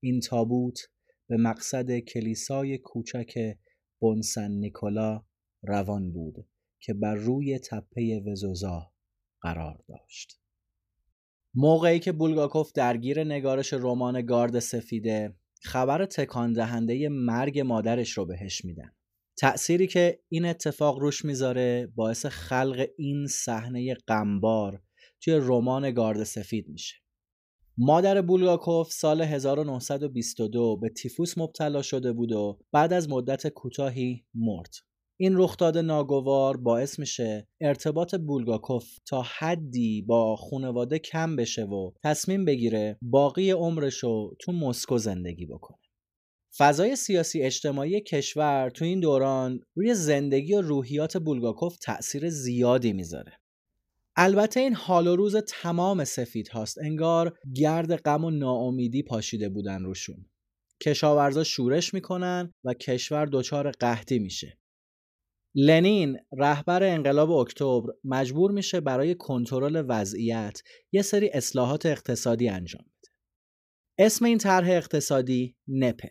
این 0.00 0.20
تابوت 0.20 0.88
به 1.26 1.36
مقصد 1.36 1.98
کلیسای 1.98 2.78
کوچک 2.78 3.56
بونسن 4.00 4.50
نیکولا 4.50 5.24
روان 5.62 6.12
بود 6.12 6.46
که 6.80 6.94
بر 6.94 7.14
روی 7.14 7.58
تپه 7.58 8.22
وزوزا 8.26 8.92
قرار 9.40 9.84
داشت. 9.88 10.40
موقعی 11.54 11.98
که 11.98 12.12
بولگاکوف 12.12 12.72
درگیر 12.72 13.24
نگارش 13.24 13.72
رمان 13.72 14.26
گارد 14.26 14.58
سفیده 14.58 15.34
خبر 15.62 16.06
تکان 16.06 16.52
دهنده 16.52 17.08
مرگ 17.08 17.60
مادرش 17.60 18.10
رو 18.10 18.26
بهش 18.26 18.64
میدن 18.64 18.92
تأثیری 19.38 19.86
که 19.86 20.20
این 20.28 20.44
اتفاق 20.44 20.98
روش 20.98 21.24
می‌ذاره 21.24 21.92
باعث 21.94 22.26
خلق 22.26 22.88
این 22.96 23.26
صحنه 23.26 23.94
غمبار 23.94 24.82
توی 25.20 25.34
رمان 25.42 25.90
گارد 25.90 26.24
سفید 26.24 26.68
میشه 26.68 27.03
مادر 27.78 28.22
بولگاکوف 28.22 28.92
سال 28.92 29.20
1922 29.20 30.76
به 30.76 30.88
تیفوس 30.88 31.38
مبتلا 31.38 31.82
شده 31.82 32.12
بود 32.12 32.32
و 32.32 32.58
بعد 32.72 32.92
از 32.92 33.08
مدت 33.08 33.48
کوتاهی 33.48 34.24
مرد. 34.34 34.74
این 35.20 35.32
رخداد 35.36 35.78
ناگوار 35.78 36.56
باعث 36.56 36.98
میشه 36.98 37.48
ارتباط 37.60 38.14
بولگاکوف 38.14 38.84
تا 39.06 39.22
حدی 39.38 40.02
با 40.02 40.36
خانواده 40.36 40.98
کم 40.98 41.36
بشه 41.36 41.64
و 41.64 41.90
تصمیم 42.04 42.44
بگیره 42.44 42.98
باقی 43.02 43.50
عمرشو 43.50 44.34
تو 44.40 44.52
مسکو 44.52 44.98
زندگی 44.98 45.46
بکنه. 45.46 45.78
فضای 46.58 46.96
سیاسی 46.96 47.42
اجتماعی 47.42 48.00
کشور 48.00 48.70
تو 48.70 48.84
این 48.84 49.00
دوران 49.00 49.60
روی 49.74 49.94
زندگی 49.94 50.54
و 50.54 50.60
روحیات 50.60 51.16
بولگاکوف 51.16 51.76
تأثیر 51.76 52.28
زیادی 52.28 52.92
می‌ذاره. 52.92 53.32
البته 54.16 54.60
این 54.60 54.74
حال 54.74 55.06
و 55.06 55.16
روز 55.16 55.36
تمام 55.36 56.04
سفید 56.04 56.48
هاست. 56.48 56.78
انگار 56.78 57.38
گرد 57.54 57.96
غم 57.96 58.24
و 58.24 58.30
ناامیدی 58.30 59.02
پاشیده 59.02 59.48
بودن 59.48 59.82
روشون. 59.82 60.26
کشاورزا 60.82 61.44
شورش 61.44 61.94
می‌کنن 61.94 62.52
و 62.64 62.74
کشور 62.74 63.26
دچار 63.26 63.70
قحطی 63.70 64.18
میشه. 64.18 64.58
لنین 65.54 66.18
رهبر 66.38 66.82
انقلاب 66.82 67.30
اکتبر 67.30 67.92
مجبور 68.04 68.50
میشه 68.50 68.80
برای 68.80 69.14
کنترل 69.14 69.84
وضعیت 69.88 70.60
یه 70.92 71.02
سری 71.02 71.30
اصلاحات 71.30 71.86
اقتصادی 71.86 72.48
انجام 72.48 72.82
بده. 72.82 73.12
اسم 73.98 74.24
این 74.24 74.38
طرح 74.38 74.68
اقتصادی 74.70 75.56
نپه. 75.68 76.10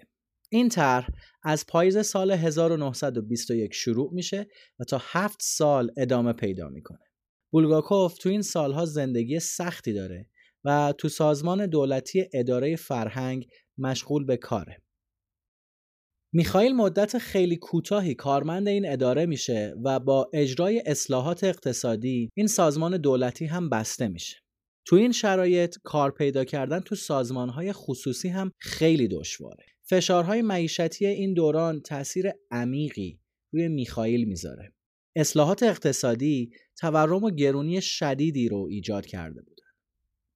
این 0.51 0.69
طرح 0.69 1.07
از 1.43 1.65
پاییز 1.67 2.05
سال 2.05 2.31
1921 2.31 3.73
شروع 3.73 4.13
میشه 4.13 4.47
و 4.79 4.83
تا 4.83 5.01
هفت 5.01 5.39
سال 5.41 5.91
ادامه 5.97 6.33
پیدا 6.33 6.69
می‌کنه. 6.69 7.12
بولگاکوف 7.53 8.17
تو 8.17 8.29
این 8.29 8.41
سالها 8.41 8.85
زندگی 8.85 9.39
سختی 9.39 9.93
داره 9.93 10.29
و 10.63 10.93
تو 10.97 11.09
سازمان 11.09 11.65
دولتی 11.65 12.25
اداره 12.33 12.75
فرهنگ 12.75 13.47
مشغول 13.77 14.25
به 14.25 14.37
کاره. 14.37 14.81
میخائیل 16.33 16.73
مدت 16.75 17.17
خیلی 17.17 17.57
کوتاهی 17.57 18.15
کارمند 18.15 18.67
این 18.67 18.89
اداره 18.89 19.25
میشه 19.25 19.75
و 19.83 19.99
با 19.99 20.29
اجرای 20.33 20.83
اصلاحات 20.85 21.43
اقتصادی 21.43 22.29
این 22.35 22.47
سازمان 22.47 22.97
دولتی 22.97 23.45
هم 23.45 23.69
بسته 23.69 24.07
میشه. 24.07 24.37
تو 24.85 24.95
این 24.95 25.11
شرایط 25.11 25.75
کار 25.83 26.11
پیدا 26.11 26.45
کردن 26.45 26.79
تو 26.79 26.95
سازمانهای 26.95 27.73
خصوصی 27.73 28.29
هم 28.29 28.51
خیلی 28.59 29.07
دشواره. 29.07 29.65
فشارهای 29.89 30.41
معیشتی 30.41 31.05
این 31.05 31.33
دوران 31.33 31.81
تاثیر 31.81 32.31
عمیقی 32.51 33.19
روی 33.53 33.67
میخائیل 33.67 34.27
می‌ذاره. 34.27 34.73
اصلاحات 35.15 35.63
اقتصادی 35.63 36.51
تورم 36.79 37.23
و 37.23 37.29
گرونی 37.31 37.81
شدیدی 37.81 38.49
رو 38.49 38.67
ایجاد 38.69 39.05
کرده 39.05 39.41
بودن. 39.41 39.63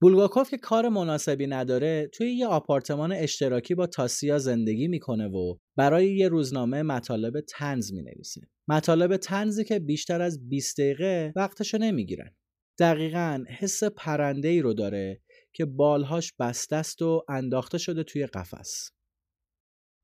بولگاکوف 0.01 0.49
که 0.49 0.57
کار 0.57 0.89
مناسبی 0.89 1.47
نداره 1.47 2.09
توی 2.13 2.33
یه 2.33 2.47
آپارتمان 2.47 3.11
اشتراکی 3.11 3.75
با 3.75 3.87
تاسیا 3.87 4.39
زندگی 4.39 4.87
می‌کنه 4.87 5.27
و 5.27 5.55
برای 5.75 6.15
یه 6.15 6.27
روزنامه 6.27 6.83
مطالب 6.83 7.41
تنز 7.41 7.93
می‌نویسه. 7.93 8.41
مطالب 8.67 9.17
تنزی 9.17 9.63
که 9.63 9.79
بیشتر 9.79 10.21
از 10.21 10.49
20 10.49 10.77
دقیقه 10.81 11.33
وقتشو 11.35 11.77
نمی‌گیرن. 11.77 12.35
دقیقا 12.79 13.43
حس 13.59 13.83
پرنده 13.83 14.47
ای 14.47 14.61
رو 14.61 14.73
داره 14.73 15.21
که 15.53 15.65
بالهاش 15.65 16.33
بستست 16.39 17.01
و 17.01 17.25
انداخته 17.29 17.77
شده 17.77 18.03
توی 18.03 18.25
قفس. 18.25 18.91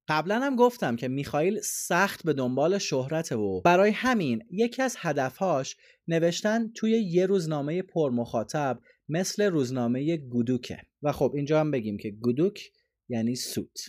قبلا 0.07 0.39
هم 0.39 0.55
گفتم 0.55 0.95
که 0.95 1.07
میخائیل 1.07 1.59
سخت 1.63 2.23
به 2.23 2.33
دنبال 2.33 2.77
شهرته 2.77 3.35
و 3.35 3.61
برای 3.61 3.91
همین 3.91 4.43
یکی 4.51 4.81
از 4.81 4.95
هدفهاش 4.99 5.75
نوشتن 6.07 6.71
توی 6.71 6.91
یه 6.91 7.25
روزنامه 7.25 7.81
پرمخاطب 7.81 8.79
مثل 9.09 9.43
روزنامه 9.43 10.17
گودوکه. 10.17 10.77
و 11.03 11.11
خب 11.11 11.31
اینجا 11.35 11.59
هم 11.59 11.71
بگیم 11.71 11.97
که 11.97 12.11
گودوک 12.11 12.71
یعنی 13.09 13.35
سوت. 13.35 13.79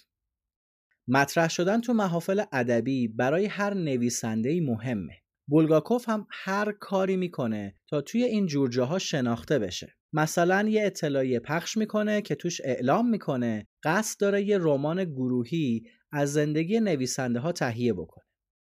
مطرح 1.08 1.48
شدن 1.48 1.80
تو 1.80 1.92
محافل 1.92 2.44
ادبی 2.52 3.08
برای 3.08 3.46
هر 3.46 3.74
نویسنده 3.74 4.60
مهمه. 4.60 5.12
بولگاکوف 5.48 6.08
هم 6.08 6.26
هر 6.30 6.72
کاری 6.72 7.16
می‌کنه 7.16 7.74
تا 7.88 8.00
توی 8.00 8.24
این 8.24 8.46
جورجه 8.46 8.82
ها 8.82 8.98
شناخته 8.98 9.58
بشه. 9.58 9.94
مثلا 10.12 10.68
یه 10.68 10.86
اطلاعیه 10.86 11.40
پخش 11.40 11.76
می‌کنه 11.76 12.22
که 12.22 12.34
توش 12.34 12.60
اعلام 12.64 13.10
می‌کنه 13.10 13.66
قصد 13.82 14.20
داره 14.20 14.42
یه 14.42 14.58
رمان 14.60 15.04
گروهی 15.04 15.82
از 16.14 16.32
زندگی 16.32 16.80
نویسنده 16.80 17.38
ها 17.38 17.52
تهیه 17.52 17.92
بکنه. 17.92 18.24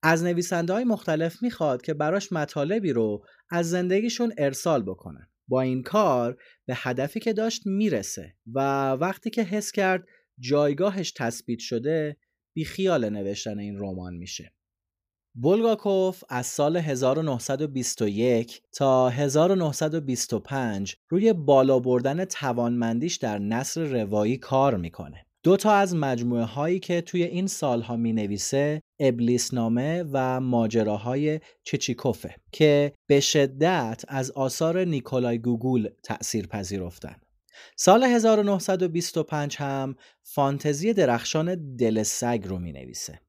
از 0.04 0.24
نویسنده 0.24 0.74
های 0.74 0.84
مختلف 0.84 1.44
می‌خواد 1.44 1.82
که 1.82 1.94
براش 1.94 2.32
مطالبی 2.32 2.94
رو 2.94 3.26
از 3.50 3.70
زندگیشون 3.70 4.34
ارسال 4.38 4.84
بکنن. 4.84 5.28
با 5.48 5.62
این 5.62 5.84
کار 5.84 6.38
به 6.66 6.74
هدفی 6.78 7.20
که 7.20 7.34
داشت 7.34 7.62
می‌رسه 7.66 8.36
و 8.54 8.92
وقتی 8.92 9.30
که 9.30 9.44
حس 9.44 9.72
کرد 9.72 10.06
جایگاهش 10.40 11.12
تثبیت 11.12 11.60
شده 11.60 12.18
بیخیال 12.56 13.10
نوشتن 13.10 13.60
این 13.60 13.80
رمان 13.80 14.14
میشه. 14.14 14.54
بولگاکوف 15.36 16.24
از 16.30 16.46
سال 16.46 16.78
1921 16.78 18.62
تا 18.72 19.10
1925 19.10 20.96
روی 21.10 21.34
بالا 21.34 21.80
بردن 21.80 22.26
توانمندیش 22.26 23.16
در 23.16 23.40
نصر 23.40 23.84
روایی 23.84 24.38
کار 24.38 24.78
می‌کنه. 24.78 25.27
دو 25.44 25.58
تا 25.58 25.72
از 25.72 25.96
مجموعه 25.96 26.44
هایی 26.44 26.80
که 26.80 27.02
توی 27.02 27.24
این 27.24 27.48
سالها 27.48 27.96
می 27.96 28.14
نویسه 28.14 28.82
ابلیس 29.00 29.54
نامه 29.54 30.04
و 30.12 30.40
ماجراهای 30.40 31.40
چچیکوفه 31.64 32.36
که 32.52 32.94
به 33.08 33.20
شدت 33.20 34.04
از 34.08 34.32
آثار 34.32 34.86
نیکولای 34.86 35.40
گوگول 35.40 35.90
تأثیر 36.04 36.48
پذیرفتن. 36.48 37.16
سال 37.76 38.04
1925 38.04 39.56
هم 39.56 39.96
فانتزی 40.24 40.94
درخشان 40.94 41.76
دل 41.76 42.04
سگ 42.04 42.44
رو 42.46 42.60
می 42.60 42.72
نویسه. 42.72 43.20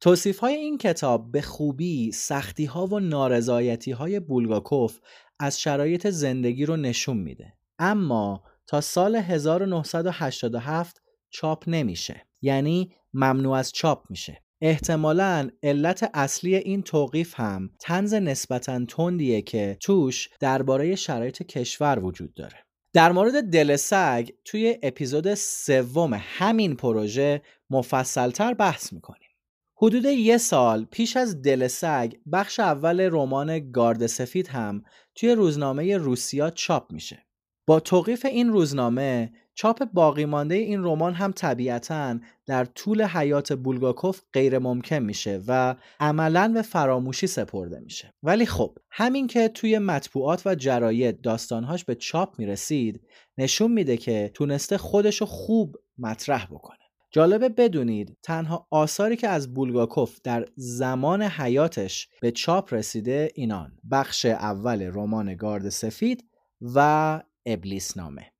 توصیف 0.00 0.38
های 0.38 0.54
این 0.54 0.78
کتاب 0.78 1.32
به 1.32 1.42
خوبی 1.42 2.12
سختی 2.12 2.64
ها 2.64 2.86
و 2.86 3.00
نارضایتی 3.00 3.90
های 3.90 4.20
بولگاکوف 4.20 5.00
از 5.40 5.60
شرایط 5.60 6.06
زندگی 6.06 6.64
رو 6.64 6.76
نشون 6.76 7.16
میده. 7.16 7.52
اما 7.78 8.42
تا 8.66 8.80
سال 8.80 9.16
1987 9.16 11.02
چاپ 11.30 11.64
نمیشه. 11.66 12.26
یعنی 12.42 12.92
ممنوع 13.14 13.52
از 13.52 13.72
چاپ 13.72 14.04
میشه. 14.10 14.42
احتمالا 14.60 15.48
علت 15.62 16.10
اصلی 16.14 16.54
این 16.54 16.82
توقیف 16.82 17.40
هم 17.40 17.70
تنز 17.80 18.14
نسبتا 18.14 18.84
تندیه 18.84 19.42
که 19.42 19.76
توش 19.80 20.28
درباره 20.40 20.94
شرایط 20.94 21.42
کشور 21.42 22.04
وجود 22.04 22.34
داره. 22.34 22.56
در 22.92 23.12
مورد 23.12 23.42
دل 23.42 23.76
سگ 23.76 24.28
توی 24.44 24.78
اپیزود 24.82 25.34
سوم 25.34 26.20
همین 26.22 26.76
پروژه 26.76 27.42
مفصلتر 27.70 28.54
بحث 28.54 28.92
می‌کنیم. 28.92 29.28
حدود 29.76 30.04
یه 30.04 30.38
سال 30.38 30.84
پیش 30.84 31.16
از 31.16 31.42
دل 31.42 31.66
سگ 31.66 32.12
بخش 32.32 32.60
اول 32.60 33.08
رمان 33.12 33.70
گارد 33.70 34.06
سفید 34.06 34.48
هم 34.48 34.82
توی 35.14 35.32
روزنامه 35.32 35.96
روسیا 35.96 36.50
چاپ 36.50 36.92
میشه. 36.92 37.26
با 37.66 37.80
توقیف 37.80 38.24
این 38.24 38.48
روزنامه 38.48 39.32
چاپ 39.60 39.84
باقی 39.92 40.24
مانده 40.24 40.54
این 40.54 40.84
رمان 40.84 41.14
هم 41.14 41.32
طبیعتا 41.32 42.18
در 42.46 42.64
طول 42.64 43.02
حیات 43.02 43.52
بولگاکوف 43.52 44.20
غیر 44.32 44.58
ممکن 44.58 44.98
میشه 44.98 45.42
و 45.46 45.74
عملا 46.00 46.52
به 46.54 46.62
فراموشی 46.62 47.26
سپرده 47.26 47.80
میشه. 47.80 48.14
ولی 48.22 48.46
خب 48.46 48.78
همین 48.90 49.26
که 49.26 49.48
توی 49.48 49.78
مطبوعات 49.78 50.42
و 50.46 50.54
جراید 50.54 51.20
داستانهاش 51.20 51.84
به 51.84 51.94
چاپ 51.94 52.38
می‌رسید 52.38 53.00
نشون 53.38 53.72
میده 53.72 53.96
که 53.96 54.30
تونسته 54.34 54.78
خودشو 54.78 55.26
خوب 55.26 55.76
مطرح 55.98 56.46
بکنه. 56.46 56.78
جالبه 57.10 57.48
بدونید 57.48 58.16
تنها 58.22 58.66
آثاری 58.70 59.16
که 59.16 59.28
از 59.28 59.54
بولگاکوف 59.54 60.18
در 60.24 60.46
زمان 60.56 61.22
حیاتش 61.22 62.08
به 62.20 62.30
چاپ 62.30 62.74
رسیده 62.74 63.30
اینان 63.34 63.72
بخش 63.90 64.24
اول 64.26 64.90
رمان 64.94 65.34
گارد 65.34 65.68
سفید 65.68 66.24
و 66.60 67.20
ابلیس 67.46 67.96
نامه 67.96 68.32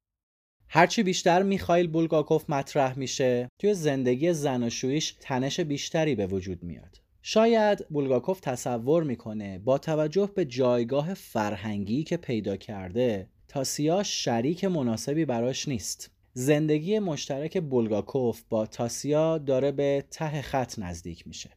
هرچی 0.71 1.03
بیشتر 1.03 1.43
میخایل 1.43 1.87
بولگاکوف 1.87 2.51
مطرح 2.51 2.99
میشه 2.99 3.49
توی 3.59 3.75
زندگی 3.75 4.33
زناشویش 4.33 5.17
تنش 5.21 5.61
بیشتری 5.61 6.15
به 6.15 6.27
وجود 6.27 6.63
میاد 6.63 7.01
شاید 7.23 7.87
بولگاکوف 7.91 8.41
تصور 8.41 9.03
می‌کنه 9.03 9.59
با 9.59 9.79
توجه 9.79 10.31
به 10.35 10.45
جایگاه 10.45 11.15
فرهنگی 11.15 12.03
که 12.03 12.17
پیدا 12.17 12.57
کرده 12.57 13.29
تاسیا 13.49 14.03
شریک 14.03 14.65
مناسبی 14.65 15.25
براش 15.25 15.69
نیست 15.69 16.11
زندگی 16.33 16.99
مشترک 16.99 17.59
بولگاکوف 17.59 18.43
با 18.49 18.67
تاسیا 18.67 19.39
داره 19.39 19.73
به 19.73 20.05
ته 20.11 20.43
خط 20.43 20.79
نزدیک 20.79 21.27
میشه. 21.27 21.51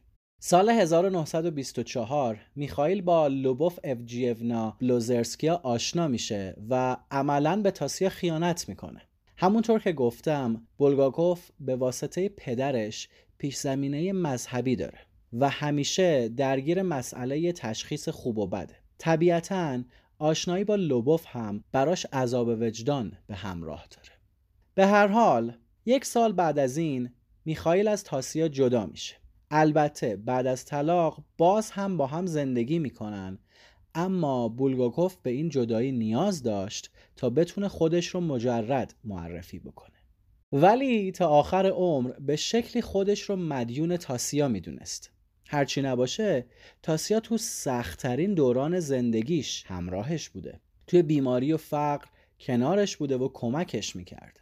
سال 0.44 0.70
1924 0.70 2.38
میخائیل 2.56 3.02
با 3.02 3.26
لوبوف 3.26 3.78
اوجیونا 3.84 4.76
بلوزرسکیا 4.80 5.60
آشنا 5.62 6.08
میشه 6.08 6.56
و 6.70 6.96
عملا 7.10 7.56
به 7.56 7.70
تاسیا 7.70 8.08
خیانت 8.08 8.68
می‌کنه. 8.68 9.02
همونطور 9.36 9.80
که 9.80 9.92
گفتم 9.92 10.66
بولگاکوف 10.78 11.50
به 11.60 11.76
واسطه 11.76 12.28
پدرش 12.28 13.08
پیش 13.38 13.56
زمینه 13.56 14.12
مذهبی 14.12 14.76
داره 14.76 14.98
و 15.32 15.48
همیشه 15.48 16.28
درگیر 16.28 16.82
مسئله 16.82 17.52
تشخیص 17.52 18.08
خوب 18.08 18.38
و 18.38 18.46
بده. 18.46 18.74
طبیعتا 18.98 19.82
آشنایی 20.18 20.64
با 20.64 20.74
لوبوف 20.74 21.24
هم 21.26 21.64
براش 21.72 22.06
عذاب 22.12 22.48
وجدان 22.48 23.12
به 23.26 23.34
همراه 23.34 23.86
داره. 23.90 24.18
به 24.74 24.86
هر 24.86 25.06
حال 25.06 25.56
یک 25.86 26.04
سال 26.04 26.32
بعد 26.32 26.58
از 26.58 26.76
این 26.76 27.10
میخائیل 27.44 27.88
از 27.88 28.04
تاسیا 28.04 28.48
جدا 28.48 28.86
میشه. 28.86 29.21
البته 29.54 30.16
بعد 30.16 30.46
از 30.46 30.64
طلاق 30.64 31.24
باز 31.38 31.70
هم 31.70 31.96
با 31.96 32.06
هم 32.06 32.26
زندگی 32.26 32.78
می‌کنن. 32.78 33.38
اما 33.94 34.48
بولگاکوف 34.48 35.16
به 35.22 35.30
این 35.30 35.48
جدایی 35.48 35.92
نیاز 35.92 36.42
داشت 36.42 36.90
تا 37.16 37.30
بتونه 37.30 37.68
خودش 37.68 38.06
رو 38.06 38.20
مجرد 38.20 38.94
معرفی 39.04 39.58
بکنه. 39.58 39.96
ولی 40.52 41.12
تا 41.12 41.28
آخر 41.28 41.66
عمر 41.66 42.10
به 42.10 42.36
شکلی 42.36 42.82
خودش 42.82 43.22
رو 43.22 43.36
مدیون 43.36 43.96
تاسیا 43.96 44.48
می‌دونست. 44.48 45.10
هرچی 45.48 45.82
نباشه 45.82 46.46
تاسیا 46.82 47.20
تو 47.20 47.38
سختترین 47.38 48.34
دوران 48.34 48.80
زندگیش 48.80 49.64
همراهش 49.66 50.28
بوده. 50.28 50.60
توی 50.86 51.02
بیماری 51.02 51.52
و 51.52 51.56
فقر 51.56 52.06
کنارش 52.40 52.96
بوده 52.96 53.16
و 53.16 53.28
کمکش 53.32 53.96
می‌کرده 53.96 54.41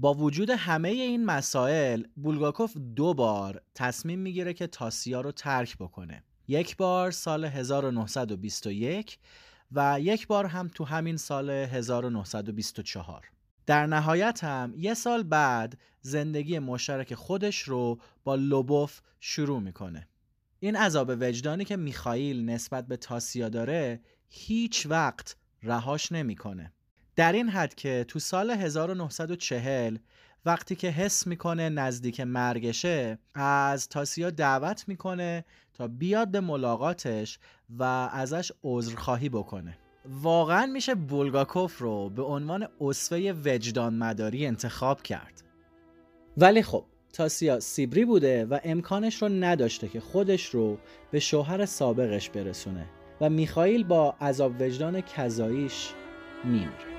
با 0.00 0.14
وجود 0.14 0.50
همه 0.50 0.88
این 0.88 1.24
مسائل 1.24 2.02
بولگاکوف 2.16 2.76
دو 2.76 3.14
بار 3.14 3.62
تصمیم 3.74 4.18
می‌گیره 4.18 4.54
که 4.54 4.66
تاسیا 4.66 5.20
رو 5.20 5.32
ترک 5.32 5.76
بکنه. 5.78 6.24
یک 6.48 6.76
بار 6.76 7.10
سال 7.10 7.44
1921 7.44 9.18
و 9.72 10.00
یک 10.00 10.26
بار 10.26 10.46
هم 10.46 10.68
تو 10.68 10.84
همین 10.84 11.16
سال 11.16 11.50
1924 11.50 13.30
در 13.66 13.86
نهایت 13.86 14.44
هم 14.44 14.74
یه 14.76 14.94
سال 14.94 15.22
بعد 15.22 15.78
زندگی 16.00 16.58
مشترک 16.58 17.14
خودش 17.14 17.62
رو 17.62 18.00
با 18.24 18.34
لوبوف 18.34 19.00
شروع 19.20 19.60
می‌کنه. 19.60 20.08
این 20.60 20.76
عذاب 20.76 21.10
وجدانی 21.20 21.64
که 21.64 21.76
میخائیل 21.76 22.44
نسبت 22.44 22.86
به 22.86 22.96
تاسیا 22.96 23.48
داره 23.48 24.00
هیچ 24.28 24.86
وقت 24.86 25.36
رهاش 25.62 26.12
نمی‌کنه. 26.12 26.72
در 27.18 27.32
این 27.32 27.48
حد 27.48 27.74
که 27.74 28.04
تو 28.08 28.18
سال 28.18 28.50
1940 28.50 29.96
وقتی 30.44 30.76
که 30.76 30.88
حس 30.88 31.26
می‌کنه 31.26 31.68
نزدیک 31.68 32.20
مرگشه 32.20 33.18
از 33.34 33.88
تاسیا 33.88 34.30
دعوت 34.30 34.84
می‌کنه 34.88 35.44
تا 35.74 35.88
بیاد 35.88 36.28
به 36.30 36.40
ملاقاتش 36.40 37.38
و 37.78 37.82
ازش 38.12 38.52
عذرخواهی 38.64 39.28
بکنه. 39.28 39.78
واقعا 40.04 40.66
میشه 40.66 40.94
بولگاکوف 40.94 41.78
رو 41.78 42.10
به 42.10 42.22
عنوان 42.22 42.68
اصفه 42.80 43.32
وجدان 43.32 43.94
مداری 43.94 44.46
انتخاب 44.46 45.02
کرد. 45.02 45.42
ولی 46.36 46.62
خب 46.62 46.84
تاسیا 47.12 47.60
سیبری 47.60 48.04
بوده 48.04 48.44
و 48.44 48.58
امکانش 48.64 49.22
رو 49.22 49.28
نداشته 49.28 49.88
که 49.88 50.00
خودش 50.00 50.46
رو 50.46 50.78
به 51.10 51.20
شوهر 51.20 51.66
سابقش 51.66 52.30
برسونه 52.30 52.86
و 53.20 53.30
میخائیل 53.30 53.84
با 53.84 54.14
عذاب 54.20 54.60
وجدان 54.60 55.00
کذاییش 55.00 55.90
میمیره. 56.44 56.97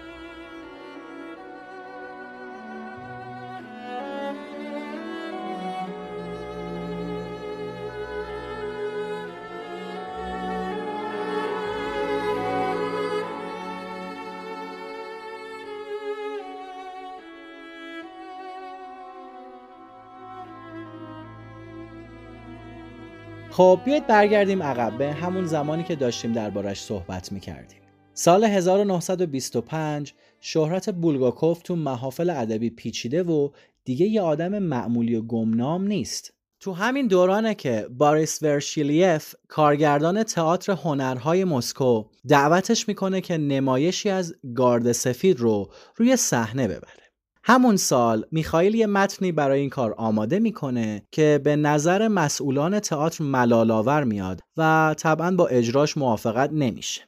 خب 23.60 23.80
بیاید 23.86 24.08
برگردیم 24.08 24.64
عقب 24.64 24.98
به 24.98 25.14
همون 25.14 25.46
زمانی 25.46 25.84
که 25.84 25.96
داشتیم 25.96 26.34
دربارش 26.34 26.82
صحبت 26.82 27.32
می‌کردیم. 27.32 27.80
سال 28.14 28.44
1925 28.44 30.14
شهرت 30.40 30.90
بولگاکوف 30.90 31.62
تو 31.62 31.76
محافل 31.76 32.30
ادبی 32.30 32.70
پیچیده 32.70 33.24
و 33.24 33.50
دیگه 33.86 34.06
یه 34.06 34.22
آدم 34.22 34.60
معمولی 34.60 35.16
و 35.16 35.22
گمنام 35.22 35.88
نیست. 35.88 36.34
تو 36.60 36.74
همین 36.74 37.08
دورانه 37.08 37.56
که 37.56 37.88
باریس 37.98 38.44
ورشیلیف 38.44 39.36
کارگردان 39.48 40.24
تئاتر 40.24 40.72
هنرهای 40.72 41.44
مسکو 41.44 42.04
دعوتش 42.28 42.88
می‌کنه 42.88 43.22
که 43.22 43.38
نمایشی 43.38 44.10
از 44.10 44.36
گارد 44.56 44.92
سفید 44.92 45.40
رو 45.40 45.70
روی 45.96 46.16
صحنه 46.16 46.68
ببره. 46.68 47.09
همون 47.50 47.78
سال 47.78 48.26
میخائیل 48.32 48.76
یه 48.76 48.88
متنی 48.88 49.32
برای 49.32 49.60
این 49.60 49.70
کار 49.70 49.94
آماده 49.98 50.40
می‌کنه 50.40 51.04
که 51.12 51.42
به 51.44 51.56
نظر 51.56 52.08
مسئولان 52.08 52.80
تئاتر 52.80 53.24
ملالآور 53.24 54.04
میاد 54.04 54.42
و 54.58 54.96
طبعا 54.98 55.36
با 55.36 55.48
اجراش 55.48 55.98
موافقت 55.98 56.50
نمیشه. 56.54 57.02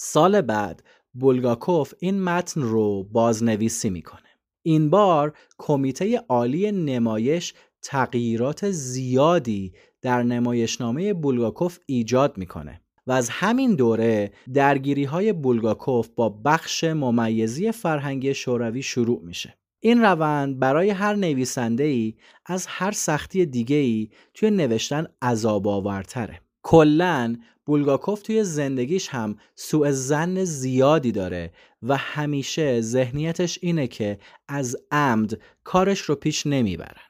سال 0.00 0.40
بعد 0.40 0.82
بولگاکوف 1.14 1.94
این 1.98 2.22
متن 2.22 2.62
رو 2.62 3.04
بازنویسی 3.04 3.90
می‌کنه. 3.90 4.28
این 4.62 4.90
بار 4.90 5.32
کمیته 5.58 6.24
عالی 6.28 6.72
نمایش 6.72 7.54
تغییرات 7.82 8.70
زیادی 8.70 9.72
در 10.02 10.22
نمایشنامه 10.22 11.14
بولگاکوف 11.14 11.78
ایجاد 11.86 12.38
می‌کنه 12.38 12.80
و 13.06 13.12
از 13.12 13.28
همین 13.28 13.74
دوره 13.74 14.32
درگیری 14.54 15.04
های 15.04 15.32
بولگاکوف 15.32 16.08
با 16.16 16.28
بخش 16.28 16.84
ممیزی 16.84 17.72
فرهنگی 17.72 18.34
شوروی 18.34 18.82
شروع 18.82 19.20
میشه. 19.24 19.57
این 19.80 20.02
روند 20.02 20.58
برای 20.58 20.90
هر 20.90 21.14
نویسنده 21.14 21.84
ای 21.84 22.14
از 22.46 22.66
هر 22.68 22.92
سختی 22.92 23.46
دیگه 23.46 23.76
ای 23.76 24.08
توی 24.34 24.50
نوشتن 24.50 25.06
عذاب 25.22 25.68
آورتره. 25.68 26.40
کلا 26.62 27.36
بولگاکوف 27.66 28.22
توی 28.22 28.44
زندگیش 28.44 29.08
هم 29.08 29.36
سوء 29.54 29.90
زن 29.90 30.44
زیادی 30.44 31.12
داره 31.12 31.52
و 31.82 31.96
همیشه 31.96 32.80
ذهنیتش 32.80 33.58
اینه 33.62 33.86
که 33.86 34.18
از 34.48 34.76
عمد 34.90 35.40
کارش 35.64 36.00
رو 36.00 36.14
پیش 36.14 36.46
نمی‌برن. 36.46 37.02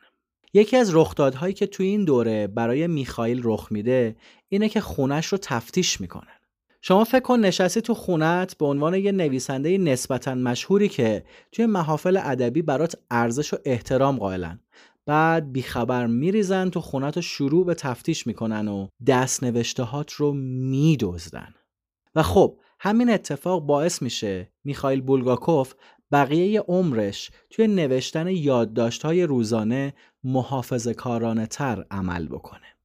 یکی 0.55 0.77
از 0.77 0.95
رخدادهایی 0.95 1.55
که 1.55 1.67
توی 1.67 1.87
این 1.87 2.05
دوره 2.05 2.47
برای 2.47 2.87
میخائیل 2.87 3.41
رخ 3.45 3.69
میده 3.71 4.17
اینه 4.49 4.69
که 4.69 4.81
خونش 4.81 5.27
رو 5.27 5.39
تفتیش 5.43 6.01
می‌کنن. 6.01 6.38
شما 6.83 7.05
فکر 7.05 7.21
کن 7.21 7.41
نشستی 7.41 7.81
تو 7.81 7.95
خونت 7.95 8.57
به 8.57 8.67
عنوان 8.67 8.95
یه 8.95 9.13
نویسنده 9.13 9.79
نسبتا 9.79 10.35
مشهوری 10.35 10.89
که 10.89 11.25
توی 11.53 11.67
محافل 11.67 12.17
ادبی 12.23 12.63
برات 12.63 12.95
ارزش 13.11 13.55
و 13.55 13.57
احترام 13.65 14.19
قائلن. 14.19 14.61
بعد 15.07 15.53
بیخبر 15.53 16.07
میریزن 16.07 16.71
تو 16.71 16.81
خونت 16.81 17.17
رو 17.17 17.23
شروع 17.23 17.67
به 17.67 17.75
تفتیش 17.75 18.27
می‌کنن 18.27 18.69
و 18.69 18.89
دست 19.07 19.45
نوشتهات 19.45 20.13
رو 20.13 20.33
میدزدن. 20.33 21.55
و 22.15 22.23
خب 22.23 22.59
همین 22.81 23.11
اتفاق 23.11 23.63
باعث 23.63 24.03
میشه 24.03 24.53
میخائیل 24.65 25.01
بولگاکوف 25.01 25.75
بقیه 26.13 26.61
عمرش 26.61 27.31
توی 27.51 27.67
نوشتن 27.67 28.29
یادداشت‌های 28.29 29.23
روزانه 29.23 29.95
محافظه 30.25 30.95
کارانه 30.95 31.47
تر 31.47 31.85
عمل 31.91 32.29
بکنه. 32.29 32.78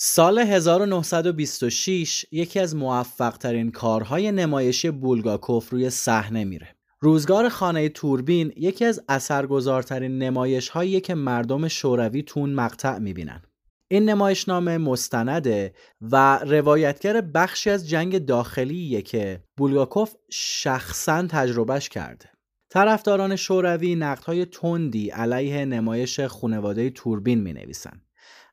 سال 0.00 0.38
1926 0.38 2.26
یکی 2.32 2.60
از 2.60 2.76
موفق 2.76 3.36
ترین 3.36 3.70
کارهای 3.70 4.32
نمایشی 4.32 4.90
بولگاکوف 4.90 5.70
روی 5.70 5.90
صحنه 5.90 6.44
میره. 6.44 6.68
روزگار 7.00 7.48
خانه 7.48 7.88
توربین 7.88 8.52
یکی 8.56 8.84
از 8.84 9.02
اثرگذارترین 9.08 10.18
نمایش 10.18 10.68
هایی 10.68 11.00
که 11.00 11.14
مردم 11.14 11.68
شوروی 11.68 12.22
تون 12.22 12.50
مقطع 12.50 12.98
می‌بینن. 12.98 13.42
این 13.88 14.10
نمایشنامه 14.10 14.78
مستنده 14.78 15.74
و 16.00 16.38
روایتگر 16.38 17.20
بخشی 17.20 17.70
از 17.70 17.88
جنگ 17.88 18.18
داخلیه 18.18 19.02
که 19.02 19.42
بولگاکوف 19.56 20.14
شخصا 20.30 21.26
تجربهش 21.26 21.88
کرده. 21.88 22.30
طرفداران 22.70 23.36
شوروی 23.36 23.94
نقدهای 23.94 24.44
تندی 24.44 25.10
علیه 25.10 25.64
نمایش 25.64 26.20
خانواده 26.20 26.90
توربین 26.90 27.40
می 27.40 27.52
نویسن. 27.52 28.00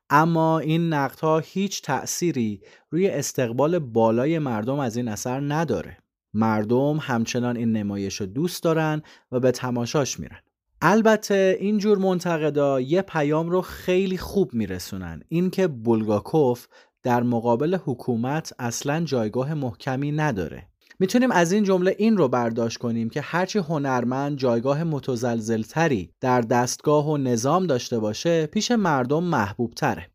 اما 0.09 0.59
این 0.59 0.93
نقدها 0.93 1.39
هیچ 1.39 1.81
تأثیری 1.81 2.61
روی 2.89 3.07
استقبال 3.07 3.79
بالای 3.79 4.39
مردم 4.39 4.79
از 4.79 4.97
این 4.97 5.07
اثر 5.07 5.39
نداره. 5.39 5.97
مردم 6.33 6.97
همچنان 7.01 7.57
این 7.57 7.71
نمایش 7.71 8.15
رو 8.15 8.25
دوست 8.25 8.63
دارن 8.63 9.01
و 9.31 9.39
به 9.39 9.51
تماشاش 9.51 10.19
میرن. 10.19 10.39
البته 10.81 11.57
این 11.59 11.77
جور 11.77 11.97
منتقدا 11.97 12.81
یه 12.81 13.01
پیام 13.01 13.49
رو 13.49 13.61
خیلی 13.61 14.17
خوب 14.17 14.53
میرسونن. 14.53 15.23
اینکه 15.27 15.67
بولگاکوف 15.67 16.67
در 17.03 17.23
مقابل 17.23 17.77
حکومت 17.85 18.53
اصلا 18.59 19.03
جایگاه 19.03 19.53
محکمی 19.53 20.11
نداره. 20.11 20.67
می‌تونیم 20.99 21.31
از 21.31 21.51
این 21.51 21.63
جمله 21.63 21.95
این 21.97 22.17
رو 22.17 22.27
برداشت 22.27 22.77
کنیم 22.77 23.09
که 23.09 23.21
هرچی 23.21 23.59
هنرمند 23.59 24.37
جایگاه 24.37 24.83
متزلزلتری 24.83 26.09
در 26.21 26.41
دستگاه 26.41 27.09
و 27.09 27.17
نظام 27.17 27.67
داشته 27.67 27.99
باشه 27.99 28.45
پیش 28.45 28.71
مردم 28.71 29.23
محبوب 29.23 29.73
تره. 29.73 30.09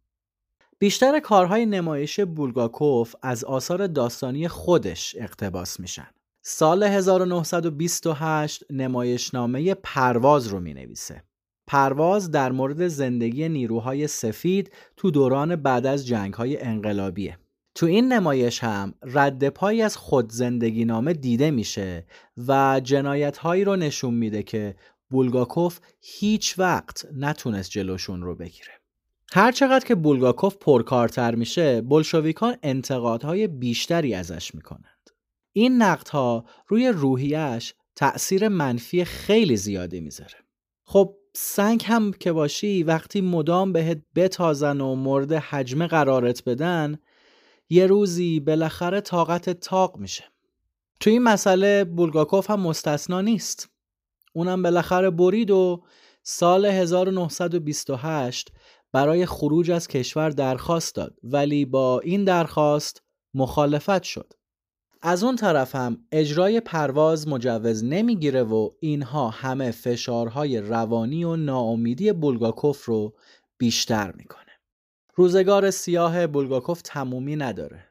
بیشتر 0.78 1.20
کارهای 1.20 1.66
نمایش 1.66 2.20
بولگاکوف 2.20 3.14
از 3.22 3.45
آثار 3.45 3.87
داستانی 3.87 4.49
خودش 4.49 5.14
اقتباس 5.18 5.81
میشن. 5.81 6.09
سال 6.43 6.83
1928 6.83 8.64
نمایشنامه 8.70 9.74
پرواز 9.74 10.47
رو 10.47 10.61
می 10.61 10.74
نویسه. 10.74 11.22
پرواز 11.66 12.31
در 12.31 12.53
مورد 12.53 12.89
زندگی 12.89 13.49
نیروهای 13.49 14.07
سفید 14.07 14.72
تو 14.97 15.11
دوران 15.11 15.57
بعد 15.57 15.87
از 15.87 16.07
جنگ 16.07 16.35
های 16.35 16.62
انقلابیه. 16.62 17.39
تو 17.74 17.86
این 17.86 18.12
نمایش 18.12 18.64
هم 18.64 18.94
رد 19.02 19.48
پایی 19.48 19.82
از 19.82 19.96
خود 19.96 20.32
زندگی 20.32 20.84
نامه 20.84 21.12
دیده 21.12 21.50
میشه 21.50 22.06
و 22.48 22.80
جنایت 22.84 23.38
هایی 23.38 23.64
رو 23.64 23.76
نشون 23.76 24.14
میده 24.14 24.42
که 24.42 24.76
بولگاکوف 25.10 25.78
هیچ 26.00 26.58
وقت 26.58 27.06
نتونست 27.12 27.70
جلوشون 27.70 28.22
رو 28.22 28.34
بگیره. 28.34 28.72
هر 29.32 29.52
چقدر 29.52 29.86
که 29.86 29.94
بولگاکوف 29.94 30.56
پرکارتر 30.56 31.34
میشه 31.34 31.80
بلشویکان 31.80 32.56
انتقادهای 32.62 33.46
بیشتری 33.46 34.14
ازش 34.14 34.54
می‌کنند. 34.54 35.10
این 35.52 35.82
نقدها 35.82 36.44
روی 36.68 36.88
روحیش 36.88 37.74
تأثیر 37.96 38.48
منفی 38.48 39.04
خیلی 39.04 39.56
زیادی 39.56 40.00
می‌ذاره. 40.00 40.38
خب 40.84 41.16
سنگ 41.34 41.82
هم 41.86 42.12
که 42.12 42.32
باشی 42.32 42.82
وقتی 42.82 43.20
مدام 43.20 43.72
بهت 43.72 43.98
بتازن 44.14 44.80
و 44.80 44.94
مورد 44.94 45.32
حجمه 45.32 45.86
قرارت 45.86 46.44
بدن 46.44 46.98
یه 47.70 47.86
روزی 47.86 48.40
بالاخره 48.40 49.00
طاقت 49.00 49.50
تاق 49.50 49.96
میشه. 49.96 50.24
تو 51.00 51.10
این 51.10 51.22
مسئله 51.22 51.84
بولگاکوف 51.84 52.50
هم 52.50 52.60
مستثنا 52.60 53.20
نیست. 53.20 53.68
اونم 54.32 54.62
بالاخره 54.62 55.10
برید 55.10 55.50
و 55.50 55.82
سال 56.22 56.66
1928 56.66 58.52
برای 58.92 59.26
خروج 59.26 59.70
از 59.70 59.88
کشور 59.88 60.30
درخواست 60.30 60.94
داد 60.94 61.18
ولی 61.22 61.64
با 61.64 62.00
این 62.00 62.24
درخواست 62.24 63.02
مخالفت 63.34 64.02
شد. 64.02 64.32
از 65.02 65.24
اون 65.24 65.36
طرف 65.36 65.74
هم 65.74 65.98
اجرای 66.12 66.60
پرواز 66.60 67.28
مجوز 67.28 67.84
نمی‌گیره 67.84 68.42
و 68.42 68.70
اینها 68.80 69.30
همه 69.30 69.70
فشارهای 69.70 70.60
روانی 70.60 71.24
و 71.24 71.36
ناامیدی 71.36 72.12
بولگاکوف 72.12 72.84
رو 72.84 73.14
بیشتر 73.58 74.12
می‌کنه. 74.12 74.49
روزگار 75.20 75.70
سیاه 75.70 76.26
بولگاکوف 76.26 76.82
تمومی 76.82 77.36
نداره. 77.36 77.84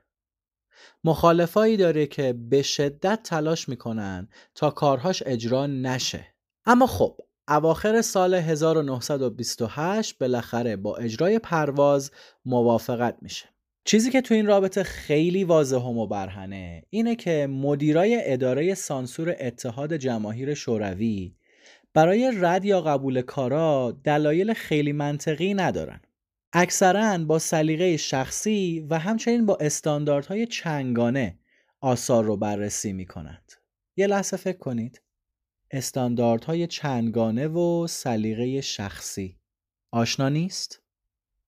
مخالفایی 1.03 1.77
داره 1.77 2.07
که 2.07 2.33
به 2.33 2.61
شدت 2.61 3.23
تلاش 3.23 3.69
می‌کنن 3.69 4.27
تا 4.55 4.69
کارهاش 4.69 5.23
اجرا 5.25 5.67
نشه. 5.67 6.25
اما 6.65 6.87
خب 6.87 7.17
اواخر 7.47 8.01
سال 8.01 8.33
1928 8.33 10.17
بالاخره 10.17 10.75
با 10.75 10.97
اجرای 10.97 11.39
پرواز 11.39 12.11
موافقت 12.45 13.17
میشه. 13.21 13.45
چیزی 13.85 14.11
که 14.11 14.21
تو 14.21 14.33
این 14.33 14.45
رابطه 14.45 14.83
خیلی 14.83 15.43
واضح 15.43 15.77
و 15.77 15.93
مبرهنه 15.93 16.83
اینه 16.89 17.15
که 17.15 17.47
مدیرای 17.47 18.21
اداره 18.23 18.73
سانسور 18.73 19.35
اتحاد 19.39 19.93
جماهیر 19.93 20.53
شوروی 20.53 21.35
برای 21.93 22.31
رد 22.35 22.65
یا 22.65 22.81
قبول 22.81 23.21
کارا 23.21 23.97
دلایل 24.03 24.53
خیلی 24.53 24.91
منطقی 24.91 25.53
ندارن. 25.53 26.01
اکثرا 26.53 27.17
با 27.17 27.39
سلیقه 27.39 27.97
شخصی 27.97 28.87
و 28.89 28.99
همچنین 28.99 29.45
با 29.45 29.57
استانداردهای 29.61 30.45
چنگانه 30.45 31.39
آثار 31.81 32.23
رو 32.23 32.37
بررسی 32.37 32.93
می 32.93 33.05
کنند. 33.05 33.51
یه 33.97 34.07
لحظه 34.07 34.37
فکر 34.37 34.57
کنید. 34.57 35.01
استانداردهای 35.71 36.67
چنگانه 36.67 37.47
و 37.47 37.87
سلیقه 37.87 38.61
شخصی 38.61 39.37
آشنا 39.91 40.29
نیست؟ 40.29 40.81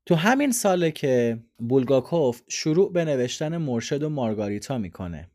تو 0.06 0.16
همین 0.16 0.52
ساله 0.52 0.92
که 0.92 1.44
بولگاکوف 1.58 2.42
شروع 2.48 2.94
به 2.94 3.06
نوشتن 3.06 3.58
مرشد 3.58 4.04
و 4.04 4.10
مارگاریتا 4.10 4.78
می‌کنه 4.78 5.32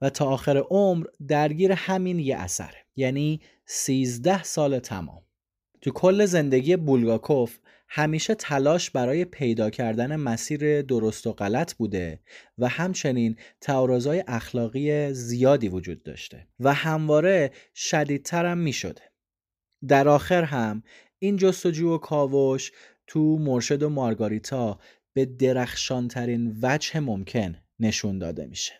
و 0.00 0.10
تا 0.10 0.26
آخر 0.26 0.56
عمر 0.56 1.06
درگیر 1.28 1.72
همین 1.72 2.18
یه 2.18 2.36
اثره 2.36 2.86
یعنی 2.96 3.40
13 3.66 4.42
سال 4.42 4.78
تمام 4.78 5.22
تو 5.80 5.90
کل 5.90 6.24
زندگی 6.24 6.76
بولگاکوف 6.76 7.58
همیشه 7.92 8.34
تلاش 8.34 8.90
برای 8.90 9.24
پیدا 9.24 9.70
کردن 9.70 10.16
مسیر 10.16 10.82
درست 10.82 11.26
و 11.26 11.32
غلط 11.32 11.74
بوده 11.74 12.20
و 12.58 12.68
همچنین 12.68 13.36
تعارضای 13.60 14.24
اخلاقی 14.28 15.12
زیادی 15.12 15.68
وجود 15.68 16.02
داشته 16.02 16.46
و 16.60 16.74
همواره 16.74 17.50
شدیدتر 17.74 18.46
هم 18.46 18.58
می 18.58 18.72
شده. 18.72 19.02
در 19.88 20.08
آخر 20.08 20.42
هم 20.42 20.82
این 21.18 21.36
جستجو 21.36 21.94
و 21.94 21.98
کاوش 21.98 22.72
تو 23.06 23.38
مرشد 23.38 23.82
و 23.82 23.88
مارگاریتا 23.88 24.78
به 25.12 25.24
درخشانترین 25.26 26.58
وجه 26.62 27.00
ممکن 27.00 27.56
نشون 27.80 28.18
داده 28.18 28.46
میشه. 28.46 28.72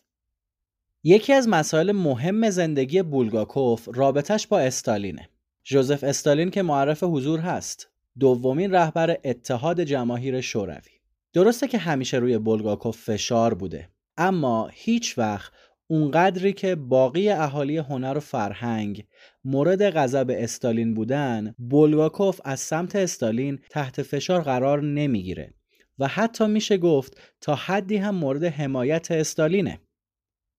یکی 1.04 1.32
از 1.32 1.48
مسائل 1.48 1.92
مهم 1.92 2.50
زندگی 2.50 3.02
بولگاکوف 3.02 3.88
رابطش 3.94 4.46
با 4.46 4.60
استالینه. 4.60 5.28
جوزف 5.64 6.04
استالین 6.04 6.50
که 6.50 6.62
معرف 6.62 7.02
حضور 7.02 7.40
هست 7.40 7.90
دومین 8.18 8.72
رهبر 8.72 9.16
اتحاد 9.24 9.80
جماهیر 9.80 10.40
شوروی. 10.40 11.00
درسته 11.32 11.68
که 11.68 11.78
همیشه 11.78 12.16
روی 12.16 12.38
بولگاکوف 12.38 13.02
فشار 13.02 13.54
بوده 13.54 13.88
اما 14.16 14.70
هیچ 14.72 15.18
وقت 15.18 15.52
اونقدری 15.86 16.52
که 16.52 16.74
باقی 16.74 17.28
اهالی 17.28 17.76
هنر 17.76 18.16
و 18.16 18.20
فرهنگ 18.20 19.06
مورد 19.44 19.90
غضب 19.90 20.26
استالین 20.30 20.94
بودن 20.94 21.54
بولگاکوف 21.58 22.40
از 22.44 22.60
سمت 22.60 22.96
استالین 22.96 23.58
تحت 23.70 24.02
فشار 24.02 24.42
قرار 24.42 24.82
نمی‌گیره. 24.82 25.54
و 25.98 26.06
حتی 26.06 26.46
میشه 26.46 26.78
گفت 26.78 27.20
تا 27.40 27.54
حدی 27.54 27.96
هم 27.96 28.14
مورد 28.14 28.44
حمایت 28.44 29.10
استالینه. 29.10 29.80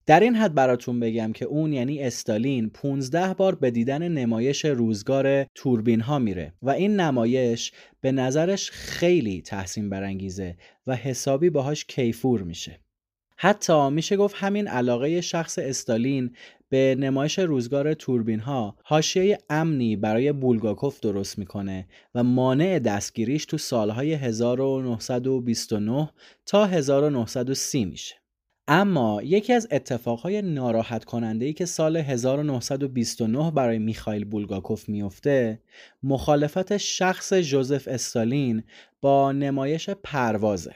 در 0.06 0.20
این 0.20 0.36
حد 0.36 0.54
براتون 0.54 1.00
بگم 1.00 1.32
که 1.34 1.46
اون 1.46 1.74
یعنی 1.74 2.04
استالین 2.04 2.70
15 2.70 3.34
بار 3.34 3.56
به 3.56 3.72
دیدن 3.72 4.08
نمایش 4.08 4.66
روزگار 4.66 5.44
توربین 5.56 6.02
ها 6.02 6.20
میره 6.20 6.54
و 6.62 6.70
این 6.70 7.00
نمایش 7.00 7.72
به 8.02 8.12
نظرش 8.12 8.72
خیلی 8.72 9.42
تحسین 9.42 9.90
برانگیزه 9.90 10.58
و 10.88 10.96
حسابی 10.96 11.50
باهاش 11.50 11.86
کیفور 11.86 12.42
میشه. 12.42 12.80
حتی 13.38 13.90
میشه 13.90 14.18
گفت 14.18 14.36
همین 14.38 14.68
علاقه 14.68 15.22
شخص 15.22 15.60
استالین 15.60 16.36
به 16.70 16.96
نمایش 17.00 17.40
روزگار 17.40 17.94
توربین 17.94 18.40
ها 18.40 18.76
حاشیه 18.84 19.38
امنی 19.50 19.96
برای 19.96 20.32
بولگاکوف 20.32 21.00
درست 21.00 21.38
می‌کنه 21.38 21.88
و 22.16 22.24
مانع 22.24 22.80
دستگیریش 22.80 23.46
تو 23.46 23.58
سالهای 23.58 24.14
1929 24.14 26.10
تا 26.46 26.66
1930 26.66 27.86
میشه. 27.86 28.21
اما 28.74 29.22
یکی 29.24 29.54
از 29.54 29.68
اتفاقهای 29.72 30.42
ناراحت 30.42 31.06
کننده 31.06 31.46
ای 31.46 31.54
که 31.54 31.66
سال 31.66 31.98
1929 31.98 33.52
برای 33.52 33.80
میخائیل 33.80 34.26
بولگاکوف 34.26 34.90
میفته 34.90 35.62
مخالفت 36.04 36.78
شخص 36.78 37.34
جوزف 37.34 37.88
استالین 37.88 38.64
با 39.02 39.32
نمایش 39.32 39.90
پروازه. 39.90 40.76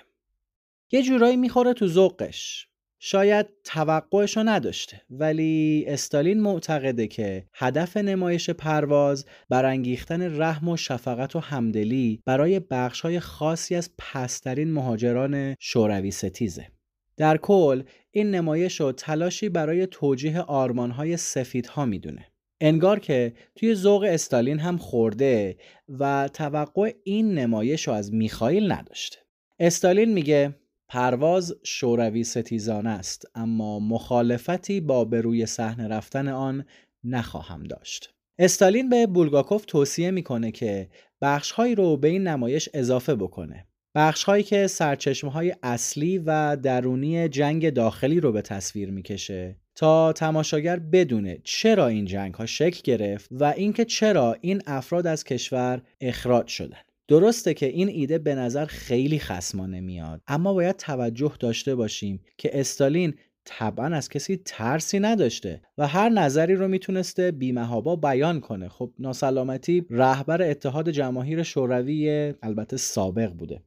یه 0.91 1.03
جورایی 1.03 1.37
می‌خوره 1.37 1.73
تو 1.73 1.87
ذوقش. 1.87 2.67
شاید 2.99 3.45
توقعشو 3.63 4.43
نداشته 4.45 5.01
ولی 5.09 5.85
استالین 5.87 6.41
معتقده 6.41 7.07
که 7.07 7.45
هدف 7.53 7.97
نمایش 7.97 8.49
پرواز 8.49 9.25
برانگیختن 9.49 10.41
رحم 10.41 10.67
و 10.67 10.77
شفقت 10.77 11.35
و 11.35 11.39
همدلی 11.39 12.21
برای 12.25 12.59
بخشهای 12.59 13.19
خاصی 13.19 13.75
از 13.75 13.89
پسترین 13.97 14.71
مهاجران 14.71 15.55
شوروی 15.59 16.11
ستیزه. 16.11 16.74
در 17.17 17.37
کل 17.37 17.83
این 18.11 18.31
نمایش 18.31 18.79
رو 18.79 18.91
تلاشی 18.91 19.49
برای 19.49 19.87
توجیه 19.87 20.41
آرمانهای 20.41 21.17
سفیدها 21.17 21.85
می‌دونه. 21.85 22.25
انگار 22.61 22.99
که 22.99 23.33
توی 23.55 23.75
ذوق 23.75 24.03
استالین 24.03 24.59
هم 24.59 24.77
خورده 24.77 25.57
و 25.89 26.29
توقع 26.33 26.93
این 27.03 27.33
نمایش 27.33 27.87
رو 27.87 27.93
از 27.93 28.13
میخائیل 28.13 28.71
نداشته. 28.71 29.17
استالین 29.59 30.13
میگه 30.13 30.55
پرواز 30.87 31.55
شوروی 31.63 32.23
ستیزانه 32.23 32.89
است 32.89 33.25
اما 33.35 33.79
مخالفتی 33.79 34.81
با 34.81 35.05
به 35.05 35.21
روی 35.21 35.45
صحنه 35.45 35.87
رفتن 35.87 36.27
آن 36.27 36.65
نخواهم 37.03 37.63
داشت. 37.63 38.13
استالین 38.39 38.89
به 38.89 39.07
بولگاکوف 39.07 39.65
توصیه 39.65 40.11
می‌کنه 40.11 40.51
که 40.51 40.89
بخشهایی 41.21 41.75
رو 41.75 41.97
به 41.97 42.07
این 42.07 42.27
نمایش 42.27 42.69
اضافه 42.73 43.15
بکنه. 43.15 43.67
بخش 43.95 44.23
هایی 44.23 44.43
که 44.43 44.67
سرچشمه 44.67 45.31
های 45.31 45.55
اصلی 45.63 46.17
و 46.17 46.55
درونی 46.55 47.29
جنگ 47.29 47.69
داخلی 47.69 48.19
رو 48.19 48.31
به 48.31 48.41
تصویر 48.41 48.91
می‌کشه 48.91 49.55
تا 49.75 50.13
تماشاگر 50.13 50.79
بدونه 50.79 51.37
چرا 51.43 51.87
این 51.87 52.05
جنگ 52.05 52.33
ها 52.33 52.45
شکل 52.45 52.81
گرفت 52.83 53.29
و 53.31 53.43
اینکه 53.43 53.85
چرا 53.85 54.37
این 54.41 54.61
افراد 54.67 55.07
از 55.07 55.23
کشور 55.23 55.81
اخراج 56.01 56.47
شدن. 56.47 56.77
درسته 57.07 57.53
که 57.53 57.65
این 57.65 57.89
ایده 57.89 58.17
به 58.17 58.35
نظر 58.35 58.65
خیلی 58.65 59.19
خسمانه 59.19 59.81
میاد 59.81 60.21
اما 60.27 60.53
باید 60.53 60.75
توجه 60.75 61.33
داشته 61.39 61.75
باشیم 61.75 62.21
که 62.37 62.59
استالین 62.59 63.13
طبعا 63.45 63.85
از 63.85 64.09
کسی 64.09 64.41
ترسی 64.45 64.99
نداشته 64.99 65.61
و 65.77 65.87
هر 65.87 66.09
نظری 66.09 66.55
رو 66.55 66.67
می‌تونسته 66.67 67.31
بیمهابا 67.31 67.95
بیان 67.95 68.39
کنه. 68.39 68.69
خب 68.69 68.93
ناسلامتی 68.99 69.85
رهبر 69.89 70.41
اتحاد 70.41 70.89
جماهیر 70.89 71.43
شوروی 71.43 72.33
البته 72.41 72.77
سابق 72.77 73.29
بوده. 73.29 73.61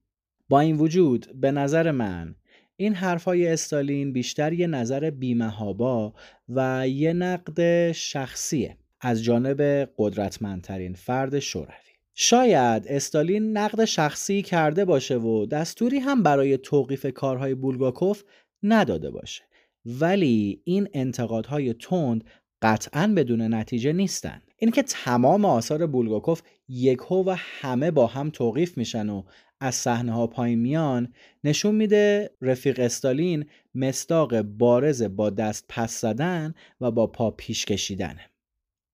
با 0.49 0.61
این 0.61 0.77
وجود 0.77 1.41
به 1.41 1.51
نظر 1.51 1.91
من 1.91 2.35
این 2.77 2.95
حرفای 2.95 3.49
استالین 3.49 4.13
بیشتر 4.13 4.53
یه 4.53 4.67
نظر 4.67 5.11
بیمهابا 5.11 6.15
و 6.49 6.89
یه 6.89 7.13
نقد 7.13 7.93
شخصیه 7.93 8.77
از 9.01 9.25
جانب 9.25 9.89
قدرتمندترین 9.99 10.95
فرد 10.95 11.39
شوروی. 11.39 11.75
شاید 12.15 12.89
استالین 12.89 13.57
نقد 13.57 13.85
شخصی 13.85 14.43
کرده 14.43 14.85
باشه 14.85 15.19
و 15.19 15.47
دستوری 15.47 15.99
هم 15.99 16.23
برای 16.23 16.59
توقیف 16.59 17.07
کارهای 17.07 17.55
بولگاکوف 17.55 18.23
نداده 18.63 19.11
باشه. 19.11 19.43
ولی 19.85 20.63
این 20.65 20.89
انتقادهای 20.93 21.75
تند 21.75 22.25
قطعا 22.63 23.13
بدون 23.17 23.55
نتیجه 23.55 23.93
نیستن. 23.93 24.43
اینکه 24.57 24.83
تمام 24.83 25.45
آثار 25.45 25.87
بولگاکوف 25.87 26.43
یکهو 26.69 27.23
و 27.27 27.35
همه 27.39 27.91
با 27.91 28.07
هم 28.07 28.31
توقیف 28.31 28.79
میشن 28.79 29.09
و 29.09 29.23
از 29.61 29.75
صحنه 29.75 30.13
ها 30.13 30.27
پایین 30.27 30.59
میان 30.59 31.13
نشون 31.45 31.75
میده 31.75 32.31
رفیق 32.43 32.81
استالین 32.81 33.47
مستاق 33.75 34.43
بارز 34.43 35.03
با 35.03 35.31
دست 35.31 35.65
پس 35.69 36.01
زدن 36.01 36.55
و 36.81 36.91
با 36.91 37.07
پا 37.07 37.31
پیش 37.31 37.65
کشیدنه. 37.65 38.31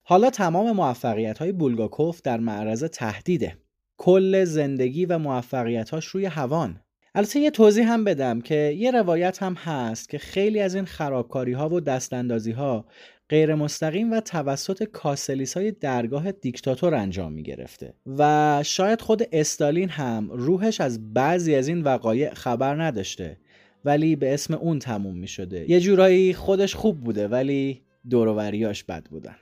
حالا 0.02 0.30
تمام 0.30 0.70
موفقیت 0.70 1.38
های 1.38 1.52
بولگاکوف 1.52 2.22
در 2.22 2.40
معرض 2.40 2.84
تهدیده. 2.84 3.58
کل 3.96 4.44
زندگی 4.44 5.06
و 5.06 5.18
موفقیتاش 5.18 6.06
روی 6.06 6.26
هوان. 6.26 6.80
البته 7.14 7.40
یه 7.40 7.50
توضیح 7.50 7.92
هم 7.92 8.04
بدم 8.04 8.40
که 8.40 8.54
یه 8.54 8.90
روایت 8.90 9.42
هم 9.42 9.54
هست 9.54 10.08
که 10.08 10.18
خیلی 10.18 10.60
از 10.60 10.74
این 10.74 10.84
خرابکاری 10.84 11.52
ها 11.52 11.68
و 11.68 11.80
دستاندازی 11.80 12.52
ها 12.52 12.84
غیر 13.28 13.54
مستقیم 13.54 14.12
و 14.12 14.20
توسط 14.20 14.82
کاسلیس 14.82 15.56
های 15.56 15.70
درگاه 15.70 16.32
دیکتاتور 16.32 16.94
انجام 16.94 17.32
می 17.32 17.42
گرفته 17.42 17.94
و 18.18 18.62
شاید 18.66 19.00
خود 19.00 19.22
استالین 19.32 19.88
هم 19.88 20.30
روحش 20.32 20.80
از 20.80 21.14
بعضی 21.14 21.54
از 21.54 21.68
این 21.68 21.82
وقایع 21.82 22.34
خبر 22.34 22.82
نداشته 22.82 23.36
ولی 23.84 24.16
به 24.16 24.34
اسم 24.34 24.54
اون 24.54 24.78
تموم 24.78 25.16
می 25.16 25.28
شده 25.28 25.70
یه 25.70 25.80
جورایی 25.80 26.34
خودش 26.34 26.74
خوب 26.74 27.00
بوده 27.00 27.28
ولی 27.28 27.82
دوروریاش 28.10 28.84
بد 28.84 29.04
بودن. 29.04 29.36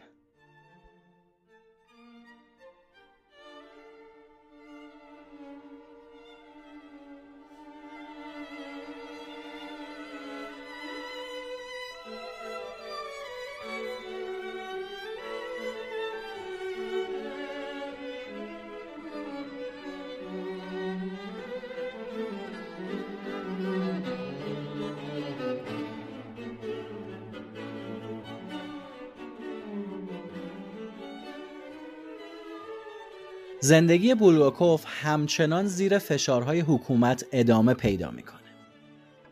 زندگی 33.64 34.14
بولگاکوف 34.14 34.84
همچنان 34.86 35.66
زیر 35.66 35.98
فشارهای 35.98 36.60
حکومت 36.60 37.24
ادامه 37.32 37.74
پیدا 37.74 38.10
می‌کنه. 38.10 38.40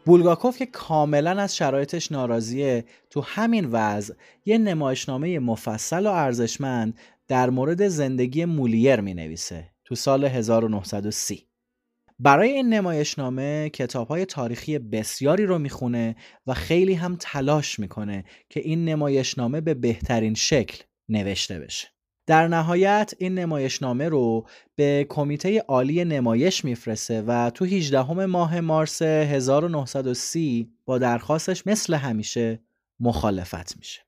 بولگاکوف 0.07 0.59
که 0.59 0.67
کاملا 0.67 1.31
از 1.31 1.57
شرایطش 1.57 2.13
ناراضیه 2.13 2.85
تو 3.11 3.21
همین 3.21 3.65
وضع 3.65 4.15
یه 4.45 4.59
نمایشنامه 4.59 5.39
مفصل 5.39 6.07
و 6.07 6.11
ارزشمند 6.11 6.99
در 7.29 7.51
مورد 7.51 7.89
زندگی 7.89 8.45
مولیر 8.45 9.01
می 9.01 9.15
نویسه 9.15 9.71
تو 9.85 9.95
سال 9.95 10.25
1930 10.25 11.47
برای 12.19 12.51
این 12.51 12.69
نمایشنامه 12.69 13.71
کتاب 13.71 14.09
های 14.09 14.25
تاریخی 14.25 14.79
بسیاری 14.79 15.47
رو 15.47 15.59
می‌خونه 15.59 16.17
و 16.47 16.55
خیلی 16.55 16.95
هم 16.95 17.17
تلاش 17.21 17.79
می‌کنه 17.79 18.25
که 18.49 18.61
این 18.61 18.85
نمایشنامه 18.85 19.61
به 19.61 19.75
بهترین 19.75 20.35
شکل 20.35 20.83
نوشته 21.09 21.59
بشه 21.59 21.89
در 22.31 22.49
نهایت 22.49 23.15
این 23.19 23.35
نمایشنامه 23.35 24.09
رو 24.09 24.47
به 24.77 25.07
کمیته 25.09 25.61
عالی 25.61 26.05
نمایش 26.05 26.65
میفرسته 26.65 27.23
و 27.23 27.51
تو 27.51 27.65
18 27.65 28.27
ماه 28.27 28.61
مارس 28.61 29.03
1930 29.03 30.73
با 30.85 30.99
درخواستش 30.99 31.67
مثل 31.67 31.95
همیشه 31.95 32.61
مخالفت 33.01 33.77
میشه. 33.77 34.01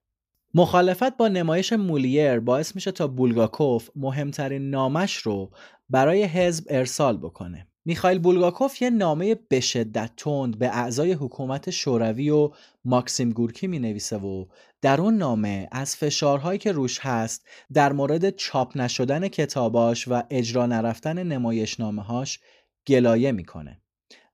مخالفت 0.54 1.16
با 1.16 1.28
نمایش 1.28 1.72
مولیر 1.72 2.40
باعث 2.40 2.74
میشه 2.74 2.92
تا 2.92 3.06
بولگاکوف 3.06 3.90
مهمترین 3.96 4.70
نامش 4.70 5.16
رو 5.16 5.50
برای 5.90 6.24
حزب 6.24 6.64
ارسال 6.70 7.16
بکنه. 7.16 7.66
میخایل 7.84 8.18
بولگاکوف 8.18 8.82
یه 8.82 8.90
نامه 8.90 9.34
به 9.34 9.60
شدت 9.60 10.10
تند 10.16 10.58
به 10.58 10.68
اعضای 10.68 11.12
حکومت 11.12 11.70
شوروی 11.70 12.30
و 12.30 12.50
ماکسیم 12.84 13.30
گورکی 13.30 13.66
می 13.66 13.78
نویسه 13.78 14.16
و 14.16 14.44
در 14.82 15.00
اون 15.00 15.16
نامه 15.16 15.68
از 15.72 15.96
فشارهایی 15.96 16.58
که 16.58 16.72
روش 16.72 16.98
هست 16.98 17.46
در 17.72 17.92
مورد 17.92 18.30
چاپ 18.30 18.76
نشدن 18.76 19.28
کتاباش 19.28 20.08
و 20.08 20.22
اجرا 20.30 20.66
نرفتن 20.66 21.22
نمایشنامه 21.22 22.02
هاش 22.02 22.40
گلایه 22.86 23.32
می‌کنه 23.32 23.80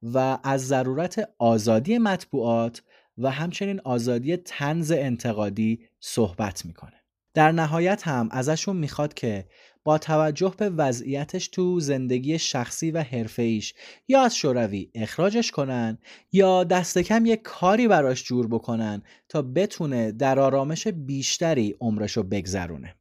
و 0.03 0.39
از 0.45 0.67
ضرورت 0.67 1.29
آزادی 1.39 1.99
مطبوعات 1.99 2.83
و 3.19 3.31
همچنین 3.31 3.81
آزادی 3.85 4.37
تنز 4.37 4.93
انتقادی 4.93 5.81
صحبت 6.01 6.65
می‌کنه. 6.65 7.03
در 7.35 7.53
نهایت 7.53 8.09
هم 8.09 8.29
ازشون 8.31 8.77
می‌خواد 8.77 9.15
که 9.15 9.49
با 9.89 9.99
توجه 9.99 10.55
به 10.57 10.71
وضعیتش 10.71 11.49
تو 11.49 11.81
زندگی 11.81 12.39
شخصی 12.39 12.91
و 12.91 13.03
حرفه‌ایش. 13.03 13.75
یا 14.09 14.23
از 14.23 14.37
شوروی 14.37 14.91
اخراجش 14.95 15.51
کنن 15.51 15.99
یا 16.33 16.65
دست 16.65 16.99
کم 16.99 17.27
یک 17.27 17.43
کاری 17.43 17.89
براش 17.89 18.25
جور 18.25 18.47
بکنن 18.47 19.03
تا 19.29 19.43
بتونه 19.43 20.13
در 20.13 20.39
آرامش 20.39 20.89
بیشتری 20.89 21.77
عمرشو 21.81 22.23
بگذرونه. 22.23 22.95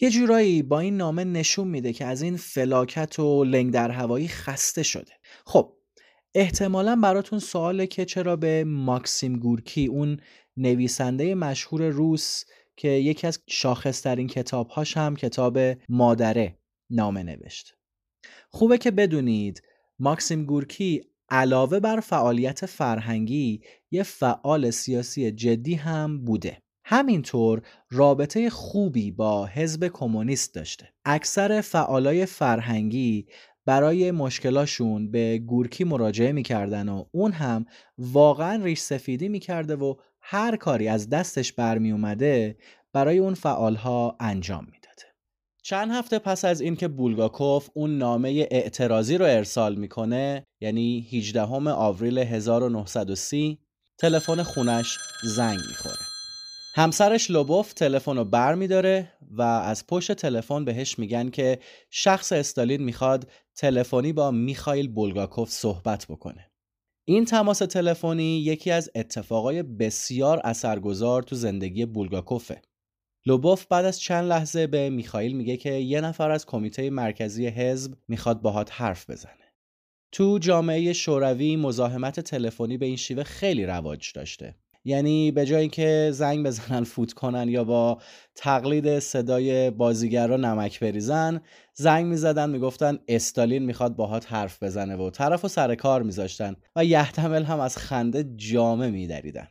یه 0.00 0.10
جورایی 0.10 0.62
با 0.62 0.80
این 0.80 0.96
نامه 0.96 1.24
نشون 1.24 1.68
میده 1.68 1.92
که 1.92 2.04
از 2.04 2.22
این 2.22 2.36
فلاکت 2.36 3.18
و 3.18 3.44
لنگ 3.44 3.72
در 3.72 3.90
هوایی 3.90 4.28
خسته 4.28 4.82
شده. 4.82 5.12
خب 5.44 5.72
احتمالا 6.34 6.96
براتون 6.96 7.38
سواله 7.38 7.86
که 7.86 8.04
چرا 8.04 8.36
به 8.36 8.64
ماکسیم 8.64 9.38
گورکی 9.38 9.86
اون 9.86 10.20
نویسنده 10.56 11.34
مشهور 11.34 11.88
روس 11.88 12.44
که 12.78 12.88
یکی 12.88 13.26
از 13.26 13.38
شاخصترین 13.48 14.26
کتابهاش 14.26 14.96
هم 14.96 15.16
کتاب 15.16 15.58
مادره 15.88 16.58
نامه 16.90 17.22
نوشت. 17.22 17.74
خوبه 18.50 18.78
که 18.78 18.90
بدونید 18.90 19.62
ماکسیم 19.98 20.44
گورکی 20.44 21.02
علاوه 21.28 21.80
بر 21.80 22.00
فعالیت 22.00 22.66
فرهنگی 22.66 23.60
یه 23.90 24.02
فعال 24.02 24.70
سیاسی 24.70 25.30
جدی 25.30 25.74
هم 25.74 26.24
بوده. 26.24 26.62
همینطور 26.84 27.62
رابطه 27.90 28.50
خوبی 28.50 29.10
با 29.10 29.46
حزب 29.46 29.88
کمونیست 29.88 30.54
داشته. 30.54 30.88
اکثر 31.04 31.60
فعالای 31.60 32.26
فرهنگی 32.26 33.26
برای 33.66 34.10
مشکلاشون 34.10 35.10
به 35.10 35.38
گورکی 35.38 35.84
مراجعه 35.84 36.32
می‌کردن 36.32 36.88
و 36.88 37.04
اون 37.12 37.32
هم 37.32 37.66
واقعا 37.98 38.64
ریش 38.64 38.78
سفیدی 38.78 39.28
می‌کرده 39.28 39.76
و 39.76 39.94
هر 40.30 40.56
کاری 40.56 40.88
از 40.88 41.10
دستش 41.10 41.52
برمی 41.52 41.92
اومده 41.92 42.56
برای 42.92 43.18
اون 43.18 43.34
فعالها 43.34 44.16
انجام 44.20 44.64
می‌داده. 44.64 45.02
چند 45.62 45.90
هفته 45.90 46.18
پس 46.18 46.44
از 46.44 46.60
اینکه 46.60 46.88
بولگاکوف 46.88 47.68
اون 47.74 47.98
نامه 47.98 48.46
اعتراضی 48.50 49.18
رو 49.18 49.24
ارسال 49.24 49.74
می‌کنه 49.74 50.44
یعنی 50.60 51.08
18 51.12 51.42
آوریل 51.70 52.18
1930 52.18 53.58
تلفن 53.98 54.42
خونش 54.42 54.98
زنگ 55.24 55.58
می‌خوره. 55.68 56.04
همسرش 56.74 57.30
لوبوف 57.30 57.72
تلفن 57.72 58.16
رو 58.16 58.24
بر 58.24 58.54
میداره 58.54 59.12
و 59.30 59.42
از 59.42 59.86
پشت 59.86 60.12
تلفن 60.12 60.64
بهش 60.64 60.98
میگن 60.98 61.28
که 61.28 61.58
شخص 61.90 62.32
استالین 62.32 62.82
می‌خواد 62.82 63.30
تلفنی 63.56 64.12
با 64.12 64.30
میخائیل 64.30 64.88
بولگاکوف 64.88 65.50
صحبت 65.50 66.06
بکنه. 66.08 66.47
این 67.10 67.24
تماس 67.24 67.58
تلفنی 67.58 68.38
یکی 68.40 68.70
از 68.70 68.90
اتفاقای 68.94 69.62
بسیار 69.62 70.40
اثرگذار 70.44 71.22
تو 71.22 71.36
زندگی 71.36 71.86
بولگاکوفه. 71.86 72.62
لوبوف 73.26 73.66
بعد 73.66 73.84
از 73.84 74.00
چند 74.00 74.28
لحظه 74.28 74.66
به 74.66 74.90
میخائیل 74.90 75.36
میگه 75.36 75.56
که 75.56 75.72
یه 75.72 76.00
نفر 76.00 76.30
از 76.30 76.46
کمیته 76.46 76.90
مرکزی 76.90 77.46
حزب 77.46 77.94
می‌خواد 78.08 78.42
باهات 78.42 78.70
حرف 78.72 79.10
بزنه. 79.10 79.54
تو 80.12 80.38
جامعه 80.38 80.92
شوروی 80.92 81.56
مزاحمت 81.56 82.20
تلفنی 82.20 82.76
به 82.76 82.86
این 82.86 82.96
شیوه 82.96 83.22
خیلی 83.22 83.66
رواج 83.66 84.12
داشته. 84.14 84.54
یعنی 84.84 85.30
به 85.30 85.46
جای 85.46 85.60
اینکه 85.60 86.10
زنگ 86.12 86.46
بزنن 86.46 86.84
فوت 86.84 87.12
کنن 87.12 87.48
یا 87.48 87.64
با 87.64 87.98
تقلید 88.34 88.98
صدای 88.98 89.70
بازیگر 89.70 90.26
رو 90.26 90.36
نمک 90.36 90.80
بریزن 90.80 91.40
زنگ 91.74 92.06
می‌زدن 92.06 92.50
می‌گفتن 92.50 92.98
استالین 93.08 93.62
می‌خواد 93.62 93.96
باهات 93.96 94.32
حرف 94.32 94.62
بزنه 94.62 94.96
و 94.96 95.10
طرف 95.10 95.44
و 95.44 95.48
سر 95.48 95.74
کار 95.74 96.02
میذاشتن 96.02 96.56
و 96.76 96.84
یحتمل 96.84 97.44
هم 97.44 97.60
از 97.60 97.76
خنده 97.76 98.24
جامه 98.36 98.90
میدریدن. 98.90 99.48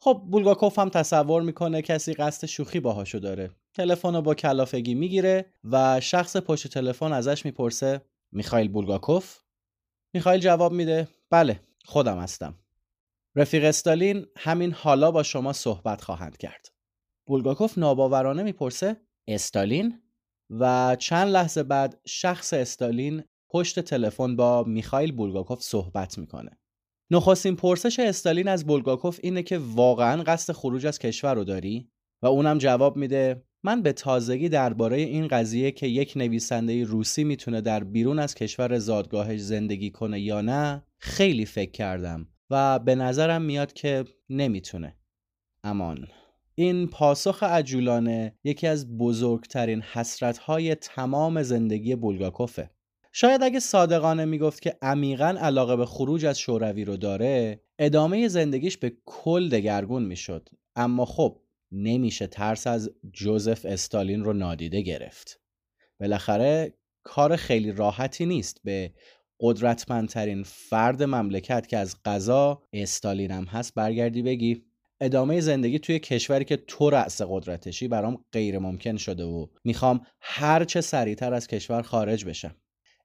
خب 0.00 0.22
بولگاکوف 0.30 0.78
هم 0.78 0.88
تصور 0.88 1.42
می‌کنه 1.42 1.82
کسی 1.82 2.14
قصد 2.14 2.46
شوخی 2.46 2.80
باهاشو 2.80 3.18
داره. 3.18 3.50
تلفن 3.74 4.14
رو 4.14 4.22
با 4.22 4.34
کلافگی 4.34 4.94
می‌گیره 4.94 5.46
و 5.64 6.00
شخص 6.00 6.36
پشت 6.36 6.66
تلفن 6.66 7.12
ازش 7.12 7.44
می‌پرسه 7.44 8.00
میخایل 8.32 8.68
بولگاکوف؟ 8.68 9.38
میخایل 10.14 10.40
جواب 10.40 10.72
میده 10.72 11.08
بله 11.30 11.60
خودم 11.84 12.18
هستم. 12.18 12.54
رفیق 13.36 13.64
استالین 13.64 14.26
همین 14.36 14.72
حالا 14.72 15.10
با 15.10 15.22
شما 15.22 15.52
صحبت 15.52 16.00
خواهند 16.00 16.36
کرد. 16.36 16.66
بولگاکوف 17.26 17.78
ناباورانه 17.78 18.42
می‌پرسه 18.42 18.96
استالین؟ 19.28 20.02
و 20.50 20.96
چند 20.96 21.28
لحظه 21.28 21.62
بعد 21.62 22.00
شخص 22.06 22.52
استالین 22.52 23.22
پشت 23.50 23.80
تلفن 23.80 24.36
با 24.36 24.64
میخائیل 24.64 25.12
بولگاکوف 25.12 25.62
صحبت 25.62 26.18
می‌کنه. 26.18 26.50
نخستین 27.10 27.56
پرسش 27.56 28.00
استالین 28.00 28.48
از 28.48 28.66
بولگاکوف 28.66 29.20
اینه 29.22 29.42
که 29.42 29.58
واقعا 29.58 30.22
قصد 30.22 30.52
خروج 30.52 30.86
از 30.86 30.98
کشور 30.98 31.34
رو 31.34 31.44
داری؟ 31.44 31.90
و 32.22 32.26
اونم 32.26 32.58
جواب 32.58 32.96
میده 32.96 33.44
من 33.64 33.82
به 33.82 33.92
تازگی 33.92 34.48
درباره 34.48 34.96
این 34.96 35.28
قضیه 35.28 35.70
که 35.70 35.86
یک 35.86 36.12
نویسنده 36.16 36.84
روسی 36.84 37.24
می‌تونه 37.24 37.60
در 37.60 37.84
بیرون 37.84 38.18
از 38.18 38.34
کشور 38.34 38.78
زادگاهش 38.78 39.40
زندگی 39.40 39.90
کنه 39.90 40.20
یا 40.20 40.40
نه 40.40 40.86
خیلی 40.98 41.46
فکر 41.46 41.70
کردم. 41.70 42.28
و 42.50 42.78
به 42.78 42.94
نظرم 42.94 43.42
میاد 43.42 43.72
که 43.72 44.04
نمی‌تونه. 44.30 44.96
امان. 45.64 46.08
این 46.54 46.88
پاسخ 46.88 47.42
عجولانه 47.42 48.38
یکی 48.44 48.66
از 48.66 48.98
بزرگترین 48.98 49.82
حسرتهای 49.82 50.74
تمام 50.74 51.42
زندگی 51.42 51.94
بولگاکوفه. 51.94 52.70
شاید 53.12 53.42
اگه 53.42 53.60
صادقانه 53.60 54.24
می‌گفت 54.24 54.62
که 54.62 54.78
عمیقا 54.82 55.36
علاقه 55.40 55.76
به 55.76 55.86
خروج 55.86 56.26
از 56.26 56.38
شوروی 56.38 56.84
رو 56.84 56.96
داره 56.96 57.60
ادامه 57.78 58.28
زندگیش 58.28 58.78
به 58.78 58.92
کل 59.06 59.48
دگرگون 59.48 60.04
می‌شد. 60.04 60.48
اما 60.76 61.04
خب 61.04 61.40
نمیشه 61.72 62.26
ترس 62.26 62.66
از 62.66 62.90
جوزف 63.12 63.64
استالین 63.64 64.24
رو 64.24 64.32
نادیده 64.32 64.80
گرفت. 64.80 65.40
بالاخره 66.00 66.74
کار 67.02 67.36
خیلی 67.36 67.72
راحتی 67.72 68.26
نیست 68.26 68.60
به 68.64 68.92
قدرتمندترین 69.40 70.42
فرد 70.42 71.02
مملکت 71.02 71.66
که 71.66 71.78
از 71.78 71.96
قضا 72.04 72.62
هم 73.30 73.44
هست 73.44 73.74
برگردی 73.74 74.22
بگی. 74.22 74.64
ادامه 75.00 75.40
زندگی 75.40 75.78
توی 75.78 75.98
کشوری 75.98 76.44
که 76.44 76.56
تو 76.56 76.90
رأس 76.90 77.22
قدرتشی 77.22 77.88
برام 77.88 78.24
غیر 78.32 78.58
ممکن 78.58 78.96
شده 78.96 79.24
و 79.24 79.46
می‌خوام 79.64 80.00
هر 80.20 80.64
چه 80.64 80.80
سریعتر 80.80 81.34
از 81.34 81.46
کشور 81.46 81.82
خارج 81.82 82.24
بشم. 82.24 82.54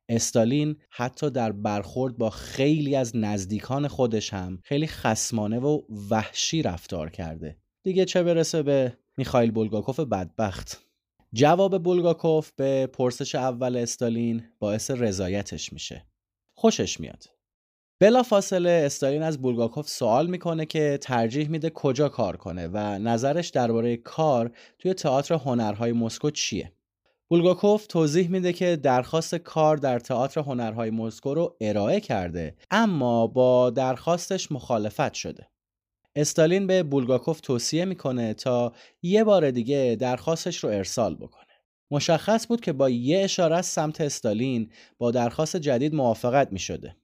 استالین 0.10 0.76
حتی 0.90 1.30
در 1.30 1.52
برخورد 1.52 2.18
با 2.18 2.30
خیلی 2.30 2.96
از 2.96 3.16
نزدیکان 3.16 3.88
خودش 3.88 4.34
هم 4.34 4.60
خیلی 4.64 4.88
خسمانه 4.88 5.60
و 5.60 5.82
وحشی 6.10 6.62
رفتار 6.62 7.10
کرده. 7.10 7.58
دیگه 7.84 8.06
چه 8.06 8.24
برسه 8.24 8.64
به 8.64 8.98
میخائیل 9.18 9.52
بولگاکوف 9.52 10.00
بدبخت. 10.00 10.86
جواب 11.34 11.84
بولگاکوف 11.84 12.52
به 12.56 12.88
پرسش 12.88 13.36
اول 13.36 13.76
استالین 13.76 14.44
باعث 14.60 14.92
رضایتش 14.92 15.74
میشه. 15.74 16.06
خوشش 16.66 17.00
میاد. 17.00 17.24
بلا 18.00 18.24
فاصله 18.24 18.84
استالین 18.86 19.24
از 19.24 19.42
بولگاکوف 19.42 19.90
سوال 19.90 20.28
می‌کنه 20.28 20.66
که 20.66 21.00
ترجیح 21.02 21.50
میده 21.50 21.70
کجا 21.70 22.10
کار 22.10 22.38
کنه 22.38 22.68
و 22.68 22.78
نظرش 23.00 23.50
درباره 23.50 23.98
کار 23.98 24.52
توی 24.80 24.94
تئاتر 24.94 25.36
هنرهای 25.36 25.92
مسکو 25.92 26.30
چیه. 26.30 26.72
بولگاکوف 27.30 27.88
توضیح 27.88 28.30
میده 28.30 28.54
که 28.54 28.76
درخواست 28.76 29.36
کار 29.36 29.78
در 29.78 30.00
تئاتر 30.00 30.42
هنرهای 30.42 30.90
مسکو 30.90 31.34
رو 31.34 31.58
ارائه 31.62 32.00
کرده 32.00 32.56
اما 32.72 33.28
با 33.28 33.70
درخواستش 33.70 34.52
مخالفت 34.52 35.14
شده. 35.14 35.48
استالین 36.16 36.68
به 36.68 36.84
بولگاکوف 36.84 37.42
توصیه 37.42 37.86
می‌کنه 37.86 38.34
تا 38.34 38.74
یه 39.02 39.24
بار 39.24 39.52
دیگه 39.52 39.98
درخواستش 40.00 40.64
رو 40.64 40.70
ارسال 40.70 41.16
بکنه. 41.16 41.45
مشخص 41.92 42.48
بود 42.48 42.62
که 42.62 42.74
با 42.74 42.90
یه 42.90 43.24
اشاره 43.24 43.56
از 43.56 43.66
سمت 43.66 44.02
استالین 44.02 44.72
با 44.98 45.12
درخواست 45.12 45.58
جدید 45.58 45.96
موافقت 45.96 46.52
می‌شده. 46.52 46.96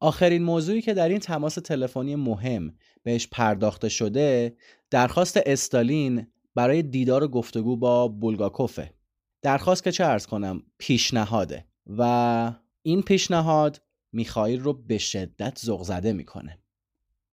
آخرین 0.00 0.42
موضوعی 0.42 0.82
که 0.82 0.94
در 0.94 1.08
این 1.08 1.18
تماس 1.18 1.54
تلفنی 1.54 2.16
مهم 2.16 2.74
بهش 3.02 3.26
پرداخته 3.26 3.88
شده 3.88 4.56
درخواست 4.90 5.36
استالین 5.46 6.26
برای 6.54 6.82
دیدار 6.82 7.24
و 7.24 7.28
گفتگو 7.28 7.76
با 7.76 8.08
بولگاکوفه. 8.08 8.94
درخواست 9.42 9.84
که 9.84 9.92
چه 9.92 10.04
ارز 10.04 10.26
کنم 10.26 10.62
پیشنهاده 10.78 11.64
و 11.86 12.52
این 12.82 13.02
پیشنهاد 13.02 13.82
میخائیل 14.12 14.60
رو 14.60 14.72
به 14.72 14.98
شدت 14.98 15.58
ذوق 15.58 15.82
زده 15.82 16.12
می‌کنه. 16.12 16.58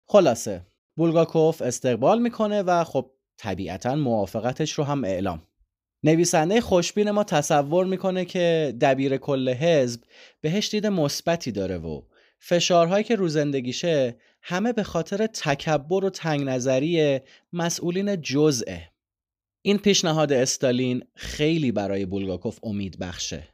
خلاصه 0.06 0.68
بولگاکوف 0.98 1.62
استقبال 1.62 2.22
می‌کنه 2.22 2.62
و 2.62 2.84
خب 2.84 3.12
طبیعتا 3.38 3.96
موافقتش 3.96 4.72
رو 4.72 4.84
هم 4.84 5.04
اعلام. 5.04 5.42
نویسنده 6.04 6.62
خوشبین 6.62 7.12
ما 7.12 7.24
تصور 7.24 7.86
می‌کنه 7.86 8.26
که 8.26 8.76
دبیر 8.82 9.18
کل 9.18 9.50
حزب 9.50 10.02
بهش 10.42 10.70
دید 10.70 10.88
مثبتی 10.88 11.52
داره 11.52 11.78
و 11.78 12.02
فشارهایی 12.40 13.04
که 13.04 13.16
رو 13.16 13.28
زندگیشه 13.28 14.16
همه 14.42 14.74
به 14.74 14.84
خاطر 14.84 15.28
تکبر 15.28 16.06
و 16.06 16.10
تنگ 16.10 16.42
نظری 16.42 17.20
مسئولین 17.54 18.22
جزئه 18.22 18.90
این 19.62 19.78
پیشنهاد 19.78 20.34
استالین 20.34 21.04
خیلی 21.16 21.72
برای 21.72 22.06
بولگاکوف 22.06 22.60
امید 22.64 23.00
بخشه. 23.00 23.48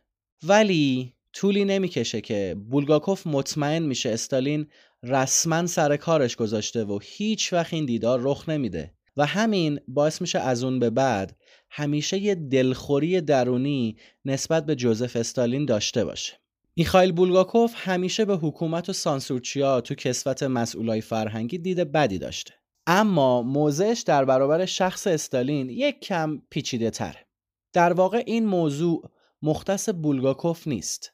ولی 0.43 1.14
طولی 1.34 1.66
نمی‌کشه 1.66 2.22
که 2.22 2.56
بولگاکوف 2.70 3.28
مطمئن 3.28 3.84
میشه 3.84 4.10
استالین 4.10 4.68
رسما 5.04 5.68
سر 5.68 5.97
کارش 5.97 6.36
گذاشته 6.36 6.84
و 6.84 7.00
هیچ 7.04 7.54
وقت 7.54 7.74
این 7.74 7.86
دیدار 7.86 8.20
رخ 8.24 8.50
نمیده 8.50 8.93
و 9.18 9.26
همین 9.26 9.80
باعث 9.88 10.22
میشه 10.22 10.39
از 10.39 10.64
اون 10.64 10.80
به 10.80 10.89
بعد 10.89 11.36
همیشه 11.72 12.17
یه 12.17 12.36
دلخوری 12.36 13.22
درونی 13.22 13.97
نسبت 14.26 14.65
به 14.65 14.76
جوزف 14.76 15.15
استالین 15.15 15.65
داشته 15.65 16.05
باشه 16.05 16.34
میخائیل 16.76 17.11
بولگاکوف 17.11 17.74
همیشه 17.76 18.26
به 18.26 18.36
حکومت 18.38 18.89
و 18.89 18.93
سانسورچیا 18.93 19.82
تو 19.82 19.95
کسوت 19.95 20.43
مسئولای 20.43 21.01
فرهنگی 21.01 21.57
دیده 21.57 21.86
بدی 21.86 22.17
داشته 22.17 22.53
اما 22.91 23.41
موضعش 23.41 24.01
در 24.01 24.26
برابر 24.26 24.65
شخص 24.65 25.07
استالین 25.07 25.70
یک 25.70 25.99
کم 25.99 26.41
پیچیده 26.49 26.89
تره. 26.89 27.26
در 27.74 27.93
واقع 27.93 28.24
این 28.26 28.45
موضوع 28.45 29.09
مختص 29.41 29.89
بولگاکوف 29.89 30.67
نیست. 30.67 31.13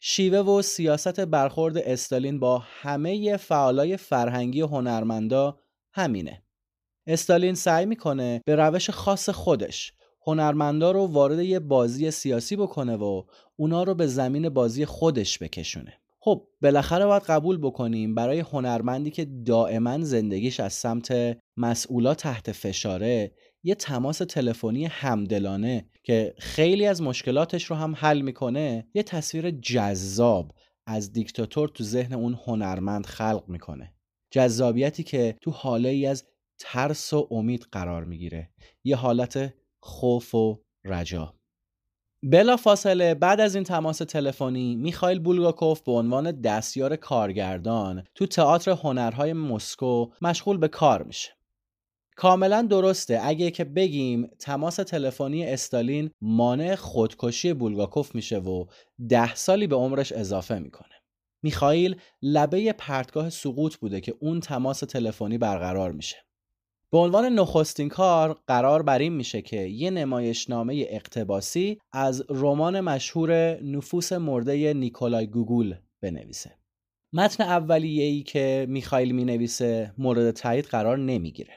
شیوه 0.00 0.38
و 0.38 0.62
سیاست 0.62 1.20
برخورد 1.20 1.78
استالین 1.78 2.40
با 2.40 2.58
همه 2.64 3.36
فعالای 3.36 3.96
فرهنگی 3.96 4.62
و 4.62 4.66
هنرمندا 4.66 5.58
همینه. 5.92 6.42
استالین 7.06 7.54
سعی 7.54 7.86
می‌کنه 7.86 8.40
به 8.46 8.56
روش 8.56 8.90
خاص 8.90 9.28
خودش 9.28 9.92
هنرمندا 10.26 10.90
رو 10.90 11.06
وارد 11.06 11.38
یه 11.38 11.58
بازی 11.58 12.10
سیاسی 12.10 12.56
بکنه 12.56 12.96
و 12.96 13.22
اونا 13.56 13.82
رو 13.82 13.94
به 13.94 14.06
زمین 14.06 14.48
بازی 14.48 14.84
خودش 14.84 15.38
بکشونه. 15.38 15.92
خب 16.20 16.46
بالاخره 16.62 17.06
باید 17.06 17.22
قبول 17.22 17.58
بکنیم 17.58 18.14
برای 18.14 18.40
هنرمندی 18.40 19.10
که 19.10 19.24
دائما 19.24 19.98
زندگیش 20.04 20.60
از 20.60 20.72
سمت 20.72 21.38
مسئولا 21.56 22.14
تحت 22.14 22.52
فشاره 22.52 23.32
یه 23.62 23.74
تماس 23.74 24.18
تلفنی 24.18 24.86
همدلانه 24.86 25.90
که 26.02 26.34
خیلی 26.38 26.86
از 26.86 27.02
مشکلاتش 27.02 27.64
رو 27.64 27.76
هم 27.76 27.94
حل 27.96 28.20
می‌کنه 28.20 28.88
یه 28.94 29.02
تصویر 29.02 29.50
جذاب 29.50 30.52
از 30.86 31.12
دیکتاتور 31.12 31.68
تو 31.68 31.84
ذهن 31.84 32.12
اون 32.12 32.38
هنرمند 32.46 33.06
خلق 33.06 33.44
می‌کنه 33.48 33.94
جذابیتی 34.30 35.02
که 35.02 35.36
تو 35.40 35.50
حاله 35.50 35.88
ای 35.88 36.06
از 36.06 36.24
ترس 36.58 37.12
و 37.12 37.28
امید 37.30 37.66
قرار 37.72 38.04
می‌گیره. 38.04 38.50
یه 38.84 38.96
حالت 38.96 39.54
خوف 39.80 40.34
و 40.34 40.62
رجا. 40.84 41.34
بلا 42.22 42.56
فاصله 42.56 43.14
بعد 43.14 43.40
از 43.40 43.54
این 43.54 43.64
تماس 43.64 43.98
تلفنی 43.98 44.76
میخائیل 44.76 45.18
بولگاکوف 45.18 45.80
به 45.80 45.92
عنوان 45.92 46.40
دستیار 46.40 46.96
کارگردان 46.96 48.04
تو 48.14 48.26
تئاتر 48.26 48.70
هنرهای 48.70 49.32
مسکو 49.32 50.10
مشغول 50.22 50.56
به 50.56 50.68
کار 50.68 51.02
میشه. 51.02 51.30
کاملا 52.16 52.62
درسته. 52.62 53.20
اگه 53.22 53.50
که 53.50 53.64
بگیم 53.64 54.30
تماس 54.38 54.76
تلفنی 54.76 55.46
استالین 55.46 56.10
مانع 56.20 56.74
خودکشی 56.74 57.52
بولگاکوف 57.52 58.14
میشه 58.14 58.38
و 58.38 58.66
ده 59.08 59.34
سالی 59.34 59.66
به 59.66 59.76
عمرش 59.76 60.12
اضافه 60.12 60.58
می‌کنه. 60.58 60.94
میخائیل 61.42 62.00
لبه 62.22 62.72
پرتگاه 62.72 63.30
سقوط 63.30 63.76
بوده 63.76 64.00
که 64.00 64.14
اون 64.20 64.40
تماس 64.40 64.80
تلفنی 64.80 65.38
برقرار 65.38 65.92
میشه. 65.92 66.23
به 66.94 67.00
عنوان 67.00 67.24
نخستین 67.24 67.88
کار 67.88 68.38
قرار 68.46 68.82
بر 68.82 68.98
این 68.98 69.12
میشه 69.12 69.42
که 69.42 69.56
یه 69.56 69.90
نمایشنامه 69.90 70.86
اقتباسی 70.88 71.78
از 71.92 72.24
رمان 72.28 72.80
مشهور 72.80 73.60
نفوس 73.62 74.12
مرده 74.12 74.74
نیکولای 74.74 75.26
گوگول 75.26 75.74
بنویسه. 76.02 76.50
متن 77.12 77.44
اولیه‌ای 77.44 78.22
که 78.22 78.66
میخائیل 78.68 79.12
می‌نویسه 79.12 79.94
مورد 79.98 80.30
تایید 80.30 80.64
قرار 80.64 80.98
نمی‌گیره. 80.98 81.52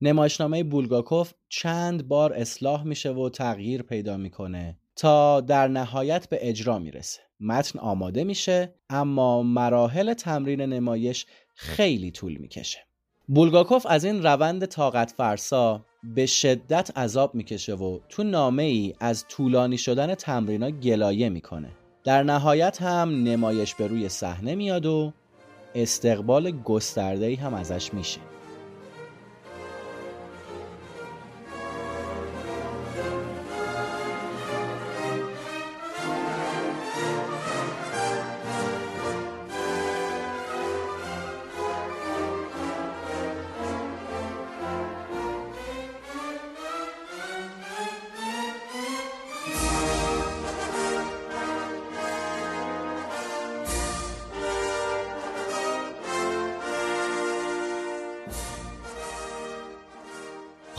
نمایشنامه 0.00 0.62
بولگاکوف 0.62 1.32
چند 1.48 2.08
بار 2.08 2.32
اصلاح 2.32 2.84
میشه 2.84 3.10
و 3.10 3.28
تغییر 3.28 3.82
پیدا 3.82 4.16
می‌کنه 4.16 4.78
تا 4.96 5.40
در 5.40 5.68
نهایت 5.68 6.28
به 6.28 6.38
اجرا 6.48 6.78
می‌رسه. 6.78 7.20
متن 7.40 7.78
آماده 7.78 8.24
میشه 8.24 8.74
اما 8.90 9.42
مراحل 9.42 10.14
تمرین 10.14 10.60
نمایش 10.60 11.26
خیلی 11.54 12.10
طول 12.10 12.36
می‌کشه. 12.36 12.78
بولگاکوف 13.28 13.86
از 13.88 14.04
این 14.04 14.22
روند 14.22 14.66
طاقت 14.66 15.10
فرسا 15.16 15.84
به 16.02 16.26
شدت 16.26 16.98
عذاب 16.98 17.34
می‌کشه 17.34 17.74
و 17.74 17.98
تو 18.08 18.22
نامه 18.22 18.62
ای 18.62 18.94
از 19.00 19.24
طولانی 19.28 19.78
شدن 19.78 20.14
تمرینا 20.14 20.70
گلایه 20.70 21.28
می‌کنه. 21.28 21.68
در 22.04 22.22
نهایت 22.22 22.82
هم 22.82 23.24
نمایش 23.24 23.74
به 23.74 23.86
روی 23.86 24.08
صحنه 24.08 24.54
میاد 24.54 24.86
و 24.86 25.12
استقبال 25.74 26.50
گسترده‌ای 26.50 27.34
هم 27.34 27.54
ازش 27.54 27.94
میشه. 27.94 28.20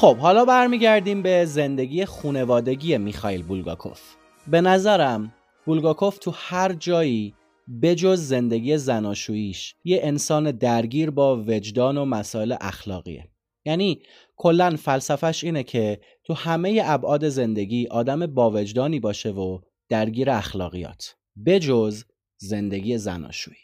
خب 0.04 0.18
حالا 0.18 0.46
برمیگردیم 0.46 1.22
به 1.22 1.46
زندگی 1.46 2.06
خونوادگی 2.06 2.98
میخائیل 2.98 3.44
بولگاکوف. 3.44 4.02
به 4.48 4.62
نظرم 4.62 5.34
بولگاکوف 5.66 6.18
تو 6.18 6.32
هر 6.36 6.74
جایی 6.74 7.34
بجز 7.82 8.20
زندگی 8.20 8.78
زناشوییش 8.78 9.76
یه 9.84 10.00
انسان 10.04 10.52
درگیر 10.52 11.10
با 11.10 11.44
وجدان 11.48 11.98
و 11.98 12.06
مسائل 12.06 12.56
اخلاقیه. 12.62 13.28
یعنی 13.66 14.02
کلا 14.36 14.76
فلسفش 14.76 15.44
اینه 15.44 15.64
که 15.64 16.00
تو 16.24 16.34
همه 16.34 16.82
ابعاد 16.86 17.30
زندگی 17.30 17.88
آدم 17.88 18.28
با 18.28 18.52
وجدانی 18.52 19.00
باشه 19.00 19.30
و 19.30 19.60
درگیر 19.90 20.30
اخلاقیات. 20.30 21.16
بجز 21.46 22.04
زندگی 22.38 22.98
زناشویی. 22.98 23.63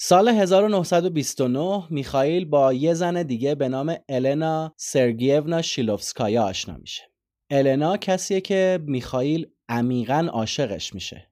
سال 0.00 0.28
1929 0.28 1.86
میخائیل 1.90 2.44
با 2.44 2.72
یه 2.72 2.94
زن 2.94 3.22
دیگه 3.22 3.54
به 3.54 3.68
نام 3.68 3.96
النا 4.08 4.74
سرگیونا 4.76 5.62
شیلوفسکایا 5.62 6.42
آشنا 6.42 6.76
میشه. 6.76 7.02
النا 7.50 7.96
کسیه 7.96 8.40
که 8.40 8.78
میخائیل 8.86 9.46
عمیقا 9.68 10.28
عاشقش 10.32 10.94
میشه. 10.94 11.30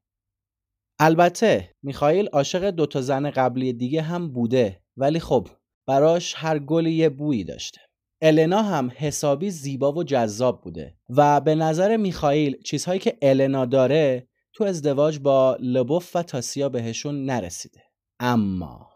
البته 0.99 1.75
میخائیل 1.83 2.29
عاشق 2.29 2.71
دوتا 2.71 3.01
زن 3.01 3.31
قبلی 3.31 3.73
دیگه 3.73 4.03
هم 4.03 4.33
بوده 4.33 4.83
ولی 4.97 5.21
خب 5.21 5.49
براش 5.87 6.35
هر 6.37 6.59
گلی 6.59 6.93
یه 6.93 7.09
بویی 7.09 7.45
داشته. 7.45 7.81
النا 8.23 8.62
هم 8.62 8.93
حسابی 8.97 9.51
زیبا 9.51 9.93
و 9.93 10.05
جذاب 10.05 10.61
بوده 10.62 10.95
و 11.09 11.41
به 11.41 11.55
نظر 11.55 11.97
میخائیل 11.97 12.62
چیزهایی 12.62 13.01
که 13.01 13.19
النا 13.23 13.67
داره 13.67 14.29
تو 14.53 14.64
ازدواج 14.64 15.19
با 15.19 15.57
لبوف 15.61 16.17
و 16.17 16.23
تاسیا 16.23 16.69
بهشون 16.69 17.25
نرسیده. 17.25 17.87
اما 18.21 18.91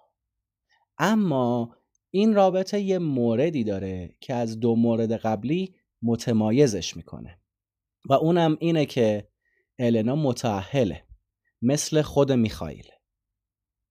اما 0.99 1.77
این 2.11 2.35
رابطه 2.35 2.81
یه 2.81 2.99
موردی 2.99 3.65
داره 3.65 4.17
که 4.21 4.35
از 4.35 4.61
دو 4.61 4.77
مورد 4.77 5.13
قبلی 5.13 5.75
متمایزش 6.03 6.97
می‌کنه. 6.97 7.41
و 8.09 8.13
اونم 8.13 8.57
اینه 8.61 8.87
که 8.87 9.29
النا 9.79 10.17
متعهله 10.17 11.07
مثل 11.63 12.03
خود 12.03 12.33
میخائیل. 12.33 12.87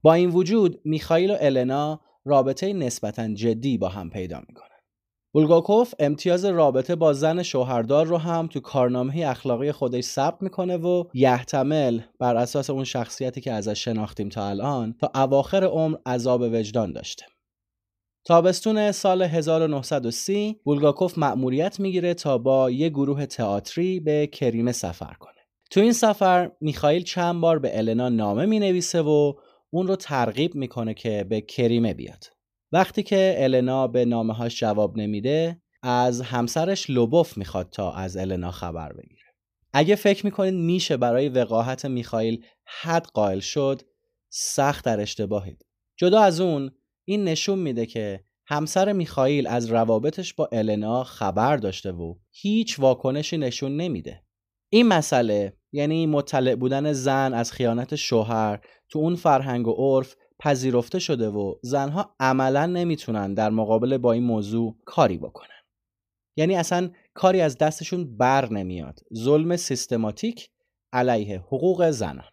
با 0.02 0.14
این 0.14 0.30
وجود 0.30 0.82
میخائیل 0.86 1.32
و 1.32 1.38
النا 1.40 2.02
رابطه 2.26 2.74
نسبتا 2.74 3.34
جدی 3.34 3.78
با 3.78 3.90
هم 3.90 4.10
پیدا 4.10 4.40
می‌کنه 4.48 4.69
بولگاکوف 5.32 5.94
امتیاز 6.00 6.46
رابطه 6.46 6.96
با 6.96 7.14
زن 7.14 7.44
شوهردار 7.44 8.06
رو 8.06 8.18
هم 8.18 8.48
تو 8.48 8.60
کارنامه 8.60 9.26
اخلاقی 9.28 9.72
خودش 9.72 10.04
ثبت 10.04 10.42
می‌کنه 10.42 10.78
و 10.78 11.04
یحتمل 11.14 12.02
بر 12.20 12.36
اساس 12.36 12.70
اون 12.70 12.84
شخصیتی 12.84 13.42
که 13.42 13.52
ازش 13.52 13.84
شناختیم 13.84 14.30
تا 14.30 14.48
الان 14.48 14.96
تا 15.00 15.12
اواخر 15.16 15.64
عمر 15.64 15.98
عذاب 16.06 16.42
وجدان 16.42 16.94
داشته. 16.94 17.26
تابستون 18.26 18.92
سال 18.92 19.22
1930 19.22 20.60
بولگاکوف 20.64 21.18
مأموریت 21.18 21.80
می‌گیره 21.80 22.14
تا 22.14 22.38
با 22.38 22.70
یه 22.70 22.90
گروه 22.90 23.26
تئاتری 23.26 24.00
به 24.00 24.28
کریمه 24.28 24.72
سفر 24.72 25.14
کنه. 25.20 25.40
تو 25.72 25.80
این 25.80 25.94
سفر 25.94 26.52
میخائیل 26.62 27.04
چند 27.04 27.42
بار 27.42 27.60
به 27.60 27.78
النا 27.78 28.10
نامه 28.10 28.46
می‌نویسه 28.46 29.02
و 29.02 29.34
اون 29.70 29.88
رو 29.88 29.96
ترغیب 29.96 30.56
می‌کنه 30.56 30.94
که 30.94 31.26
به 31.30 31.42
کریمه 31.42 31.94
بیاد. 31.94 32.39
وقتی 32.72 33.04
که 33.04 33.36
النا 33.38 33.88
به 33.88 34.06
نامه 34.06 34.34
هاش 34.34 34.60
جواب 34.60 34.98
نمیده 34.98 35.62
از 35.84 36.22
همسرش 36.22 36.90
لوبوف 36.90 37.38
می‌خواد 37.38 37.70
تا 37.70 37.94
از 37.94 38.18
النا 38.18 38.52
خبر 38.52 38.94
بگیره. 38.94 39.24
اگه 39.74 39.96
فکر 39.96 40.26
می‌کنید 40.26 40.54
میشه 40.54 40.98
برای 40.98 41.30
وقاحت 41.30 41.86
میخائیل 41.86 42.46
حد 42.82 43.06
قائل 43.06 43.40
شد 43.40 43.82
سخت 44.30 44.86
در 44.86 45.00
اشتباهید. 45.00 45.66
جدا 45.98 46.22
از 46.22 46.42
اون 46.42 46.72
این 47.06 47.24
نشون 47.24 47.60
میده 47.60 47.86
که 47.86 48.24
همسر 48.48 48.94
میخائیل 48.94 49.48
از 49.48 49.66
روابطش 49.66 50.34
با 50.34 50.50
النا 50.52 51.04
خبر 51.04 51.58
داشته 51.58 51.92
و 51.92 52.16
هیچ 52.32 52.80
واکنشی 52.80 53.38
نشون 53.38 53.78
نمیده. 53.78 54.24
این 54.70 54.88
مسئله 54.88 55.54
یعنی 55.72 56.08
مطلع 56.08 56.56
بودن 56.56 56.94
زن 56.94 57.34
از 57.34 57.52
خیانت 57.52 57.96
شوهر 57.96 58.60
تو 58.90 59.00
اون 59.00 59.16
فرهنگ 59.16 59.68
و 59.68 59.72
عرف 59.72 60.16
پذیرفته 60.40 61.00
شده 61.00 61.30
و 61.30 61.56
زنها 61.62 62.16
عملا 62.20 62.66
نمی‌تونن 62.66 63.34
در 63.34 63.50
مقابل 63.50 63.98
با 63.98 64.12
این 64.12 64.24
موضوع 64.24 64.76
کاری 64.86 65.18
بکنن. 65.18 65.60
یعنی 66.38 66.56
اصلا 66.56 66.92
کاری 67.14 67.42
از 67.42 67.58
دستشون 67.58 68.18
بر 68.18 68.54
نمیاد. 68.54 69.00
ظلم 69.16 69.56
سیستماتیک 69.56 70.50
علیه 70.94 71.40
حقوق 71.40 71.90
زنان. 71.90 72.30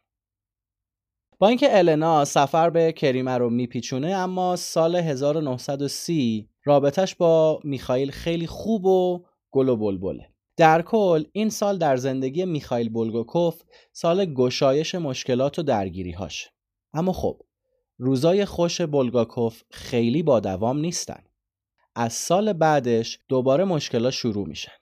با 1.38 1.48
اینکه 1.48 1.78
النا 1.78 2.24
سفر 2.24 2.70
به 2.70 2.92
کریمه 2.92 3.38
رو 3.38 3.50
میپیچونه 3.50 4.08
اما 4.08 4.56
سال 4.56 4.96
1930 4.96 6.48
رابطش 6.64 7.14
با 7.14 7.60
میخائیل 7.64 8.10
خیلی 8.10 8.46
خوب 8.46 8.86
و 8.86 9.24
گل 9.50 9.68
و 9.68 9.76
بلبله. 9.76 10.28
در 10.56 10.82
کل 10.82 11.24
این 11.32 11.48
سال 11.48 11.78
در 11.78 11.96
زندگی 11.96 12.44
میخائیل 12.44 12.88
بولگوکوف 12.88 13.62
سال 13.92 14.24
گشایش 14.24 14.94
مشکلات 14.94 15.58
و 15.58 15.62
درگیریهاش. 15.62 16.50
اما 16.94 17.12
خب 17.12 17.40
روزای 17.98 18.44
خوش 18.44 18.80
بولگاکوف 18.80 19.62
خیلی 19.70 20.22
با 20.22 20.40
دوام 20.40 20.78
نیستن. 20.78 21.22
از 21.94 22.12
سال 22.12 22.52
بعدش 22.52 23.18
دوباره 23.28 23.64
مشکلات 23.64 24.12
شروع 24.12 24.48
میشن. 24.48 24.72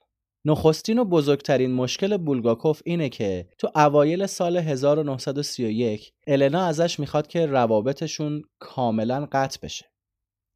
نخستین 0.45 0.99
و 0.99 1.05
بزرگترین 1.05 1.73
مشکل 1.73 2.17
بولگاکوف 2.17 2.81
اینه 2.85 3.09
که 3.09 3.49
تو 3.57 3.71
اوایل 3.75 4.25
سال 4.25 4.57
1931 4.57 6.13
النا 6.27 6.65
ازش 6.65 6.99
می‌خواد 6.99 7.27
که 7.27 7.45
روابطشون 7.45 8.43
کاملا 8.59 9.27
قطع 9.31 9.59
بشه. 9.63 9.85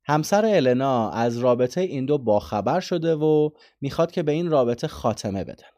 همسر 0.06 0.46
النا 0.46 1.10
از 1.10 1.38
رابطه 1.38 1.82
این 1.82 2.06
دو 2.06 2.18
باخبر 2.18 2.80
شده 2.80 3.16
و 3.16 3.50
می‌خواد 3.82 4.12
که 4.12 4.24
به 4.24 4.32
این 4.32 4.50
رابطه 4.50 4.88
خاتمه 4.88 5.44
بدن. 5.44 5.70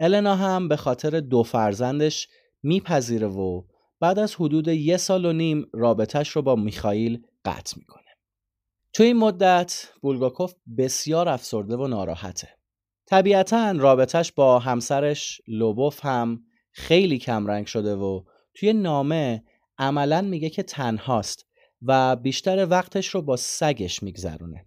النا 0.00 0.36
هم 0.36 0.68
به 0.68 0.76
خاطر 0.76 1.20
دو 1.20 1.42
فرزندش 1.42 2.28
میپذیره 2.62 3.26
و 3.26 3.62
بعد 4.00 4.18
از 4.18 4.34
حدود 4.34 4.68
یه 4.68 4.96
سال 4.96 5.24
و 5.24 5.32
نیم 5.32 5.66
رابطش 5.72 6.28
رو 6.28 6.42
با 6.42 6.56
میخائیل 6.56 7.22
قطع 7.44 7.78
می‌کنه. 7.78 8.02
تو 8.92 9.02
این 9.02 9.16
مدت 9.16 9.88
بولگاکوف 10.02 10.54
بسیار 10.78 11.28
افسرده 11.28 11.76
و 11.76 11.86
ناراحته. 11.86 12.48
طبیعتا 13.06 13.72
رابطش 13.72 14.32
با 14.32 14.58
همسرش 14.58 15.40
لوبوف 15.48 16.04
هم 16.04 16.44
خیلی 16.72 17.18
کمرنگ 17.18 17.66
شده 17.66 17.94
و 17.94 18.22
توی 18.54 18.72
نامه 18.72 19.44
عملا 19.78 20.22
میگه 20.22 20.50
که 20.50 20.62
تنهاست 20.62 21.46
و 21.82 22.16
بیشتر 22.16 22.66
وقتش 22.70 23.08
رو 23.08 23.22
با 23.22 23.36
سگش 23.36 24.02
میگذرونه. 24.02 24.66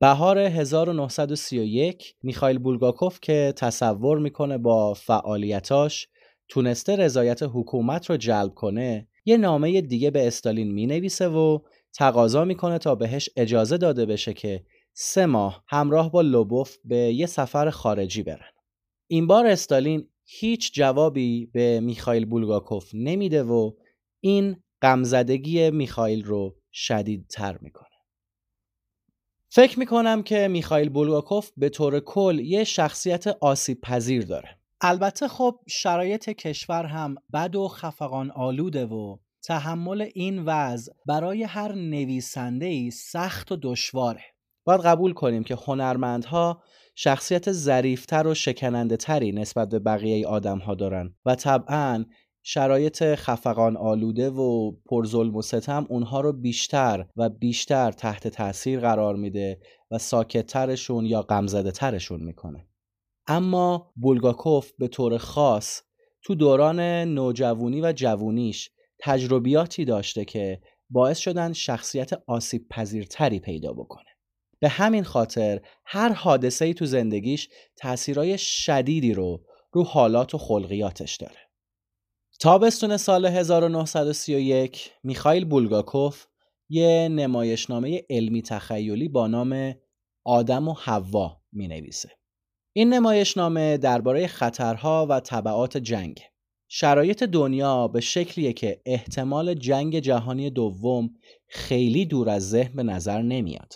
بهار 0.00 0.38
1931 0.38 2.14
میخائیل 2.22 2.58
بولگاکوف 2.58 3.18
که 3.20 3.54
تصور 3.56 4.18
می‌کنه 4.18 4.58
با 4.58 4.94
فعالیتاش 4.94 6.08
تونسته 6.48 6.96
رضایت 6.96 7.42
حکومت 7.42 8.10
رو 8.10 8.16
جلب 8.16 8.54
کنه 8.54 9.08
یه 9.24 9.36
نامه 9.36 9.80
دیگه 9.80 10.10
به 10.10 10.26
استالین 10.26 10.72
می 10.72 10.86
نویسه 10.86 11.28
و 11.28 11.58
تقاضا 11.94 12.44
می‌کنه 12.44 12.78
تا 12.78 12.94
بهش 12.94 13.30
اجازه 13.36 13.76
داده 13.78 14.06
بشه 14.06 14.32
که 14.32 14.64
سه 14.92 15.26
ماه 15.26 15.64
همراه 15.68 16.12
با 16.12 16.20
لوبوف 16.20 16.76
به 16.84 16.96
یه 16.96 17.26
سفر 17.26 17.70
خارجی 17.70 18.22
برن. 18.22 18.50
این 19.06 19.26
بار 19.26 19.46
استالین 19.46 20.08
هیچ 20.24 20.72
جوابی 20.74 21.46
به 21.46 21.80
میخائیل 21.80 22.24
بولگاکوف 22.24 22.90
نمیده 22.94 23.42
و 23.42 23.72
این 24.20 24.62
غمزدگی 24.82 25.70
میخائیل 25.70 26.24
رو 26.24 26.56
شدیدتر 26.72 27.58
می‌کنه. 27.60 27.88
فکر 29.48 29.78
می‌کنم 29.78 30.22
که 30.22 30.48
میخائیل 30.48 30.88
بولگاکوف 30.88 31.50
به 31.56 31.68
طور 31.68 32.00
کل 32.00 32.38
یه 32.38 32.64
شخصیت 32.64 33.26
آسیب 33.26 33.80
پذیر 33.80 34.24
داره. 34.24 34.58
البته 34.86 35.28
خب 35.28 35.60
شرایط 35.68 36.30
کشور 36.30 36.86
هم 36.86 37.14
بد 37.32 37.56
و 37.56 37.68
خفقان 37.68 38.30
آلوده 38.30 38.86
و 38.86 39.16
تحمل 39.44 40.08
این 40.14 40.44
وضع 40.44 40.92
برای 41.06 41.42
هر 41.42 41.72
نویسنده 41.72 42.66
ای 42.66 42.90
سخت 42.90 43.52
و 43.52 43.58
دشواره. 43.62 44.20
باید 44.64 44.80
قبول 44.80 45.12
کنیم 45.12 45.44
که 45.44 45.58
هنرمندها 45.66 46.62
شخصیت 46.94 47.52
ظریفتر 47.52 48.26
و 48.26 48.34
شکننده 48.34 48.96
تری 48.96 49.32
نسبت 49.32 49.68
به 49.68 49.78
بقیه 49.78 50.26
آدم 50.26 50.58
ها 50.58 50.74
دارن 50.74 51.14
و 51.24 51.34
طبعا 51.34 52.04
شرایط 52.42 53.14
خفقان 53.14 53.76
آلوده 53.76 54.30
و 54.30 54.72
پرظلم 54.86 55.36
و 55.36 55.42
ستم 55.42 55.86
اونها 55.88 56.20
رو 56.20 56.32
بیشتر 56.32 57.06
و 57.16 57.28
بیشتر 57.28 57.92
تحت 57.92 58.28
تاثیر 58.28 58.80
قرار 58.80 59.16
میده 59.16 59.60
و 59.90 59.98
ساکتترشون 59.98 61.04
یا 61.04 61.22
غمزده 61.22 61.70
ترشون 61.70 62.22
می‌کنه. 62.22 62.66
اما 63.26 63.92
بولگاکوف 63.96 64.72
به 64.78 64.88
طور 64.88 65.18
خاص 65.18 65.82
تو 66.22 66.34
دوران 66.34 66.80
نوجوانی 67.04 67.80
و 67.80 67.92
جوونیش 67.92 68.70
تجربیاتی 69.00 69.84
داشته 69.84 70.24
که 70.24 70.60
باعث 70.90 71.18
شدن 71.18 71.52
شخصیت 71.52 72.10
آسیب 72.26 72.68
پذیرتری 72.68 73.40
پیدا 73.40 73.72
بکنه 73.72 74.10
به 74.60 74.68
همین 74.68 75.04
خاطر 75.04 75.60
هر 75.86 76.12
حادثه 76.12 76.64
ای 76.64 76.74
تو 76.74 76.86
زندگیش 76.86 77.48
تاثیرای 77.76 78.38
شدیدی 78.38 79.14
رو 79.14 79.44
رو 79.72 79.84
حالات 79.84 80.34
و 80.34 80.38
خلقیاتش 80.38 81.16
داره 81.16 81.38
تابستون 82.40 82.96
سال 82.96 83.26
1931 83.26 84.90
میخائیل 85.02 85.44
بولگاکوف 85.44 86.26
یه 86.68 87.08
نمایشنامه 87.08 88.02
علمی 88.10 88.42
تخیلی 88.42 89.08
با 89.08 89.26
نام 89.26 89.74
آدم 90.24 90.68
و 90.68 90.72
حوا 90.72 91.40
می 91.52 91.68
نویسه. 91.68 92.10
این 92.76 92.94
نمایشنامه 92.94 93.76
درباره 93.76 94.26
خطرها 94.26 95.06
و 95.10 95.20
طبعات 95.20 95.76
جنگ 95.76 96.22
شرایط 96.68 97.22
دنیا 97.22 97.88
به 97.88 98.00
شکلیه 98.00 98.52
که 98.52 98.82
احتمال 98.86 99.54
جنگ 99.54 99.98
جهانی 99.98 100.50
دوم 100.50 101.10
خیلی 101.48 102.06
دور 102.06 102.28
از 102.30 102.50
ذهن 102.50 102.76
به 102.76 102.82
نظر 102.82 103.22
نمیاد. 103.22 103.74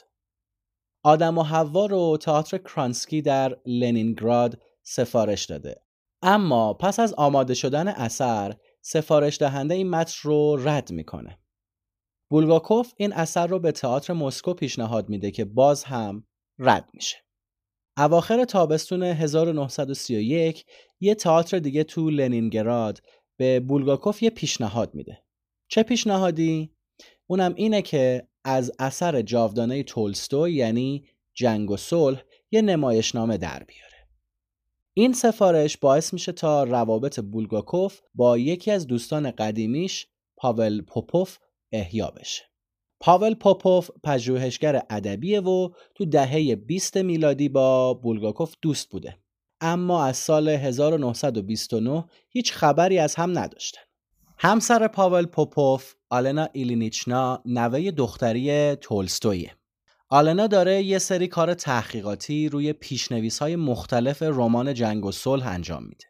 آدم 1.03 1.39
و 1.39 1.43
حوا 1.43 1.87
رو 1.87 2.17
تئاتر 2.21 2.59
کرانسکی 2.59 3.23
در 3.23 3.57
لنینگراد 3.67 4.63
سفارش 4.83 5.45
داده. 5.45 5.83
اما 6.23 6.75
پس 6.75 7.01
از 7.01 7.15
آماده 7.15 7.55
شدن 7.55 7.89
اثر 7.89 8.57
سفارش 8.81 9.39
دهنده 9.39 9.75
این 9.75 9.91
متن 9.91 10.19
رو 10.23 10.57
رد 10.57 10.91
می‌کنه. 10.91 11.39
بولگاکوف 12.31 12.93
این 12.97 13.13
اثر 13.13 13.47
رو 13.47 13.59
به 13.59 13.73
تئاتر 13.73 14.13
مسکو 14.13 14.55
پیشنهاد 14.55 15.09
میده 15.09 15.31
که 15.31 15.45
باز 15.45 15.85
هم 15.85 16.27
رد 16.59 16.89
میشه. 16.95 17.28
اواخر 17.99 18.45
تابستون 18.45 19.03
1931 19.03 20.65
یه 21.01 21.15
تئاتر 21.15 21.59
دیگه 21.59 21.85
تو 21.85 22.11
لنینگراد 22.11 23.03
به 23.37 23.61
بولگاکوف 23.61 24.23
یه 24.23 24.31
پیشنهاد 24.31 24.95
میده. 24.95 25.23
چه 25.69 25.83
پیشنهادی؟ 25.83 26.73
اونم 27.27 27.55
اینه 27.57 27.83
که 27.83 28.29
از 28.45 28.73
اثر 28.79 29.23
جاودانه 29.23 29.83
تولستوی 29.83 30.53
یعنی 30.53 31.05
جنگ 31.35 31.71
و 31.71 31.77
صلح 31.77 32.23
یه 32.51 32.63
نمایشنامه 32.63 33.37
در 33.37 33.63
بیاره. 33.65 34.09
این 34.95 35.13
سفارش 35.13 35.77
باعث 35.77 36.13
میشه 36.13 36.33
تا 36.33 36.65
روابط 36.65 37.21
بولگاکوف 37.21 38.01
با 38.15 38.39
یکی 38.39 38.71
از 38.71 38.87
دوستان 38.87 39.31
قدیمیش 39.31 40.07
پاول 40.37 40.83
پوپوف 40.83 41.39
احیا 41.73 42.11
بشه. 42.11 42.48
پاول 43.01 43.35
پاپوف 43.35 43.91
پژوهشگر 44.05 44.83
ادبیه 44.91 45.41
و 45.41 45.69
تو 45.95 46.05
دهه 46.05 46.55
20 46.55 46.97
میلادی 46.97 47.49
با 47.49 47.95
بولگاکوف 47.95 48.55
دوست 48.63 48.91
بوده. 48.91 49.19
اما 49.61 50.05
از 50.05 50.17
سال 50.17 50.49
1929 50.49 52.05
هیچ 52.29 52.53
خبری 52.53 52.99
از 52.99 53.15
هم 53.15 53.39
نداشتن 53.39 53.81
همسر 54.39 54.89
پاول 54.89 55.27
پوپوف 55.27 55.95
آلنا 56.11 56.49
ایلینیچنا 56.53 57.43
نوه 57.45 57.91
دختری 57.91 58.75
تولستویه. 58.75 59.53
آلنا 60.09 60.47
داره 60.47 60.83
یه 60.83 60.99
سری 60.99 61.29
کار 61.29 61.55
تحقیقاتی 61.55 62.49
روی 62.49 62.73
پیشنویس 62.73 63.39
های 63.39 63.57
مختلف 63.57 64.23
رمان 64.23 64.75
جنگ 64.75 65.05
و 65.05 65.13
صلح 65.13 65.47
انجام 65.47 65.83
میده. 65.83 66.05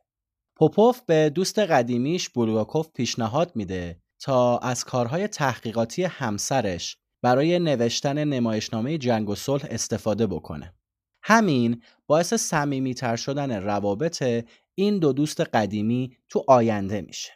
پوپوف 0.57 1.01
به 1.07 1.31
دوست 1.31 1.59
قدیمیش 1.59 2.29
بولگاکوف 2.29 2.89
پیشنهاد 2.95 3.53
میده 3.55 4.01
تا 4.21 4.59
از 4.59 4.85
کارهای 4.85 5.29
تحقیقاتی 5.29 6.05
همسرش 6.05 6.97
برای 7.23 7.59
نوشتن 7.59 8.25
نمایشنامه 8.25 8.99
جنگ 8.99 9.29
و 9.29 9.35
صلح 9.35 9.67
استفاده 9.71 10.27
بکنه. 10.27 10.75
همین 11.23 11.83
باعث 12.07 12.35
صمیمیتر 12.35 13.17
شدن 13.17 13.63
روابط 13.63 14.45
این 14.75 14.99
دو 14.99 15.13
دوست 15.13 15.41
قدیمی 15.41 16.17
تو 16.29 16.45
آینده 16.49 17.01
میشه. 17.01 17.33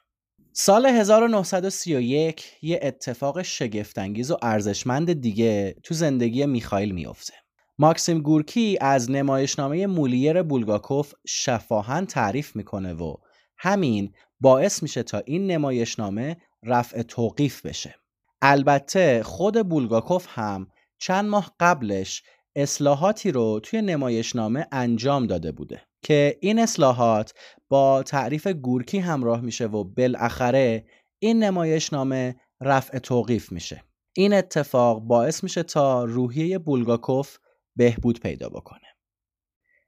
سال 0.52 0.86
1931 0.86 2.44
یه 2.62 2.80
اتفاق 2.82 3.42
شگفتانگیز 3.42 4.30
و 4.30 4.36
ارزشمند 4.42 5.12
دیگه 5.12 5.76
تو 5.82 5.94
زندگی 5.94 6.46
میخائیل 6.46 6.92
میفته. 6.92 7.34
ماکسیم 7.78 8.18
گورکی 8.18 8.78
از 8.80 9.10
نمایشنامه 9.10 9.86
مولیر 9.86 10.42
بولگاکوف 10.42 11.14
شفاهن 11.26 12.06
تعریف 12.06 12.56
می‌کنه 12.56 12.94
و 12.94 13.14
همین 13.58 14.12
باعث 14.40 14.82
میشه 14.82 15.02
تا 15.02 15.18
این 15.18 15.46
نمایشنامه 15.46 16.36
رفع 16.64 17.02
توقیف 17.02 17.66
بشه. 17.66 17.94
البته 18.42 19.22
خود 19.22 19.68
بولگاکوف 19.68 20.26
هم 20.30 20.66
چند 20.98 21.24
ماه 21.24 21.54
قبلش 21.60 22.22
اصلاحاتی 22.56 23.32
رو 23.32 23.60
توی 23.60 23.82
نمایشنامه 23.82 24.66
انجام 24.72 25.26
داده 25.26 25.52
بوده 25.52 25.82
که 26.04 26.38
این 26.40 26.58
اصلاحات 26.58 27.34
با 27.68 28.02
تعریف 28.02 28.46
گورکی 28.46 28.98
همراه 28.98 29.40
میشه 29.40 29.66
و 29.66 29.84
بالاخره 29.84 30.86
این 31.18 31.42
نمایشنامه 31.42 32.36
رفع 32.60 32.98
توقیف 32.98 33.52
میشه. 33.52 33.84
این 34.16 34.34
اتفاق 34.34 35.00
باعث 35.00 35.44
میشه 35.44 35.62
تا 35.62 36.04
روحیه 36.04 36.58
بولگاکوف 36.58 37.38
بهبود 37.76 38.20
پیدا 38.20 38.48
بکنه. 38.48 38.91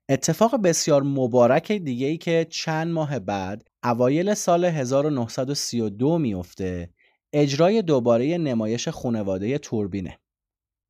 اتفاق 0.09 0.57
بسیار 0.57 1.03
مبارک 1.03 1.73
دیگه 1.73 2.07
ای 2.07 2.17
که 2.17 2.47
چند 2.51 2.93
ماه 2.93 3.19
بعد 3.19 3.69
اوایل 3.85 4.35
سال 4.35 4.65
1932 4.65 6.19
میفته 6.19 6.91
اجرای 7.33 7.83
دوباره 7.83 8.39
نمایش 8.39 8.89
خونواده 8.89 9.59
توربینه. 9.59 10.19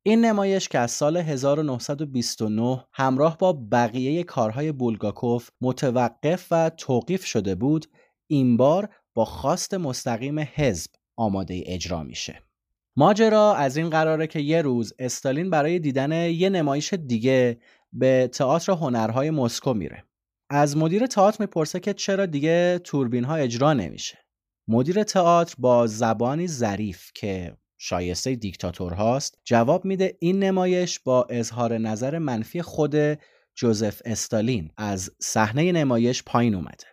این 0.05 0.25
نمایش 0.25 0.69
که 0.69 0.79
از 0.79 0.91
سال 0.91 1.17
1929 1.17 2.85
همراه 2.93 3.37
با 3.37 3.53
بقیه 3.71 4.23
کارهای 4.23 4.71
بولگاکوف 4.71 5.49
متوقف 5.61 6.47
و 6.51 6.69
توقیف 6.69 7.25
شده 7.25 7.55
بود 7.55 7.85
این 8.27 8.57
بار 8.57 8.89
با 9.13 9.25
خواست 9.25 9.73
مستقیم 9.73 10.39
حزب 10.39 10.91
آماده 11.17 11.63
اجرا 11.65 12.03
میشه. 12.03 12.43
ماجرا 12.97 13.55
از 13.55 13.77
این 13.77 13.89
قراره 13.89 14.27
که 14.27 14.39
یه 14.39 14.61
روز 14.61 14.93
استالین 14.99 15.49
برای 15.49 15.79
دیدن 15.79 16.11
یه 16.11 16.49
نمایش 16.49 16.93
دیگه 16.93 17.57
به 17.97 18.29
تئاتر 18.33 18.71
هنرهای 18.71 19.29
مسکو 19.29 19.73
میره. 19.73 20.03
از 20.49 20.77
مدیر 20.77 21.07
تئاتر 21.07 21.37
می‌پرسه 21.39 21.79
که 21.79 21.93
چرا 21.93 22.25
دیگه 22.25 22.79
توربین 22.83 23.23
ها 23.23 23.35
اجرا 23.35 23.73
نمیشه. 23.73 24.17
مدیر 24.67 25.03
تئاتر 25.03 25.55
با 25.57 25.87
زبانی 25.87 26.47
ظریف 26.47 27.11
که 27.15 27.57
شایسته 27.77 28.35
دیکتاتور 28.35 28.93
هاست 28.93 29.37
جواب 29.43 29.85
میده 29.85 30.17
این 30.19 30.43
نمایش 30.43 30.99
با 30.99 31.27
اظهار 31.29 31.77
نظر 31.77 32.17
منفی 32.17 32.61
خود 32.61 32.95
جوزف 33.55 34.01
استالین 34.05 34.71
از 34.77 35.11
صحنه 35.21 35.71
نمایش 35.71 36.23
پایین 36.23 36.55
اومده. 36.55 36.85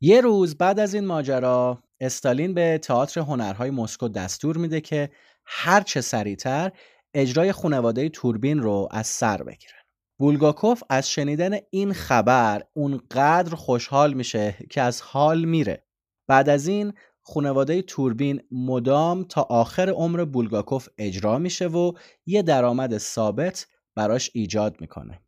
یه 0.00 0.20
روز 0.20 0.56
بعد 0.56 0.80
از 0.80 0.94
این 0.94 1.06
ماجرا 1.06 1.82
استالین 2.00 2.54
به 2.54 2.78
تئاتر 2.82 3.20
هنرهای 3.20 3.70
مسکو 3.70 4.08
دستور 4.08 4.56
میده 4.56 4.80
که 4.80 5.10
هر 5.46 5.80
چه 5.80 6.00
سریعتر 6.00 6.72
اجرای 7.14 7.52
خانواده 7.52 8.08
توربین 8.08 8.58
رو 8.58 8.88
از 8.90 9.06
سر 9.06 9.42
بگیرن 9.42 9.75
بولگاکوف 10.18 10.82
از 10.90 11.10
شنیدن 11.10 11.56
این 11.70 11.92
خبر 11.92 12.62
اونقدر 12.72 13.54
خوشحال 13.54 14.14
میشه 14.14 14.56
که 14.70 14.82
از 14.82 15.00
حال 15.00 15.44
میره. 15.44 15.86
بعد 16.28 16.48
از 16.48 16.66
این 16.66 16.92
خانواده 17.22 17.82
توربین 17.82 18.42
مدام 18.50 19.24
تا 19.24 19.42
آخر 19.42 19.88
عمر 19.88 20.24
بولگاکوف 20.24 20.88
اجرا 20.98 21.38
میشه 21.38 21.66
و 21.66 21.92
یه 22.26 22.42
درآمد 22.42 22.98
ثابت 22.98 23.66
براش 23.94 24.30
ایجاد 24.34 24.80
می‌کنه. 24.80 25.20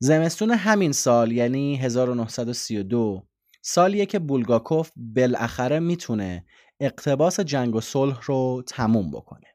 زمستون 0.00 0.50
همین 0.50 0.92
سال 0.92 1.32
یعنی 1.32 1.76
1932 1.76 3.22
سالیه 3.62 4.06
که 4.06 4.18
بولگاکوف 4.18 4.90
بالاخره 4.96 5.80
می‌تونه 5.80 6.44
اقتباس 6.80 7.40
جنگ 7.40 7.74
و 7.74 7.80
صلح 7.80 8.20
رو 8.24 8.62
تموم 8.66 9.10
بکنه. 9.10 9.46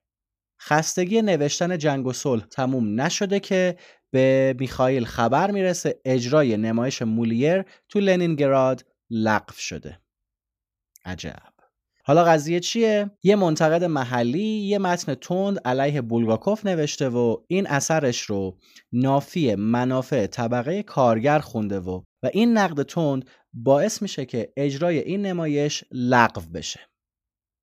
خستگی 0.62 1.22
نوشتن 1.22 1.78
جنگ 1.78 2.08
و 2.08 2.14
صلح 2.14 2.46
تموم 2.46 3.02
نشده 3.02 3.40
که 3.40 3.78
به 4.14 4.56
میخائیل 4.60 5.06
خبر 5.06 5.52
می‌رسه 5.52 6.02
اجرای 6.06 6.58
نمایش 6.58 7.02
مولیر 7.02 7.64
تو 7.90 8.00
لنینگراد 8.00 8.86
لغو 9.10 9.54
شده. 9.58 10.00
عجب. 11.06 11.54
حالا 12.04 12.24
قضیه 12.24 12.60
چیه؟ 12.60 13.12
یه 13.24 13.36
منتقد 13.36 13.84
محلی 13.84 14.40
یه 14.40 14.78
متن 14.78 15.16
تند 15.16 15.60
علیه 15.66 16.02
بولگاکوف 16.02 16.66
نوشته 16.66 17.10
و 17.10 17.38
این 17.48 17.68
اثرش 17.68 18.22
رو 18.22 18.58
نافی 18.92 19.56
منافع 19.56 20.28
طبقه 20.28 20.84
کارگر 20.84 21.40
خونده 21.40 21.80
و 21.80 22.02
و 22.24 22.30
این 22.34 22.58
نقد 22.58 22.84
تند 22.84 23.30
باعث 23.54 24.02
میشه 24.02 24.26
که 24.26 24.54
اجرای 24.58 25.00
این 25.00 25.26
نمایش 25.26 25.84
لغو 25.92 26.42
بشه. 26.54 26.80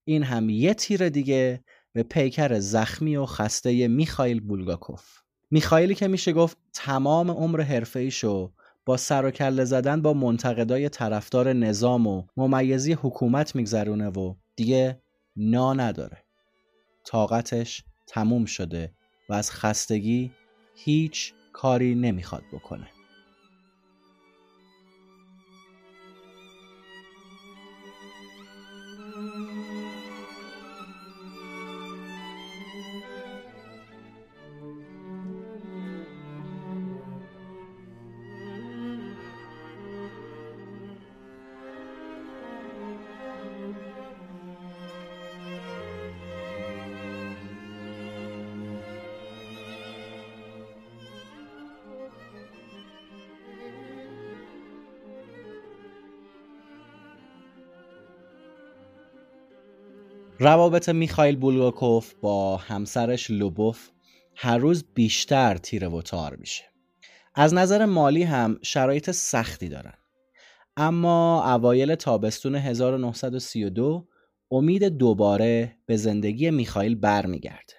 این 0.08 0.22
هم 0.22 0.50
یه 0.50 0.74
تیر 0.74 1.08
دیگه 1.08 1.64
به 1.94 2.02
پیکر 2.02 2.58
زخمی 2.58 3.16
و 3.16 3.26
خسته 3.26 3.88
میخائیل 3.88 4.40
بولگاکوف. 4.40 5.23
میخائیلی 5.54 5.94
که 5.94 6.08
میشه 6.08 6.32
گفت 6.32 6.56
تمام 6.72 7.30
عمر 7.30 7.60
حرفه 7.60 8.00
ایشو 8.00 8.52
با 8.86 8.96
سر 8.96 9.24
و 9.24 9.30
کله 9.30 9.64
زدن 9.64 10.02
با 10.02 10.12
منتقدای 10.12 10.88
طرفدار 10.88 11.52
نظام 11.52 12.06
و 12.06 12.22
ممیزی 12.36 12.92
حکومت 12.92 13.54
میگذرونه 13.56 14.08
و 14.08 14.34
دیگه 14.56 15.02
نا 15.36 15.74
نداره. 15.74 16.24
طاقتش 17.04 17.84
تموم 18.06 18.44
شده 18.44 18.94
و 19.28 19.34
از 19.34 19.50
خستگی 19.50 20.32
هیچ 20.74 21.32
کاری 21.52 21.94
نمی‌خواد 21.94 22.42
بکنه. 22.52 22.93
روابط 60.38 60.88
میخایل 60.88 61.36
بولگاکوف 61.36 62.14
با 62.14 62.56
همسرش 62.56 63.30
لوبوف 63.30 63.90
هر 64.34 64.58
روز 64.58 64.84
بیشتر 64.94 65.56
تیره 65.56 65.88
و 65.88 66.02
تار 66.02 66.36
میشه. 66.36 66.64
از 67.34 67.54
نظر 67.54 67.84
مالی 67.84 68.22
هم 68.22 68.58
شرایط 68.62 69.10
سختی 69.10 69.68
دارن. 69.68 69.94
اما 70.76 71.52
اوایل 71.54 71.94
تابستون 71.94 72.54
1932 72.54 74.08
امید 74.50 74.84
دوباره 74.84 75.76
به 75.86 75.96
زندگی 75.96 76.50
میخائیل 76.50 76.94
برمیگرده. 76.94 77.74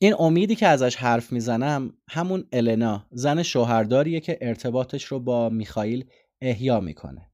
این 0.00 0.14
امیدی 0.18 0.54
که 0.54 0.66
ازش 0.66 0.96
حرف 0.96 1.32
می‌زنم 1.32 1.92
همون 2.08 2.44
النا 2.52 3.06
زن 3.10 3.42
شوهرداریه 3.42 4.20
که 4.20 4.38
ارتباطش 4.40 5.04
رو 5.04 5.20
با 5.20 5.48
میخائیل 5.48 6.04
احیا 6.40 6.80
می‌کنه. 6.80 7.30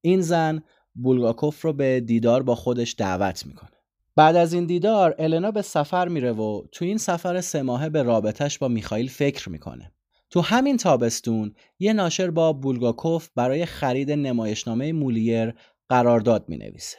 این 0.00 0.20
زن 0.20 0.62
بولگاکوف 0.94 1.62
رو 1.62 1.72
به 1.72 2.00
دیدار 2.00 2.42
با 2.42 2.54
خودش 2.54 2.94
دعوت 2.98 3.46
می‌کنه. 3.46 3.77
بعد 4.18 4.36
از 4.36 4.52
این 4.52 4.66
دیدار 4.66 5.14
النا 5.18 5.50
به 5.50 5.62
سفر 5.62 6.08
میره 6.08 6.32
و 6.32 6.62
تو 6.72 6.84
این 6.84 6.98
سفر 6.98 7.40
سه 7.40 7.62
ماهه 7.62 7.88
به 7.88 8.02
رابطش 8.02 8.58
با 8.58 8.68
میخائیل 8.68 9.08
فکر 9.08 9.48
می‌کنه 9.48 9.92
تو 10.30 10.40
همین 10.40 10.76
تابستون 10.76 11.54
یه 11.78 11.92
ناشر 11.92 12.30
با 12.30 12.52
بولگاکوف 12.52 13.28
برای 13.34 13.66
خرید 13.66 14.12
نمایشنامه 14.12 14.92
مولیر 14.92 15.54
قرارداد 15.88 16.48
می 16.48 16.56
نویسه. 16.56 16.96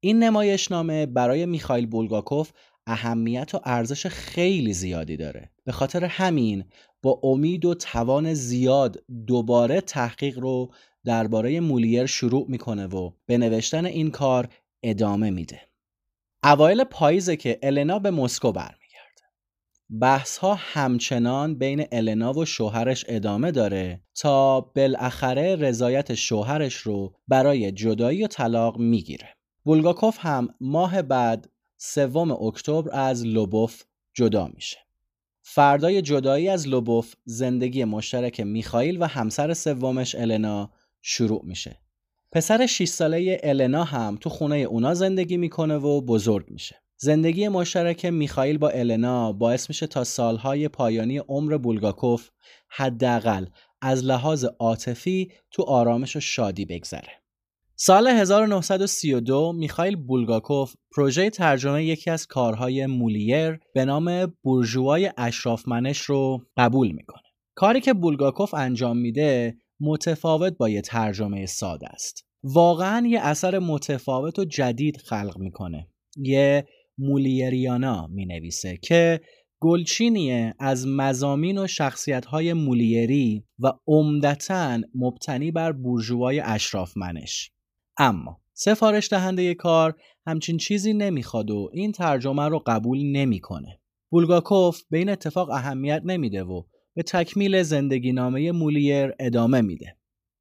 این 0.00 0.22
نمایشنامه 0.22 1.06
برای 1.06 1.46
میخائیل 1.46 1.86
بولگاکوف 1.86 2.52
اهمیت 2.86 3.54
و 3.54 3.60
ارزش 3.64 4.06
خیلی 4.06 4.72
زیادی 4.72 5.16
داره. 5.16 5.50
به 5.64 5.72
خاطر 5.72 6.04
همین 6.04 6.64
با 7.02 7.20
امید 7.22 7.64
و 7.64 7.74
توان 7.74 8.34
زیاد 8.34 9.04
دوباره 9.26 9.80
تحقیق 9.80 10.38
رو 10.38 10.72
درباره 11.04 11.60
مولیر 11.60 12.06
شروع 12.06 12.46
می‌کنه 12.48 12.86
و 12.86 13.10
به 13.26 13.38
نوشتن 13.38 13.84
این 13.84 14.10
کار 14.10 14.48
ادامه 14.82 15.30
میده. 15.30 15.71
اوایل 16.44 16.84
پاییزه 16.84 17.36
که 17.36 17.58
النا 17.62 17.98
به 17.98 18.10
مسکو 18.10 18.52
برمیگرده. 18.52 19.22
بحث 20.00 20.38
ها 20.38 20.54
همچنان 20.58 21.58
بین 21.58 21.86
النا 21.92 22.32
و 22.32 22.44
شوهرش 22.44 23.04
ادامه 23.08 23.50
داره 23.50 24.00
تا 24.14 24.60
بالاخره 24.60 25.56
رضایت 25.56 26.14
شوهرش 26.14 26.74
رو 26.74 27.14
برای 27.28 27.72
جدایی 27.72 28.24
و 28.24 28.26
طلاق 28.26 28.78
می‌گیره. 28.78 29.28
بولگاکوف 29.64 30.16
هم 30.20 30.54
ماه 30.60 31.02
بعد 31.02 31.48
سوم 31.76 32.30
اکتبر 32.30 32.90
از 32.92 33.26
لوبوف 33.26 33.82
جدا 34.14 34.50
میشه. 34.54 34.78
فردای 35.42 36.02
جدایی 36.02 36.48
از 36.48 36.68
لوبوف 36.68 37.14
زندگی 37.24 37.84
مشترک 37.84 38.40
میخائیل 38.40 39.02
و 39.02 39.04
همسر 39.04 39.54
سومش 39.54 40.14
النا 40.14 40.70
شروع 41.02 41.42
میشه. 41.44 41.81
پسر 42.34 42.66
6 42.66 42.88
ساله 42.88 43.40
النا 43.42 43.84
هم 43.84 44.16
تو 44.20 44.30
خونه 44.30 44.56
اونا 44.56 44.94
زندگی 44.94 45.36
می‌کنه 45.36 45.76
و 45.76 46.00
بزرگ 46.00 46.50
میشه. 46.50 46.76
زندگی 46.96 47.48
مشترک 47.48 48.06
میخائیل 48.06 48.58
با 48.58 48.68
النا 48.68 49.32
باعث 49.32 49.70
میشه 49.70 49.86
تا 49.86 50.04
سالهای 50.04 50.68
پایانی 50.68 51.18
عمر 51.18 51.56
بولگاکوف 51.56 52.28
حداقل 52.70 53.46
از 53.80 54.04
لحاظ 54.04 54.44
عاطفی 54.44 55.32
تو 55.50 55.62
آرامش 55.62 56.16
و 56.16 56.20
شادی 56.20 56.64
بگذره. 56.64 57.22
سال 57.76 58.06
1932 58.06 59.52
میخائیل 59.52 59.96
بولگاکوف 59.96 60.74
پروژه 60.96 61.30
ترجمه 61.30 61.84
یکی 61.84 62.10
از 62.10 62.26
کارهای 62.26 62.86
مولیر 62.86 63.58
به 63.74 63.84
نام 63.84 64.34
بورژوای 64.42 65.12
اشرافمنش 65.16 66.00
رو 66.00 66.38
قبول 66.56 66.90
می‌کنه. 66.90 67.22
کاری 67.54 67.80
که 67.80 67.92
بولگاکوف 67.94 68.54
انجام 68.54 68.98
میده 68.98 69.56
متفاوت 69.82 70.56
با 70.56 70.68
یه 70.68 70.80
ترجمه 70.80 71.46
ساده 71.46 71.88
است. 71.88 72.26
واقعا 72.44 73.06
یه 73.06 73.20
اثر 73.20 73.58
متفاوت 73.58 74.38
و 74.38 74.44
جدید 74.44 74.96
خلق 74.96 75.38
می‌کنه. 75.38 75.88
یه 76.16 76.66
مولیریانا 76.98 78.06
می 78.06 78.26
نویسه 78.26 78.76
که 78.76 79.20
گلچینیه 79.60 80.54
از 80.58 80.86
مزامین 80.86 81.58
و 81.58 81.66
شخصیت 81.66 82.24
های 82.24 82.52
مولیری 82.52 83.44
و 83.58 83.72
عمدتا 83.86 84.78
مبتنی 84.94 85.50
بر 85.50 85.72
بورژوای 85.72 86.40
اشرافمنش. 86.40 87.50
اما 87.98 88.40
سفارش 88.54 89.08
دهنده 89.10 89.54
کار 89.54 89.94
همچین 90.26 90.56
چیزی 90.56 90.92
نمی‌خواد 90.92 91.50
و 91.50 91.70
این 91.72 91.92
ترجمه 91.92 92.48
رو 92.48 92.62
قبول 92.66 92.98
نمی‌کنه. 92.98 93.80
بولگاکوف 94.10 94.82
به 94.90 94.98
این 94.98 95.08
اتفاق 95.08 95.50
اهمیت 95.50 96.02
نمیده 96.04 96.44
و 96.44 96.62
به 96.96 97.02
تکمیل 97.02 97.62
زندگی 97.62 98.12
نامه 98.12 98.52
مولیر 98.52 99.12
ادامه 99.20 99.60
میده. 99.60 99.96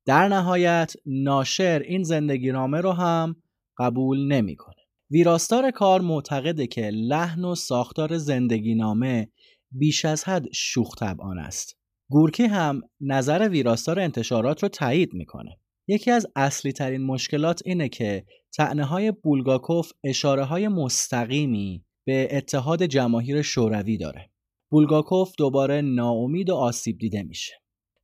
در 0.06 0.28
نهایت 0.28 0.94
ناشر 1.06 1.80
این 1.80 2.04
زندگی 2.04 2.52
نامه 2.52 2.82
رو 2.82 2.92
هم 2.92 3.36
قبول 3.78 4.28
نمی‌کنه. 4.28 4.76
ویراستار 5.12 5.72
کار 5.72 6.02
معتقده 6.02 6.68
که 6.68 6.90
لحن 6.90 7.46
و 7.46 7.56
ساختار 7.56 8.18
زندگی 8.18 8.76
نامه 8.76 9.28
بیش 9.72 10.06
از 10.06 10.24
حد 10.24 10.46
شوخ 10.54 10.96
طبعان 10.96 11.40
است. 11.40 11.78
گورکی 12.12 12.44
هم 12.44 12.82
نظر 13.02 13.50
ویراستار 13.50 14.00
انتشارات 14.00 14.64
رو 14.64 14.70
تایید 14.70 15.14
می‌کنه. 15.14 15.58
یکی 15.88 16.12
از 16.12 16.28
اصلی 16.36 16.72
ترین 16.72 17.02
مشکلات 17.02 17.62
اینه 17.66 17.90
که 17.90 18.26
تعنه 18.56 18.86
های 18.86 19.12
بولگاکوف 19.12 19.92
اشاره 20.04 20.44
های 20.44 20.68
مستقیمی 20.68 21.86
به 22.06 22.38
اتحاد 22.38 22.84
جماهیر 22.84 23.42
شوروی 23.42 23.98
داره. 23.98 24.31
بولگاکوف 24.72 25.34
دوباره 25.38 25.82
ناامید 25.82 26.50
و 26.50 26.56
آسیب 26.56 26.98
دیده 26.98 27.24
میشه. 27.24 27.54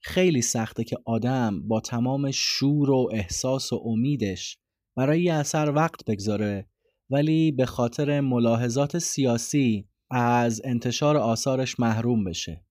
خیلی 0.01 0.41
سخته 0.41 0.83
که 0.83 0.97
آدم 1.05 1.67
با 1.67 1.79
تمام 1.79 2.31
شور 2.31 2.91
و 2.91 3.09
احساس 3.13 3.73
و 3.73 3.81
امیدش 3.85 4.57
برای 4.97 5.21
یه 5.21 5.33
اثر 5.33 5.71
وقت 5.71 6.05
بگذاره 6.05 6.69
ولی 7.09 7.51
به 7.51 7.65
خاطر 7.65 8.21
ملاحظات 8.21 8.97
سیاسی 8.97 9.89
از 10.11 10.61
انتشار 10.63 11.17
آثارش 11.17 11.79
محروم 11.79 12.23
بشه. 12.23 12.65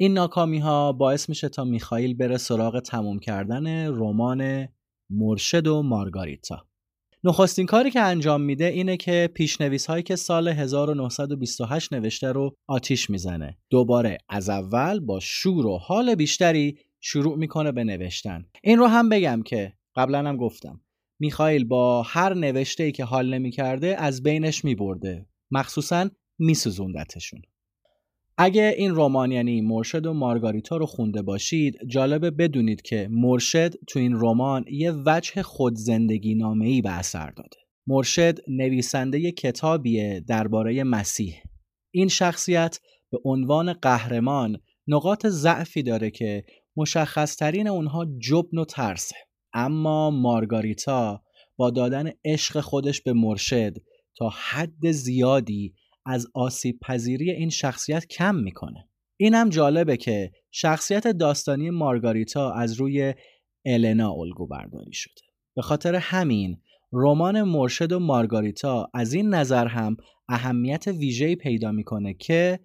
این 0.00 0.12
ناکامی 0.12 0.58
ها 0.58 0.92
باعث 0.92 1.28
میشه 1.28 1.48
تا 1.48 1.64
میخائیل 1.64 2.14
بره 2.14 2.36
سراغ 2.36 2.80
تموم 2.80 3.18
کردن 3.18 3.86
رمان 3.86 4.68
مرشد 5.10 5.66
و 5.66 5.82
مارگاریتا. 5.82 6.66
نخستین 7.24 7.66
کاری 7.66 7.90
که 7.90 8.00
انجام 8.00 8.40
میده 8.40 8.64
اینه 8.64 8.96
که 8.96 9.30
پیشنویس 9.34 9.86
هایی 9.86 10.02
که 10.02 10.16
سال 10.16 10.48
1928 10.48 11.92
نوشته 11.92 12.32
رو 12.32 12.56
آتیش 12.68 13.10
می‌زنه. 13.10 13.58
دوباره 13.70 14.18
از 14.28 14.48
اول 14.48 15.00
با 15.00 15.20
شور 15.20 15.66
و 15.66 15.78
حال 15.78 16.14
بیشتری 16.14 16.78
شروع 17.00 17.38
می‌کنه 17.38 17.72
به 17.72 17.84
نوشتن. 17.84 18.44
این 18.62 18.78
رو 18.78 18.86
هم 18.86 19.08
بگم 19.08 19.42
که 19.42 19.72
قبلا 19.96 20.18
هم 20.18 20.36
گفتم 20.36 20.80
میخائیل 21.20 21.64
با 21.64 22.02
هر 22.02 22.34
نوشته 22.34 22.84
ای 22.84 22.92
که 22.92 23.04
حال 23.04 23.34
نمی‌کرده 23.34 23.96
از 23.98 24.22
بینش 24.22 24.64
میبرده. 24.64 25.26
مخصوصا 25.50 26.10
میسوزوندتشون. 26.38 27.42
اگه 28.38 28.74
این 28.78 28.94
رمان 28.94 29.32
یعنی 29.32 29.60
مرشد 29.60 30.06
و 30.06 30.12
مارگاریتا 30.12 30.76
رو 30.76 30.86
خونده 30.86 31.22
باشید 31.22 31.78
جالبه 31.86 32.30
بدونید 32.30 32.82
که 32.82 33.08
مرشد 33.10 33.74
تو 33.88 33.98
این 33.98 34.12
رمان 34.14 34.64
یه 34.70 34.92
وجه 35.06 35.42
خود 35.42 35.74
زندگی 35.74 36.34
نامه 36.34 36.82
به 36.82 36.90
اثر 36.90 37.30
داده. 37.30 37.56
مرشد 37.86 38.38
نویسنده 38.48 39.32
کتابیه 39.32 40.24
درباره 40.28 40.84
مسیح. 40.84 41.34
این 41.90 42.08
شخصیت 42.08 42.80
به 43.10 43.18
عنوان 43.24 43.72
قهرمان 43.72 44.58
نقاط 44.86 45.26
ضعفی 45.26 45.82
داره 45.82 46.10
که 46.10 46.44
مشخصترین 46.76 47.68
اونها 47.68 48.06
جبن 48.18 48.58
و 48.58 48.64
ترسه. 48.64 49.16
اما 49.54 50.10
مارگاریتا 50.10 51.22
با 51.56 51.70
دادن 51.70 52.10
عشق 52.24 52.60
خودش 52.60 53.00
به 53.00 53.12
مرشد 53.12 53.76
تا 54.16 54.28
حد 54.28 54.90
زیادی 54.90 55.74
از 56.06 56.26
آسیب 56.34 56.78
پذیری 56.80 57.30
این 57.30 57.50
شخصیت 57.50 58.06
کم 58.06 58.34
می‌کنه. 58.34 58.88
اینم 59.16 59.48
جالبه 59.48 59.96
که 59.96 60.32
شخصیت 60.50 61.06
داستانی 61.06 61.70
مارگاریتا 61.70 62.52
از 62.52 62.72
روی 62.72 63.14
النا 63.64 64.10
الگو 64.10 64.46
برداری 64.46 64.92
شده. 64.92 65.22
به 65.56 65.62
خاطر 65.62 65.94
همین 65.94 66.60
رمان 66.92 67.42
مرشد 67.42 67.92
و 67.92 67.98
مارگاریتا 67.98 68.90
از 68.94 69.12
این 69.12 69.28
نظر 69.34 69.66
هم 69.66 69.96
اهمیت 70.28 70.86
ویژه‌ای 70.86 71.36
پیدا 71.36 71.72
می‌کنه 71.72 72.14
که 72.14 72.60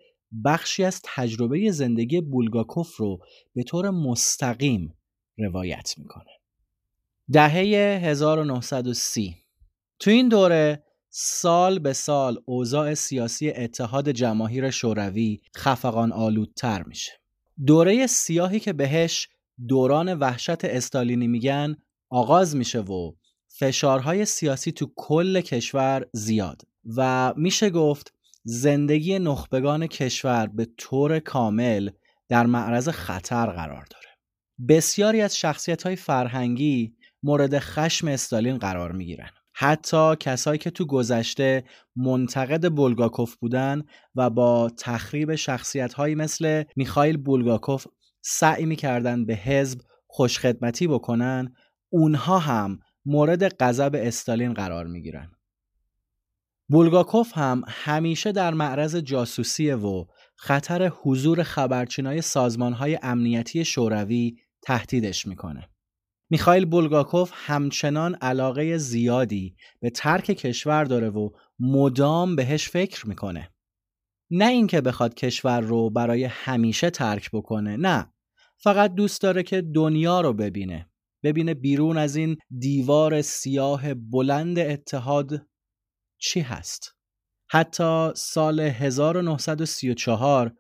بخشی 0.45 0.83
از 0.83 1.01
تجربه 1.03 1.71
زندگی 1.71 2.21
بولگاکوف 2.21 2.95
رو 2.95 3.19
به 3.55 3.63
طور 3.63 3.89
مستقیم 3.89 4.93
روایت 5.37 5.93
می‌کنه. 5.97 6.31
دهه 7.31 7.53
1930 8.03 9.35
تو 9.99 10.11
این 10.11 10.29
دوره 10.29 10.83
سال 11.19 11.79
به 11.79 11.93
سال 11.93 12.41
اوضاع 12.45 12.93
سیاسی 12.93 13.49
اتحاد 13.49 14.09
جماهیر 14.09 14.69
شوروی 14.69 15.39
خفقان 15.57 16.11
آلودتر 16.11 16.83
میشه. 16.83 17.11
دوره 17.65 18.07
سیاهی 18.07 18.59
که 18.59 18.73
بهش 18.73 19.29
دوران 19.67 20.13
وحشت 20.13 20.65
استالینی 20.65 21.27
میگن 21.27 21.75
آغاز 22.09 22.55
میشه 22.55 22.79
و 22.79 23.11
فشارهای 23.47 24.25
سیاسی 24.25 24.71
تو 24.71 24.91
کل 24.95 25.41
کشور 25.41 26.05
زیاد 26.13 26.61
و 26.97 27.33
میشه 27.37 27.69
گفت 27.69 28.13
زندگی 28.43 29.19
نخبگان 29.19 29.87
کشور 29.87 30.47
به 30.47 30.67
طور 30.77 31.19
کامل 31.19 31.89
در 32.29 32.45
معرض 32.45 32.89
خطر 32.89 33.45
قرار 33.45 33.85
داره. 33.89 34.09
بسیاری 34.69 35.21
از 35.21 35.37
شخصیت 35.37 35.83
های 35.83 35.95
فرهنگی 35.95 36.95
مورد 37.23 37.59
خشم 37.59 38.07
استالین 38.07 38.57
قرار 38.57 38.91
می‌گیرن. 38.91 39.29
حتی 39.59 40.15
کسایی 40.19 40.57
که 40.57 40.69
تو 40.69 40.85
گذشته 40.85 41.63
منتقد 41.95 42.69
بولگاکوف 42.69 43.35
بودن 43.35 43.83
و 44.15 44.29
با 44.29 44.71
تخریب 44.79 45.35
شخصیت 45.35 45.93
هایی 45.93 46.15
مثل 46.15 46.63
میخائیل 46.75 47.17
بولگاکوف 47.17 47.87
سعی 48.21 48.65
می‌کردن 48.65 49.25
به 49.25 49.35
حزب 49.35 49.79
خوشخدمتی 50.07 50.87
بکنن 50.87 51.53
اونها 51.89 52.39
هم 52.39 52.79
مورد 53.05 53.63
غضب 53.63 53.91
استالین 53.95 54.53
قرار 54.53 54.87
می‌گیرن. 54.87 55.31
بولگاکوف 56.69 57.37
هم 57.37 57.63
همیشه 57.67 58.31
در 58.31 58.53
معرض 58.53 58.95
جاسوسیه 58.95 59.75
و 59.75 60.05
خطر 60.35 60.87
حضور 60.87 61.43
خبرچینای 61.43 62.21
سازمانهای 62.21 62.99
امنیتی 63.01 63.65
شوروی 63.65 64.35
تهدیدش 64.61 65.27
می‌کنه. 65.27 65.69
میخائیل 66.29 66.65
بولگاکوف 66.65 67.31
همچنان 67.33 68.15
علاقه 68.15 68.77
زیادی 68.77 69.55
به 69.79 69.89
ترک 69.89 70.25
کشور 70.25 70.83
داره 70.83 71.09
و 71.09 71.29
مدام 71.59 72.35
بهش 72.35 72.69
فکر 72.69 73.07
می‌کنه. 73.07 73.49
نه 74.31 74.47
اینکه 74.47 74.81
بخواد 74.81 75.13
کشور 75.13 75.61
رو 75.61 75.89
برای 75.89 76.23
همیشه 76.23 76.89
ترک 76.89 77.29
بکنه 77.33 77.77
نه. 77.77 78.13
فقط 78.57 78.93
دوست 78.93 79.21
داره 79.21 79.43
که 79.43 79.61
دنیا 79.61 80.21
رو 80.21 80.33
ببینه. 80.33 80.89
ببینه 81.23 81.53
بیرون 81.53 81.97
از 81.97 82.15
این 82.15 82.37
دیوار 82.59 83.21
سیاه 83.21 83.93
بلند 83.93 84.59
اتحاد 84.59 85.47
چی 86.21 86.39
هست. 86.39 86.93
حتی 87.49 88.09
سال 88.15 88.59
1934 88.59 90.53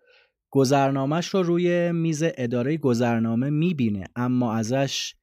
گذرنامهش 0.51 1.27
رو 1.27 1.43
روی 1.43 1.91
میز 1.91 2.23
اداره 2.23 2.77
گذرنامه 2.77 3.49
می‌بینه 3.49 4.03
اما 4.15 4.53
ازش 4.55 5.15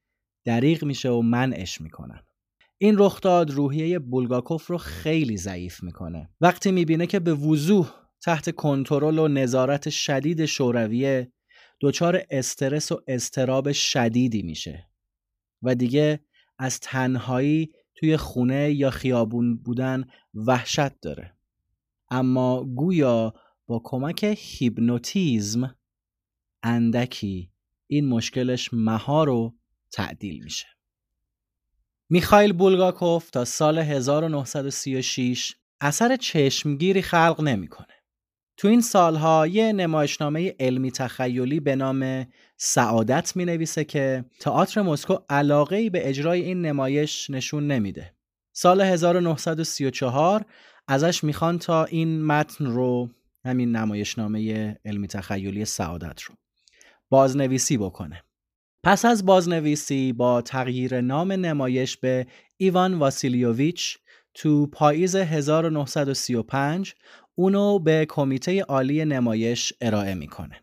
دریغ 0.45 0.85
میشه 0.85 1.09
و 1.09 1.23
منعش 1.23 1.81
می‌کنن. 1.81 2.21
این 2.79 2.95
رخداد 2.99 3.51
روحیه 3.51 3.99
بولگاکوف 3.99 4.67
رو 4.67 4.79
خیلی 4.79 5.37
ضعیف 5.37 5.83
می‌کنه. 5.83 6.31
وقتی 6.41 6.73
می‌بینه 6.73 7.07
که 7.07 7.21
به 7.21 7.35
وضوح 7.35 7.91
تحت 8.23 8.51
کنترل 8.51 9.19
و 9.19 9.29
نظارت 9.29 9.91
شدید 9.91 10.45
شورویه 10.45 11.33
دچار 11.81 12.23
استرس 12.31 12.93
و 12.93 13.01
استراب 13.09 13.73
شدیدی 13.73 14.43
میشه 14.43 14.89
و 15.63 15.75
دیگه 15.75 16.21
از 16.59 16.81
تنهایی 16.81 17.73
توی 17.95 18.17
خونه 18.17 18.73
یا 18.73 18.91
خیابون 18.91 19.57
بودن 19.57 20.05
وحشت 20.35 21.01
داره. 21.01 21.37
اما 22.11 22.65
گویا 22.65 23.35
با 23.67 23.81
کمک 23.85 24.37
هیپنوتیزم 24.39 25.75
اندکی 26.63 27.51
این 27.87 28.09
مشکلش 28.09 28.75
مهار 28.75 29.29
و 29.29 29.55
تعدیل 29.95 30.45
میشه 30.45 30.67
میخایل 32.11 32.53
بولگاکوف 32.53 33.31
تا 33.31 33.45
سال 33.45 33.79
1936 33.79 35.55
اثر 35.81 36.17
چشمگیری 36.17 37.03
خلق 37.03 37.41
نمی‌کنه. 37.41 37.95
تو 38.57 38.69
این 38.69 38.81
سالها 38.81 39.47
یه 39.47 39.73
نمایشنامه 39.73 40.55
علمی 40.61 40.91
تخیلی 40.91 41.61
به 41.61 41.77
نام 41.77 42.27
سعادت 42.57 43.37
می 43.37 43.45
نویسه 43.45 43.85
که 43.85 44.25
تئاتر 44.41 44.83
مسکو 44.83 45.19
علاقه 45.29 45.77
ای 45.77 45.91
به 45.91 46.09
اجرای 46.09 46.43
این 46.43 46.63
نمایش 46.63 47.31
نشون 47.31 47.67
نمیده. 47.67 48.15
سال 48.53 48.81
1934 48.81 50.45
ازش 50.89 51.25
می‌خوان 51.25 51.59
تا 51.59 51.85
این 51.85 52.25
متن 52.25 52.67
رو 52.67 53.11
همین 53.45 53.77
نمایشنامه 53.77 54.77
علمی 54.85 55.09
تخیلی 55.09 55.65
سعادت 55.65 56.23
رو 56.23 56.35
بازنویسی 57.09 57.77
بکنه. 57.77 58.23
پس 58.85 59.05
از 59.05 59.27
بازنویسی 59.27 60.13
با 60.13 60.43
تغییر 60.43 61.01
نام 61.01 61.33
نمایش 61.33 61.97
به 61.97 62.27
ایوان 62.57 62.95
واسیلیوویچ 62.95 63.99
تو 64.35 64.67
پاییز 64.67 65.17
1935 65.17 66.95
اونو 67.35 67.79
به 67.79 68.07
کمیته 68.09 68.63
عالی 68.63 69.05
نمایش 69.05 69.73
ارائه 69.81 70.15
می‌کنه. 70.15 70.61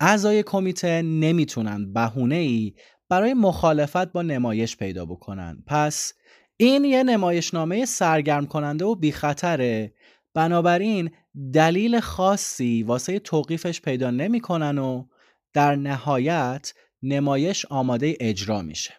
اعضای 0.00 0.42
کمیته 0.42 1.02
نمی‌تونن 1.02 1.92
بهونه 1.92 2.34
ای 2.34 2.74
برای 3.08 3.34
مخالفت 3.34 4.12
با 4.12 4.22
نمایش 4.22 4.76
پیدا 4.76 5.06
بکنن. 5.06 5.62
پس 5.66 6.12
این 6.56 6.84
یه 6.84 7.02
نمایشنامه 7.02 7.84
سرگرم 7.84 8.46
کننده 8.46 8.84
و 8.84 8.94
بی 8.94 9.12
خطره 9.12 9.94
بنابراین 10.34 11.10
دلیل 11.52 12.00
خاصی 12.00 12.82
واسه 12.82 13.18
توقیفش 13.18 13.80
پیدا 13.80 14.10
نمی‌کنن 14.10 14.78
و 14.78 15.04
در 15.52 15.76
نهایت 15.76 16.72
نمایش 17.02 17.66
آماده 17.66 18.16
اجرا 18.20 18.62
میشه. 18.62 18.94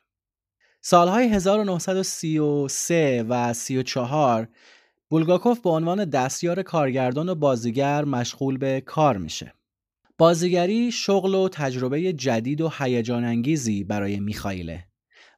سالهای 0.82 1.28
1933 1.28 3.26
و 3.30 3.54
34 3.54 4.48
بولگاکوف 5.10 5.60
به 5.60 5.70
عنوان 5.70 6.06
دستیار 6.06 6.64
کارگردان 6.64 7.30
و 7.30 7.36
بازیگر 7.36 8.04
مشغول 8.06 8.58
به 8.58 8.82
کار 8.82 9.18
میشه. 9.18 9.54
بازیگری 10.18 10.92
شغل 10.92 11.36
و 11.36 11.50
تجربه 11.50 12.14
جدید 12.14 12.62
و 12.62 12.72
هیجان 12.78 13.24
انگیزی 13.24 13.84
برای 13.84 14.20
میخائیله 14.20 14.88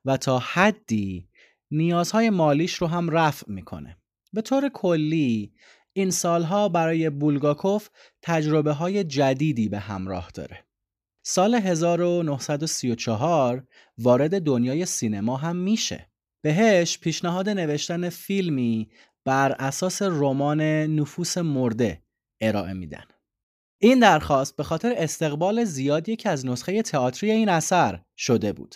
و 0.05 0.17
تا 0.17 0.39
حدی 0.39 1.29
نیازهای 1.71 2.29
مالیش 2.29 2.73
رو 2.73 2.87
هم 2.87 3.09
رفع 3.09 3.51
می‌کنه. 3.51 3.97
به 4.33 4.41
طور 4.41 4.69
کلی 4.69 5.53
این 5.93 6.11
سالها 6.11 6.69
برای 6.69 7.09
بولگاکوف 7.09 7.89
تجربه 8.21 8.71
های 8.71 9.03
جدیدی 9.03 9.69
به 9.69 9.79
همراه 9.79 10.31
داره. 10.33 10.65
سال 11.25 11.55
1934 11.55 13.67
وارد 13.97 14.41
دنیای 14.41 14.85
سینما 14.85 15.37
هم 15.37 15.55
میشه. 15.55 16.09
بهش 16.41 16.97
پیشنهاد 16.97 17.49
نوشتن 17.49 18.09
فیلمی 18.09 18.89
بر 19.25 19.51
اساس 19.51 20.01
رمان 20.01 20.61
نفوس 20.61 21.37
مرده 21.37 22.03
ارائه 22.41 22.73
میدن. 22.73 23.03
این 23.81 23.99
درخواست 23.99 24.55
به 24.55 24.63
خاطر 24.63 24.93
استقبال 24.97 25.63
زیادی 25.63 26.15
که 26.15 26.29
از 26.29 26.45
نسخه 26.45 26.81
تئاتری 26.81 27.31
این 27.31 27.49
اثر 27.49 27.99
شده 28.17 28.53
بود. 28.53 28.75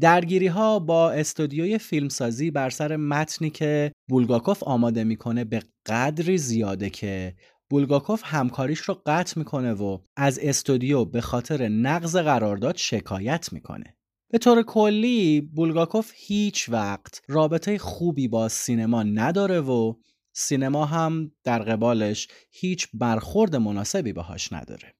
درگیری 0.00 0.46
ها 0.46 0.78
با 0.78 1.10
استودیوی 1.10 1.78
فیلمسازی 1.78 2.50
بر 2.50 2.70
سر 2.70 2.96
متنی 2.96 3.50
که 3.50 3.92
بولگاکوف 4.08 4.62
آماده 4.62 5.04
می‌کنه 5.04 5.44
به 5.44 5.62
قدری 5.86 6.38
زیاده 6.38 6.90
که 6.90 7.34
بولگاکوف 7.70 8.22
همکاریش 8.24 8.78
رو 8.78 9.02
قطع 9.06 9.38
می‌کنه 9.38 9.72
و 9.72 9.98
از 10.16 10.38
استودیو 10.38 11.04
به 11.04 11.20
خاطر 11.20 11.68
نقض 11.68 12.16
قرارداد 12.16 12.76
شکایت 12.76 13.52
می‌کنه. 13.52 13.96
به 14.30 14.38
طور 14.38 14.62
کلی 14.62 15.40
بولگاکوف 15.40 16.12
هیچ 16.14 16.68
وقت 16.68 17.22
رابطه 17.28 17.78
خوبی 17.78 18.28
با 18.28 18.48
سینما 18.48 19.02
نداره 19.02 19.60
و 19.60 19.94
سینما 20.32 20.84
هم 20.84 21.32
در 21.44 21.58
قبالش 21.58 22.28
هیچ 22.50 22.88
برخورد 22.94 23.56
مناسبی 23.56 24.12
باهاش 24.12 24.52
نداره. 24.52 24.94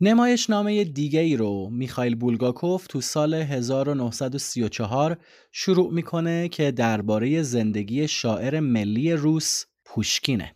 نمایش 0.00 0.50
نامه 0.50 0.84
دیگه 0.84 1.20
ای 1.20 1.36
رو 1.36 1.70
میخایل 1.70 2.14
بولگاکوف 2.14 2.86
تو 2.86 3.00
سال 3.00 3.34
1934 3.34 5.18
شروع 5.52 5.92
می‌کنه 5.92 6.48
که 6.48 6.70
درباره 6.70 7.42
زندگی 7.42 8.08
شاعر 8.08 8.60
ملی 8.60 9.12
روس 9.12 9.64
پوشکینه. 9.84 10.54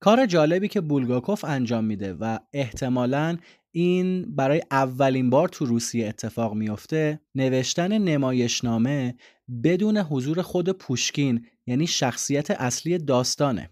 کار 0.00 0.26
جالبی 0.26 0.68
که 0.68 0.80
بولگاکوف 0.80 1.44
انجام 1.44 1.84
میده 1.84 2.14
و 2.14 2.38
احتمالاً 2.52 3.36
این 3.72 4.34
برای 4.36 4.62
اولین 4.70 5.30
بار 5.30 5.48
تو 5.48 5.66
روسیه 5.66 6.08
اتفاق 6.08 6.54
میافته 6.54 7.20
نوشتن 7.34 7.98
نمایشنامه 7.98 9.14
بدون 9.64 9.98
حضور 9.98 10.42
خود 10.42 10.68
پوشکین 10.68 11.46
یعنی 11.66 11.86
شخصیت 11.86 12.50
اصلی 12.50 12.98
داستانه. 12.98 13.70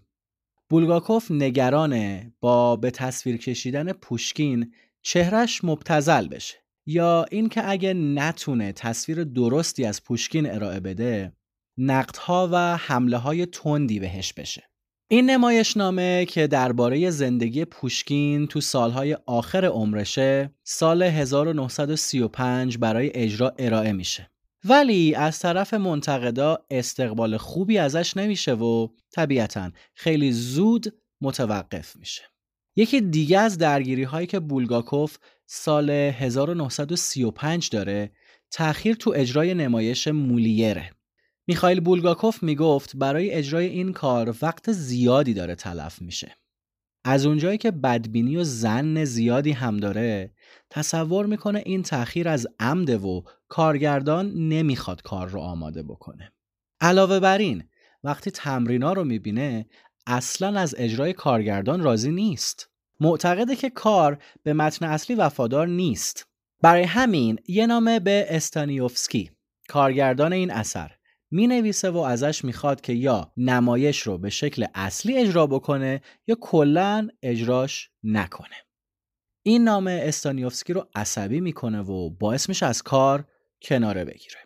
بولگاکوف 0.69 1.31
نگرانه 1.31 2.33
با 2.39 2.75
به 2.75 2.91
تصویر 2.91 3.37
کشیدن 3.37 3.93
پوشکین 3.93 4.73
چهرش 5.01 5.63
مبتزل 5.63 6.27
بشه. 6.27 6.57
یا 6.85 7.25
اینکه 7.31 7.69
اگه 7.69 7.93
نتونه 7.93 8.71
تصویر 8.71 9.23
درستی 9.23 9.85
از 9.85 10.03
پوشکین 10.03 10.51
ارائه 10.51 10.79
بده 10.79 11.33
نقدها 11.77 12.49
و 12.51 12.77
حمله 12.77 13.17
های 13.17 13.45
تندی 13.45 13.99
بهش 13.99 14.33
بشه. 14.33 14.66
این 15.09 15.29
نمایشنامه 15.29 16.25
که 16.25 16.47
درباره 16.47 17.09
زندگی 17.09 17.65
پوشکین 17.65 18.47
تو 18.47 18.61
سالهای 18.61 19.17
آخر 19.25 19.65
عمرشه 19.65 20.51
سال 20.63 21.03
1935 21.03 22.77
برای 22.77 23.11
اجرا 23.13 23.53
ارائه 23.59 23.91
میشه. 23.91 24.29
ولی 24.63 25.15
از 25.15 25.39
طرف 25.39 25.73
منتقدا 25.73 26.57
استقبال 26.71 27.37
خوبی 27.37 27.77
ازش 27.77 28.17
نمیشه 28.17 28.53
و 28.53 28.87
طبیعتا 29.11 29.71
خیلی 29.95 30.31
زود 30.31 30.93
متوقف 31.21 31.95
میشه. 31.95 32.23
یکی 32.75 33.01
دیگه 33.01 33.39
از 33.39 33.57
درگیری 33.57 34.03
هایی 34.03 34.27
که 34.27 34.39
بولگاکوف 34.39 35.17
سال 35.45 35.89
1935 35.89 37.69
داره 37.69 38.11
تأخیر 38.51 38.95
تو 38.95 39.13
اجرای 39.15 39.53
نمایش 39.53 40.07
مولیره 40.07 40.96
میخائیل 41.47 41.79
بولگاکوف 41.79 42.43
می‌گفت 42.43 42.95
برای 42.95 43.31
اجرای 43.31 43.65
این 43.65 43.93
کار 43.93 44.35
وقت 44.41 44.71
زیادی 44.71 45.33
داره 45.33 45.55
تلف 45.55 46.01
میشه. 46.01 46.37
از 47.05 47.25
اونجایی 47.25 47.57
که 47.57 47.71
بدبینی 47.71 48.37
و 48.37 48.43
زن 48.43 49.03
زیادی 49.03 49.51
هم 49.51 49.77
داره 49.77 50.33
تصور 50.69 51.25
می‌کنه 51.25 51.63
این 51.65 51.83
تأخیر 51.83 52.29
از 52.29 52.47
عمده 52.59 52.97
و 52.97 53.21
کارگردان 53.47 54.33
نمی‌خواد 54.33 55.01
کار 55.01 55.27
رو 55.27 55.39
آماده 55.39 55.83
بکنه. 55.83 56.33
علاوه 56.81 57.19
بر 57.19 57.37
این 57.37 57.63
وقتی 58.03 58.31
تمرینا 58.31 58.93
رو 58.93 59.03
می‌بینه 59.03 59.65
اصلا 60.07 60.59
از 60.59 60.75
اجرای 60.77 61.13
کارگردان 61.13 61.83
راضی 61.83 62.11
نیست. 62.11 62.69
معتقده 62.99 63.55
که 63.55 63.69
کار 63.69 64.23
به 64.43 64.53
متن 64.53 64.85
اصلی 64.85 65.15
وفادار 65.15 65.67
نیست. 65.67 66.27
برای 66.61 66.83
همین 66.83 67.39
یه 67.47 67.67
نامه 67.67 67.99
به 67.99 68.25
استانیوفسکی 68.29 69.31
کارگردان 69.69 70.33
این 70.33 70.51
اثر. 70.51 70.96
می 71.31 71.47
نویسه 71.47 71.89
و 71.89 71.97
ازش 71.97 72.45
می‌خواد 72.45 72.81
که 72.81 72.93
یا 72.93 73.33
نمایش 73.37 73.99
رو 73.99 74.17
به 74.17 74.29
شکل 74.29 74.65
اصلی 74.75 75.17
اجرا 75.17 75.47
بکنه 75.47 76.01
یا 76.27 76.37
کلا 76.41 77.07
اجراش 77.21 77.89
نکنه. 78.03 78.55
این 79.45 79.63
نامه 79.63 80.01
استانیوفسکی 80.03 80.73
رو 80.73 80.87
عصبی 80.95 81.41
می‌کنه 81.41 81.81
و 81.81 82.09
باعث 82.09 82.49
میشه 82.49 82.65
از 82.65 82.81
کار 82.81 83.27
کناره 83.61 84.05
بگیره. 84.05 84.37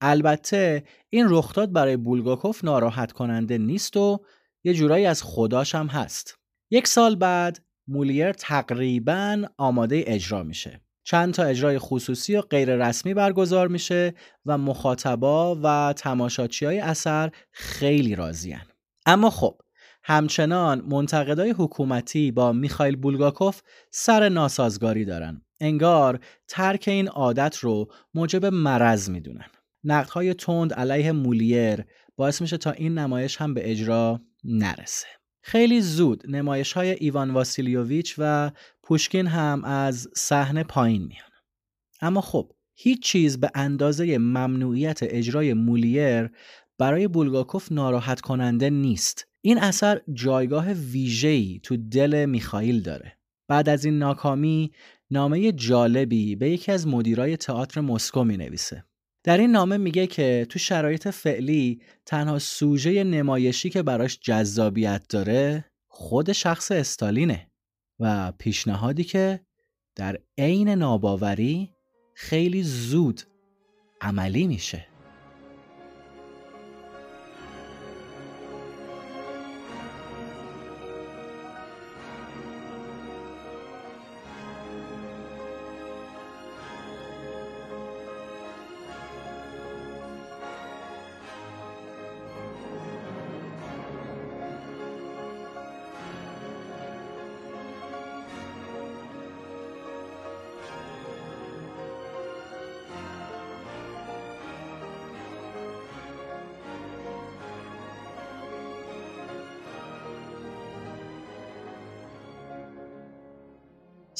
البته 0.00 0.84
این 1.10 1.26
رخداد 1.28 1.72
برای 1.72 1.96
بولگاکوف 1.96 2.64
ناراحت 2.64 3.12
کننده 3.12 3.58
نیست 3.58 3.96
و 3.96 4.24
یه 4.64 4.74
جورایی 4.74 5.06
از 5.06 5.22
خداش 5.22 5.74
هم 5.74 5.86
هست. 5.86 6.38
یک 6.70 6.86
سال 6.86 7.16
بعد 7.16 7.64
مولیر 7.88 8.32
تقریبا 8.32 9.44
آماده 9.58 10.04
اجرا 10.06 10.42
میشه. 10.42 10.85
چند 11.06 11.34
تا 11.34 11.42
اجرای 11.42 11.78
خصوصی 11.78 12.36
و 12.36 12.40
غیر 12.40 12.76
رسمی 12.76 13.14
برگزار 13.14 13.68
میشه 13.68 14.14
و 14.46 14.58
مخاطبا 14.58 15.60
و 15.62 15.94
تماشاچی 15.96 16.66
های 16.66 16.78
اثر 16.78 17.30
خیلی 17.52 18.14
راضیان. 18.14 18.66
اما 19.06 19.30
خب 19.30 19.60
همچنان 20.02 20.80
منتقدای 20.80 21.50
حکومتی 21.50 22.30
با 22.30 22.52
میخایل 22.52 22.96
بولگاکوف 22.96 23.60
سر 23.90 24.28
ناسازگاری 24.28 25.04
دارن. 25.04 25.42
انگار 25.60 26.20
ترک 26.48 26.84
این 26.88 27.08
عادت 27.08 27.56
رو 27.56 27.92
موجب 28.14 28.46
مرض 28.46 29.10
می‌دونن. 29.10 29.46
نقدهای 29.84 30.34
تند 30.34 30.72
علیه 30.72 31.12
مولیر 31.12 31.84
باعث 32.16 32.40
میشه 32.40 32.56
تا 32.56 32.70
این 32.70 32.98
نمایش 32.98 33.36
هم 33.36 33.54
به 33.54 33.70
اجرا 33.70 34.20
نرسه. 34.44 35.06
خیلی 35.48 35.80
زود 35.80 36.22
نمایش 36.28 36.72
های 36.72 36.90
ایوان 36.90 37.30
واسیلیوویچ 37.30 38.14
و 38.18 38.50
پوشکین 38.86 39.26
هم 39.26 39.64
از 39.64 40.08
صحنه 40.16 40.64
پایین 40.64 41.02
میان. 41.02 41.30
اما 42.00 42.20
خب 42.20 42.52
هیچ 42.74 43.02
چیز 43.02 43.40
به 43.40 43.50
اندازه 43.54 44.18
ممنوعیت 44.18 44.98
اجرای 45.02 45.54
مولیر 45.54 46.30
برای 46.78 47.08
بولگاکوف 47.08 47.72
ناراحت 47.72 48.20
کننده 48.20 48.70
نیست. 48.70 49.26
این 49.40 49.58
اثر 49.58 50.00
جایگاه 50.12 50.72
ویژه‌ای 50.72 51.60
تو 51.62 51.76
دل 51.76 52.26
میخائیل 52.26 52.80
داره. 52.80 53.18
بعد 53.48 53.68
از 53.68 53.84
این 53.84 53.98
ناکامی 53.98 54.72
نامه 55.10 55.52
جالبی 55.52 56.36
به 56.36 56.50
یکی 56.50 56.72
از 56.72 56.86
مدیرای 56.86 57.36
تئاتر 57.36 57.80
مسکو 57.80 58.24
می 58.24 58.36
نویسه. 58.36 58.84
در 59.24 59.38
این 59.38 59.50
نامه 59.50 59.76
میگه 59.76 60.06
که 60.06 60.46
تو 60.48 60.58
شرایط 60.58 61.08
فعلی 61.08 61.80
تنها 62.06 62.38
سوژه 62.38 63.04
نمایشی 63.04 63.70
که 63.70 63.82
براش 63.82 64.18
جذابیت 64.22 65.06
داره 65.08 65.64
خود 65.88 66.32
شخص 66.32 66.72
استالینه 66.72 67.50
و 68.00 68.32
پیشنهادی 68.32 69.04
که 69.04 69.40
در 69.96 70.18
عین 70.38 70.68
ناباوری 70.68 71.72
خیلی 72.14 72.62
زود 72.62 73.22
عملی 74.00 74.46
میشه. 74.46 74.86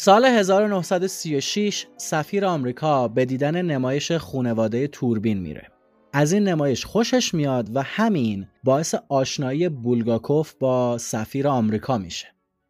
سال 0.07 0.25
1936 0.25 1.87
سفیر 1.97 2.45
آمریکا 2.45 3.09
به 3.09 3.25
دیدن 3.25 3.63
نمایش 3.63 4.13
خونواده 4.13 4.87
توربین 4.87 5.39
میره. 5.39 5.69
از 6.13 6.33
این 6.33 6.49
نمایش 6.49 6.85
خوشش 6.85 7.35
میاد 7.35 7.77
و 7.77 7.83
همین 7.83 8.47
باعث 8.65 8.95
آشنایی 9.09 9.69
بولگاکوف 9.69 10.55
با 10.55 10.99
سفیر 10.99 11.49
آمریکا 11.49 11.99
میشه. 11.99 12.29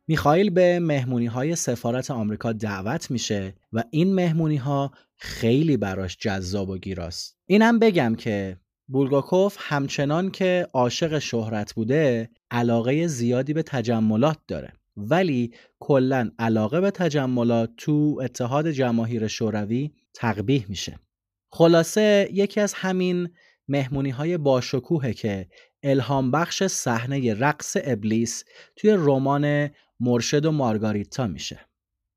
میخائیل 0.08 0.50
به 0.50 0.78
مهمونی 0.78 1.26
های 1.26 1.56
سفارت 1.56 2.10
آمریکا 2.10 2.52
دعوت 2.52 3.10
میشه 3.10 3.54
و 3.72 3.84
این 3.90 4.14
مهمونی 4.14 4.56
ها 4.56 4.90
خیلی 5.16 5.76
براش 5.76 6.16
جذاب 6.16 6.68
و 6.68 6.78
گیراست. 6.78 7.36
اینم 7.46 7.78
بگم 7.78 8.14
که 8.14 8.56
بولگاکوف 8.88 9.56
همچنان 9.60 10.30
که 10.30 10.66
عاشق 10.72 11.18
شهرت 11.18 11.74
بوده 11.74 12.30
علاقه 12.50 13.06
زیادی 13.06 13.52
به 13.52 13.62
تجملات 13.62 14.38
داره. 14.48 14.72
ولی 14.97 15.52
کلا 15.81 16.31
علاقه 16.39 16.81
به 16.81 16.90
تجملات 16.90 17.70
تو 17.77 18.20
اتحاد 18.23 18.70
جماهیر 18.70 19.27
شوروی 19.28 19.90
تقبیح 20.14 20.66
میشه. 20.68 20.98
خلاصه 21.52 22.28
یکی 22.32 22.60
از 22.60 22.74
همین 22.74 23.28
مهمونی 23.68 24.10
های 24.10 24.39
باشکوهه 24.39 25.12
که 25.12 25.48
الهام 25.82 26.31
بخش 26.31 26.62
صحنه 26.62 27.35
رقص 27.35 27.77
ابلیس 27.85 28.44
توی 28.77 28.90
رمان 28.90 29.70
مرشد 30.01 30.47
و 30.47 30.52
مارگاریتا 30.52 31.27
میشه. 31.27 31.60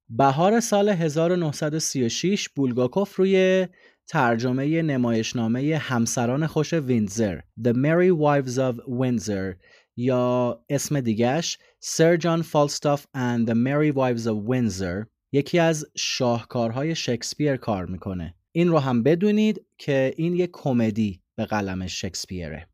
بهار 0.10 0.60
سال 0.60 0.90
1936 0.90 2.50
بولگاکوف 2.50 3.16
روی 3.16 3.68
ترجمه 4.08 4.82
نمایشنامه 4.82 5.78
همسران 5.78 6.48
خوش 6.48 6.74
ویندزر 6.74 7.40
The 7.62 7.74
Merry 7.74 8.12
Wives 8.12 8.58
of 8.58 8.76
Windsor 9.00 9.56
یا 9.98 10.60
اسم 10.70 11.02
دیگش 11.02 11.58
Sir 11.86 12.18
John 12.18 12.44
Falstaff 12.44 13.02
and 13.16 13.48
the 13.48 13.56
Merry 13.56 13.92
Wives 13.92 14.26
of 14.26 14.50
Windsor 14.50 15.06
یکی 15.32 15.60
از 15.60 15.86
شاهکارهای 15.96 16.96
شکسپیر 16.96 17.58
کار 17.58 17.86
می‌کنه. 17.86 18.36
این 18.52 18.68
رو 18.68 18.80
هم 18.80 19.04
بدونید 19.04 19.66
که 19.78 20.14
این 20.18 20.36
یک 20.36 20.50
کمدی 20.54 21.22
به 21.36 21.46
قلم 21.46 21.88
شکسپیره. 21.88 22.68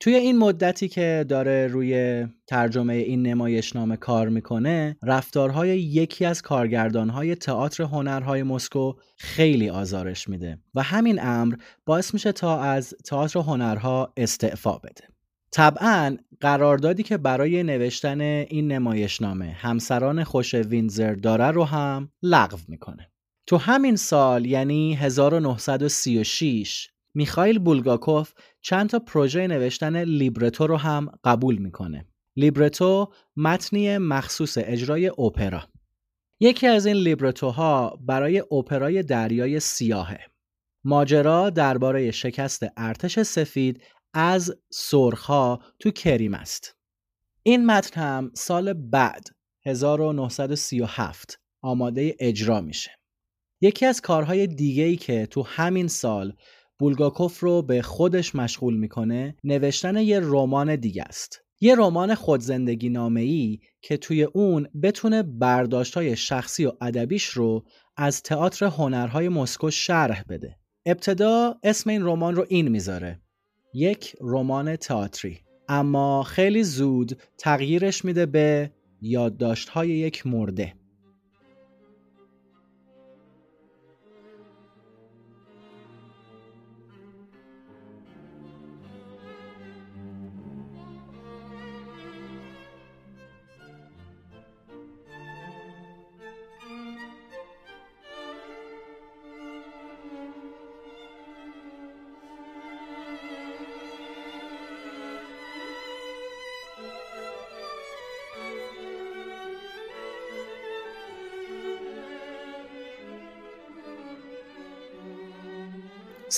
توی 0.00 0.14
این 0.14 0.38
مدتی 0.38 0.88
که 0.88 1.24
داره 1.28 1.66
روی 1.66 2.26
ترجمه 2.46 2.94
این 2.94 3.22
نمایشنامه 3.22 3.96
کار 3.96 4.28
می‌کنه 4.28 4.96
رفتارهای 5.02 5.80
یکی 5.80 6.24
از 6.24 6.42
کارگردانهای 6.42 7.34
تئاتر 7.34 7.82
هنرهای 7.82 8.42
مسکو 8.42 8.92
خیلی 9.16 9.70
آزارش 9.70 10.28
میده 10.28 10.58
و 10.74 10.82
همین 10.82 11.18
امر 11.22 11.54
باعث 11.86 12.14
میشه 12.14 12.32
تا 12.32 12.60
از 12.60 12.94
تئاتر 13.04 13.40
هنرها 13.40 14.12
استعفا 14.16 14.78
بده. 14.78 15.17
طبعا 15.50 16.16
قراردادی 16.40 17.02
که 17.02 17.16
برای 17.16 17.62
نوشتن 17.62 18.20
این 18.20 18.72
نمایشنامه 18.72 19.46
همسران 19.46 20.24
خوش 20.24 20.54
وینزر 20.54 21.14
داره 21.14 21.50
رو 21.50 21.64
هم 21.64 22.12
لغو 22.22 22.58
می‌کنه. 22.68 23.10
تو 23.46 23.56
همین 23.56 23.96
سال 23.96 24.46
یعنی 24.46 24.94
1936 24.94 26.88
میخائیل 27.14 27.58
بولگاکوف 27.58 28.32
چند 28.60 28.88
تا 28.88 28.98
پروژه 28.98 29.46
نوشتن 29.46 30.04
لیبرتو 30.04 30.66
رو 30.66 30.76
هم 30.76 31.10
قبول 31.24 31.56
می‌کنه. 31.56 32.06
لیبرتو 32.36 33.12
متنی 33.36 33.98
مخصوص 33.98 34.58
اجرای 34.60 35.06
اوپرا 35.06 35.62
یکی 36.40 36.66
از 36.66 36.86
این 36.86 36.96
لیبرتوها 36.96 37.98
برای 38.00 38.40
اپرای 38.40 39.02
دریای 39.02 39.60
سیاهه. 39.60 40.20
ماجرا 40.84 41.50
درباره 41.50 42.10
شکست 42.10 42.66
ارتش 42.76 43.18
سفید 43.18 43.82
از 44.14 44.54
سرخها 44.70 45.62
تو 45.78 45.90
کریم 45.90 46.34
است. 46.34 46.76
این 47.42 47.66
متن 47.66 48.00
هم 48.00 48.30
سال 48.34 48.72
بعد 48.72 49.28
1937 49.66 51.40
آماده 51.62 52.16
اجرا 52.20 52.60
میشه. 52.60 52.90
یکی 53.60 53.86
از 53.86 54.00
کارهای 54.00 54.46
دیگه 54.46 54.82
ای 54.82 54.96
که 54.96 55.26
تو 55.26 55.42
همین 55.42 55.88
سال 55.88 56.32
بولگاکوف 56.78 57.40
رو 57.40 57.62
به 57.62 57.82
خودش 57.82 58.34
مشغول 58.34 58.76
می‌کنه 58.76 59.36
نوشتن 59.44 59.96
یه 59.96 60.20
رمان 60.22 60.76
دیگه 60.76 61.02
است. 61.02 61.40
یه 61.60 61.74
رمان 61.74 62.14
خودزندگی 62.14 62.88
نامه 62.88 63.20
ای 63.20 63.58
که 63.82 63.96
توی 63.96 64.22
اون 64.22 64.68
بتونه 64.82 65.22
برداشت 65.22 65.94
های 65.94 66.16
شخصی 66.16 66.66
و 66.66 66.72
ادبیش 66.80 67.24
رو 67.24 67.64
از 67.96 68.22
تئاتر 68.22 68.66
هنرهای 68.66 69.28
مسکو 69.28 69.70
شرح 69.70 70.22
بده. 70.28 70.56
ابتدا 70.86 71.54
اسم 71.62 71.90
این 71.90 72.02
رمان 72.02 72.34
رو 72.34 72.46
این 72.48 72.68
می‌ذاره. 72.68 73.20
یک 73.74 74.16
رمان 74.20 74.76
تئاتری. 74.76 75.38
اما 75.68 76.22
خیلی 76.22 76.62
زود 76.62 77.22
تغییرش 77.38 78.04
میده 78.04 78.26
به 78.26 78.70
یادداشت 79.00 79.68
های 79.68 79.88
یک 79.88 80.26
مرده. 80.26 80.74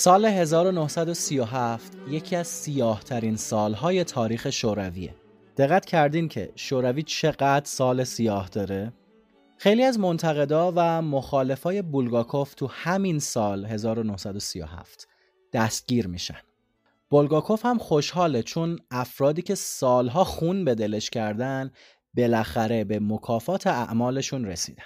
سال 0.03 0.25
1937 0.25 1.93
یکی 2.09 2.37
از 2.37 2.47
سیاه 2.47 3.03
ترین 3.03 3.37
سالهای 3.37 4.05
تاریخ 4.05 4.51
شورویه. 4.51 5.15
دقت 5.57 5.85
کردین 5.85 6.29
که 6.29 6.53
شوروی 6.57 7.03
چقدر 7.03 7.65
سال 7.65 8.05
سیاه 8.05 8.49
داره؟ 8.49 8.93
خیلی 9.57 9.83
از 9.83 9.99
منتقدا 9.99 10.73
و 10.77 11.03
مخالفای 11.03 11.83
بولگاکوف 11.83 12.55
تو 12.55 12.67
همین 12.67 13.19
سال 13.19 13.65
1937 13.65 15.09
دستگیر 15.53 16.07
میشن. 16.07 16.41
بولگاکوف 17.11 17.67
هم 17.67 17.79
خوشحاله 17.79 18.43
چون 18.43 18.79
افرادی 18.91 19.43
که 19.43 19.55
سالها 19.55 20.25
خون 20.25 20.65
به 20.65 20.75
دلش 20.75 21.11
کردن 21.11 21.71
بالاخره 22.17 22.85
به 22.85 23.01
مکافات 23.01 23.67
اعمالشون 23.67 24.45
رسیدن. 24.45 24.85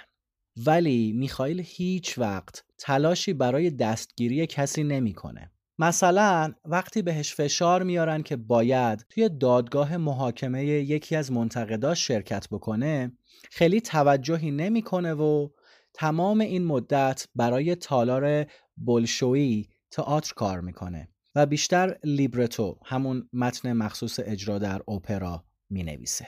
ولی 0.57 1.13
میخائیل 1.13 1.61
هیچ 1.65 2.17
وقت 2.17 2.63
تلاشی 2.77 3.33
برای 3.33 3.69
دستگیری 3.69 4.47
کسی 4.47 4.83
نمی‌کنه. 4.83 5.51
مثلا 5.79 6.53
وقتی 6.65 7.01
بهش 7.01 7.33
فشار 7.33 7.83
میارن 7.83 8.23
که 8.23 8.35
باید 8.35 9.05
توی 9.09 9.29
دادگاه 9.29 9.97
محاکمه 9.97 10.65
یکی 10.65 11.15
از 11.15 11.31
منتقداش 11.31 12.07
شرکت 12.07 12.47
بکنه 12.49 13.11
خیلی 13.51 13.81
توجهی 13.81 14.51
نمی‌کنه 14.51 15.13
و 15.13 15.49
تمام 15.93 16.39
این 16.39 16.65
مدت 16.65 17.27
برای 17.35 17.75
تالار 17.75 18.45
بلشویی 18.77 19.69
تئاتر 19.91 20.33
کار 20.33 20.61
می‌کنه 20.61 21.09
و 21.35 21.45
بیشتر 21.45 21.97
لیبرتو 22.03 22.79
همون 22.85 23.29
متن 23.33 23.73
مخصوص 23.73 24.19
اجرا 24.23 24.59
در 24.59 24.81
اپرا 24.87 25.43
می‌نویسه. 25.69 26.27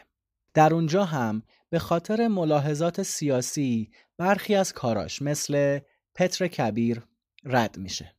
در 0.54 0.74
اونجا 0.74 1.06
هم 1.06 1.44
به 1.70 1.80
خاطر 1.80 2.28
ملاحظات 2.28 3.04
سیاسی 3.04 3.92
برخی 4.18 4.56
از 4.56 4.74
کاراش 4.74 5.22
مثل 5.22 5.80
پتر 6.16 6.48
کبیر 6.48 7.04
رد 7.44 7.78
میشه. 7.78 8.16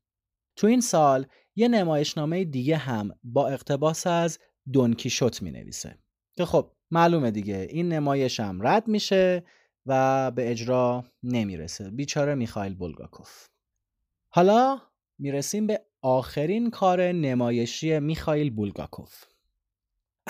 تو 0.56 0.66
این 0.66 0.80
سال 0.80 1.26
یه 1.56 1.68
نمایشنامه 1.68 2.44
دیگه 2.44 2.76
هم 2.76 3.10
با 3.24 3.48
اقتباس 3.48 4.06
از 4.06 4.38
دونکیشوت 4.72 5.42
می 5.42 5.50
نویسه 5.50 5.98
که 6.36 6.44
خب 6.44 6.72
معلومه 6.90 7.30
دیگه 7.30 7.68
این 7.70 7.88
نمایش 7.88 8.40
هم 8.40 8.66
رد 8.66 8.88
میشه 8.88 9.44
و 9.86 10.30
به 10.30 10.50
اجرا 10.50 11.04
نمی‌رسه. 11.22 11.90
بیچاره 11.90 12.34
میخایل 12.34 12.74
بولگاکوف. 12.74 13.46
حالا 14.28 14.80
می‌رسیم 15.18 15.66
به 15.66 15.84
آخرین 16.02 16.70
کار 16.70 17.12
نمایشی 17.12 17.98
میخایل 17.98 18.50
بولگاکوف. 18.50 19.24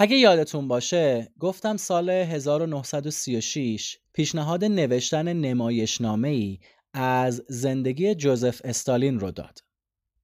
اگه 0.00 0.16
یادتون 0.16 0.68
باشه 0.68 1.32
گفتم 1.38 1.76
سال 1.76 2.10
1936 2.10 3.98
پیشنهاد 4.12 4.64
نوشتن 4.64 5.32
نمایشنامه 5.32 6.28
ای 6.28 6.58
از 6.94 7.42
زندگی 7.48 8.14
جوزف 8.14 8.60
استالین 8.64 9.20
رو 9.20 9.30
داد. 9.30 9.58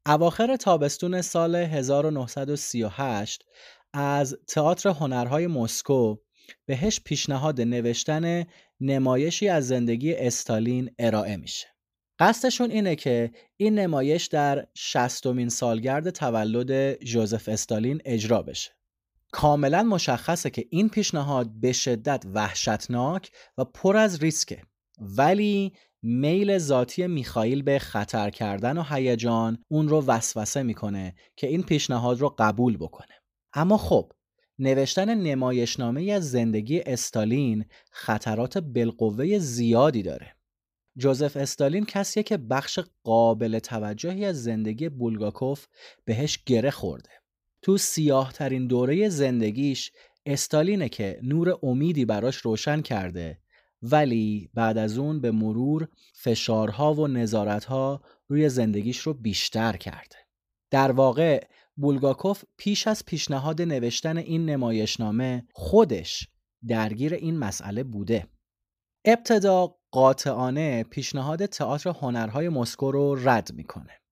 اواخر 0.07 0.57
تابستون 0.57 1.23
سال 1.23 1.57
1938 1.57 3.45
از 3.93 4.37
تئاتر 4.49 4.89
هنرهای 4.89 5.47
مسکو 5.47 6.17
بهش 6.67 7.01
پیشنهاد 7.05 7.61
نوشتن 7.61 8.45
نمایشی 8.81 9.49
از 9.49 9.67
زندگی 9.67 10.15
استالین 10.15 10.91
ارائه 10.99 11.37
میشه. 11.37 11.67
قصدشون 12.19 12.71
اینه 12.71 12.97
که 12.97 13.31
این 13.57 13.79
نمایش 13.79 14.27
در 14.27 14.67
شستمین 14.75 15.49
سالگرد 15.49 16.11
تولد 16.11 17.03
جوزف 17.05 17.49
استالین 17.49 18.01
اجرا 18.05 18.43
بشه. 18.43 18.84
کاملا 19.35 19.83
مشخصه 19.83 20.51
که 20.51 20.67
این 20.71 20.89
پیشنهاد 20.89 21.51
به 21.61 21.73
شدت 21.73 22.25
وحشتناک 22.35 23.31
و 23.59 23.65
پر 23.65 23.97
از 23.97 24.23
ریسکه. 24.23 24.63
ولی 25.01 25.73
میل 26.03 26.59
ذاتی 26.59 27.07
میخائیل 27.07 27.63
به 27.63 27.79
خطر 27.79 28.31
کردن 28.31 28.79
و 28.79 28.83
هیجان 28.83 29.59
اون 29.69 29.89
رو 29.89 30.05
وسوسه 30.07 30.63
می‌کنه 30.63 31.15
که 31.37 31.47
این 31.47 31.63
پیشنهاد 31.63 32.21
رو 32.21 32.35
قبول 32.39 32.77
بکنه. 32.77 33.15
اما 33.55 33.79
خب 33.79 34.13
نوشتن 34.59 35.15
نمایشنامه 35.15 36.13
از 36.13 36.31
زندگی 36.31 36.81
استالین 36.81 37.65
خطرات 37.91 38.59
بالقوه 38.59 39.39
زیادی 39.39 40.03
داره. 40.03 40.37
جوزف 40.99 41.37
استالین 41.37 41.85
کسیه 41.85 42.23
که 42.23 42.37
بخش 42.37 42.79
قابل 43.05 43.59
توجهی 43.59 44.25
از 44.25 44.43
زندگی 44.43 44.89
بولگاکوف 44.89 45.67
بهش 46.05 46.39
گره 46.47 46.71
خورده. 46.71 47.24
تو 47.65 47.79
سیاه 47.79 48.33
ترین 48.33 48.67
دوره 48.67 49.09
زندگیش 49.09 49.93
استالینه 50.27 50.89
که 50.89 51.21
نور 51.23 51.59
امیدی 51.63 52.05
براش 52.05 52.37
روشن 52.37 52.81
کرده 52.81 53.39
ولی 53.83 54.51
بعد 54.55 54.79
از 54.79 54.99
اون 54.99 55.21
به 55.21 55.31
مرور 55.31 55.89
فشارها 56.15 56.95
و 56.95 57.09
نظارتها 57.09 58.03
روی 58.29 58.49
زندگیش 58.49 58.99
رو 58.99 59.15
بیشتر 59.15 59.77
کرده. 59.77 60.17
در 60.71 60.93
واقع 60.93 61.47
بولگاکوف 61.77 62.45
پیش 62.57 62.87
از 62.87 63.05
پیشنهاد 63.05 63.63
نوشتن 63.63 64.17
این 64.17 64.47
نمایشنامه 64.51 65.47
خودش 65.53 66.29
درگیر 66.69 67.15
این 67.15 67.39
مسئله 67.39 67.85
بوده. 67.85 68.27
ابتدا 69.05 69.77
قاطعانه 69.91 70.83
پیشنهاد 70.83 71.47
تئاتر 71.47 71.91
هنرهای 71.91 72.49
مسکو 72.49 72.91
رو 72.91 73.29
رد 73.29 73.53
می‌کنه. 73.55 74.04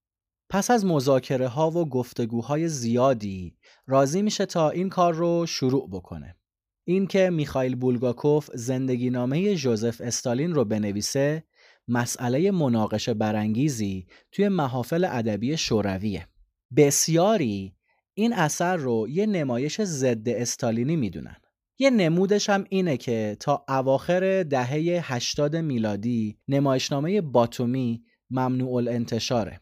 پس 0.53 0.70
از 0.70 0.87
مذاکره 0.87 1.49
ها 1.49 1.70
و 1.70 1.89
گفتگوهای 1.89 2.69
زیادی 2.69 3.57
راضی 3.87 4.23
میشه 4.23 4.47
تا 4.47 4.70
این 4.70 4.89
کار 4.89 5.15
رو 5.15 5.47
شروع 5.47 5.91
بکنه. 5.91 6.37
اینکه 6.85 7.31
میخائیل 7.31 7.77
بولگاکوف 7.77 8.51
زندگی 8.55 9.11
نامه 9.11 9.55
جوزف 9.55 10.01
استالین 10.01 10.55
رو 10.55 10.65
بنویسه 10.65 11.45
مسئله 11.89 12.51
مناقشه 12.51 13.15
برانگیزی 13.15 14.07
توی 14.33 14.49
محافل 14.49 15.05
ادبی 15.05 15.57
شورویه. 15.57 16.29
بسیاری 16.77 17.74
این 18.15 18.33
اثر 18.33 18.77
رو 18.77 19.09
یه 19.09 19.27
نمایش 19.27 19.81
ضد 19.81 20.29
استالینی 20.29 20.97
می‌دونن. 20.97 21.37
یه 21.79 21.91
نمودش 21.91 22.51
هم 22.51 22.65
اینه 22.69 22.97
که 22.97 23.37
تا 23.41 23.65
اواخر 23.69 24.43
دهه 24.43 25.12
80 25.12 25.57
میلادی 25.57 26.39
نمایشنامه 26.49 27.20
باتومی 27.20 28.05
ممنوع 28.31 28.74
الانتشاره. 28.74 29.61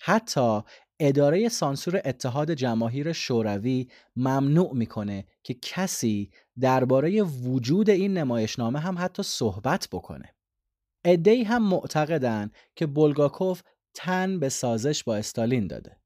حتی 0.00 0.60
اداره 1.00 1.48
سانسور 1.48 2.02
اتحاد 2.04 2.50
جماهیر 2.50 3.12
شوروی 3.12 3.88
ممنوع 4.16 4.74
می‌کنه 4.74 5.26
که 5.42 5.54
کسی 5.62 6.30
درباره 6.60 7.22
وجود 7.22 7.90
این 7.90 8.18
نمایشنامه 8.18 8.78
هم 8.78 8.96
حتی 8.98 9.22
صحبت 9.22 9.88
بکنه. 9.92 10.34
ادهی 11.04 11.42
هم 11.42 11.68
معتقدن 11.68 12.50
که 12.76 12.86
بولگاکوف 12.86 13.62
تن 13.94 14.40
به 14.40 14.48
سازش 14.48 15.04
با 15.04 15.16
استالین 15.16 15.66
داده. 15.66 15.96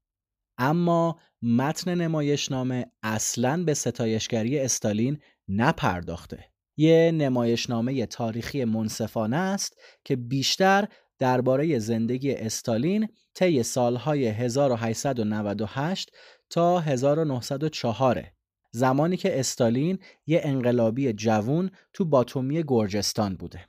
اما 0.57 1.19
متن 1.41 1.95
نمایشنامه 1.95 2.91
اصلا 3.03 3.63
به 3.63 3.73
ستایشگری 3.73 4.59
استالین 4.59 5.19
نپرداخته. 5.47 6.45
یه 6.77 7.11
نمایشنامه 7.13 8.05
تاریخی 8.05 8.65
منصفانه 8.65 9.37
است 9.37 9.77
که 10.03 10.15
بیشتر 10.15 10.87
درباره 11.23 11.79
زندگی 11.79 12.33
استالین 12.33 13.09
طی 13.33 13.63
سالهای 13.63 14.27
1898 14.27 16.11
تا 16.49 16.79
1904 16.79 18.23
زمانی 18.71 19.17
که 19.17 19.39
استالین 19.39 19.99
یه 20.27 20.41
انقلابی 20.43 21.13
جوون 21.13 21.71
تو 21.93 22.05
باتومی 22.05 22.63
گرجستان 22.67 23.35
بوده. 23.35 23.67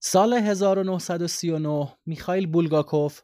سال 0.00 0.32
1939 0.34 1.88
میخایل 2.06 2.46
بولگاکوف 2.46 3.20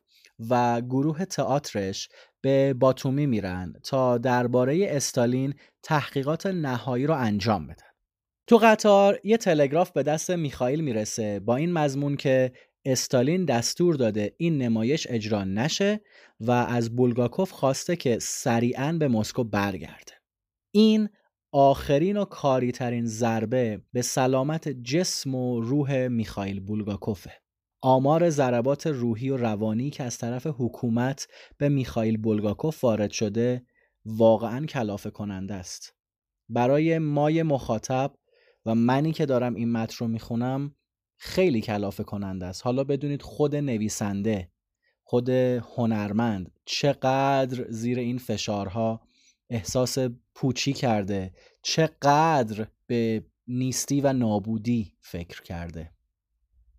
و 0.50 0.80
گروه 0.80 1.24
تئاترش 1.24 2.08
به 2.40 2.74
باتومی 2.74 3.26
میرن 3.26 3.72
تا 3.82 4.18
درباره 4.18 4.86
استالین 4.88 5.54
تحقیقات 5.82 6.46
نهایی 6.46 7.06
رو 7.06 7.14
انجام 7.14 7.66
بدن. 7.66 7.86
تو 8.46 8.58
قطار 8.62 9.20
یه 9.24 9.36
تلگراف 9.36 9.90
به 9.90 10.02
دست 10.02 10.30
میخائیل 10.30 10.80
می‌رسه 10.80 11.40
با 11.40 11.56
این 11.56 11.72
مضمون 11.72 12.16
که 12.16 12.52
استالین 12.84 13.44
دستور 13.44 13.94
داده 13.94 14.34
این 14.38 14.58
نمایش 14.58 15.06
اجرا 15.10 15.44
نشه 15.44 16.00
و 16.40 16.50
از 16.50 16.96
بولگاکوف 16.96 17.50
خواسته 17.50 17.96
که 17.96 18.18
سریعا 18.20 18.92
به 18.92 19.08
مسکو 19.08 19.44
برگرده. 19.44 20.12
این 20.70 21.08
آخرین 21.52 22.16
و 22.16 22.24
کاری 22.24 22.72
ترین 22.72 23.06
ضربه 23.06 23.82
به 23.92 24.02
سلامت 24.02 24.68
جسم 24.68 25.34
و 25.34 25.60
روح 25.60 26.08
میخائیل 26.08 26.60
بولگاکوفه. 26.60 27.32
آمار 27.82 28.30
ضربات 28.30 28.86
روحی 28.86 29.30
و 29.30 29.36
روانی 29.36 29.90
که 29.90 30.04
از 30.04 30.18
طرف 30.18 30.46
حکومت 30.46 31.28
به 31.58 31.68
میخائیل 31.68 32.16
بولگاکوف 32.16 32.84
وارد 32.84 33.10
شده 33.10 33.66
واقعا 34.04 34.66
کلافه 34.66 35.10
کننده 35.10 35.54
است. 35.54 35.94
برای 36.48 36.98
مای 36.98 37.42
مخاطب 37.42 38.14
و 38.66 38.74
منی 38.74 39.12
که 39.12 39.26
دارم 39.26 39.54
این 39.54 39.72
متن 39.72 39.96
رو 40.00 40.08
می‌خونم 40.08 40.74
خیلی 41.24 41.60
کلافه 41.60 42.04
کننده 42.04 42.46
است. 42.46 42.64
حالا 42.64 42.84
بدونید 42.84 43.22
خود 43.22 43.56
نویسنده 43.56 44.50
خود 45.02 45.28
هنرمند 45.76 46.50
چقدر 46.64 47.64
زیر 47.70 47.98
این 47.98 48.18
فشارها 48.18 49.00
احساس 49.50 49.98
پوچی 50.34 50.72
کرده 50.72 51.32
چقدر 51.62 52.66
به 52.86 53.24
نیستی 53.46 54.00
و 54.00 54.12
نابودی 54.12 54.96
فکر 55.00 55.42
کرده. 55.42 55.90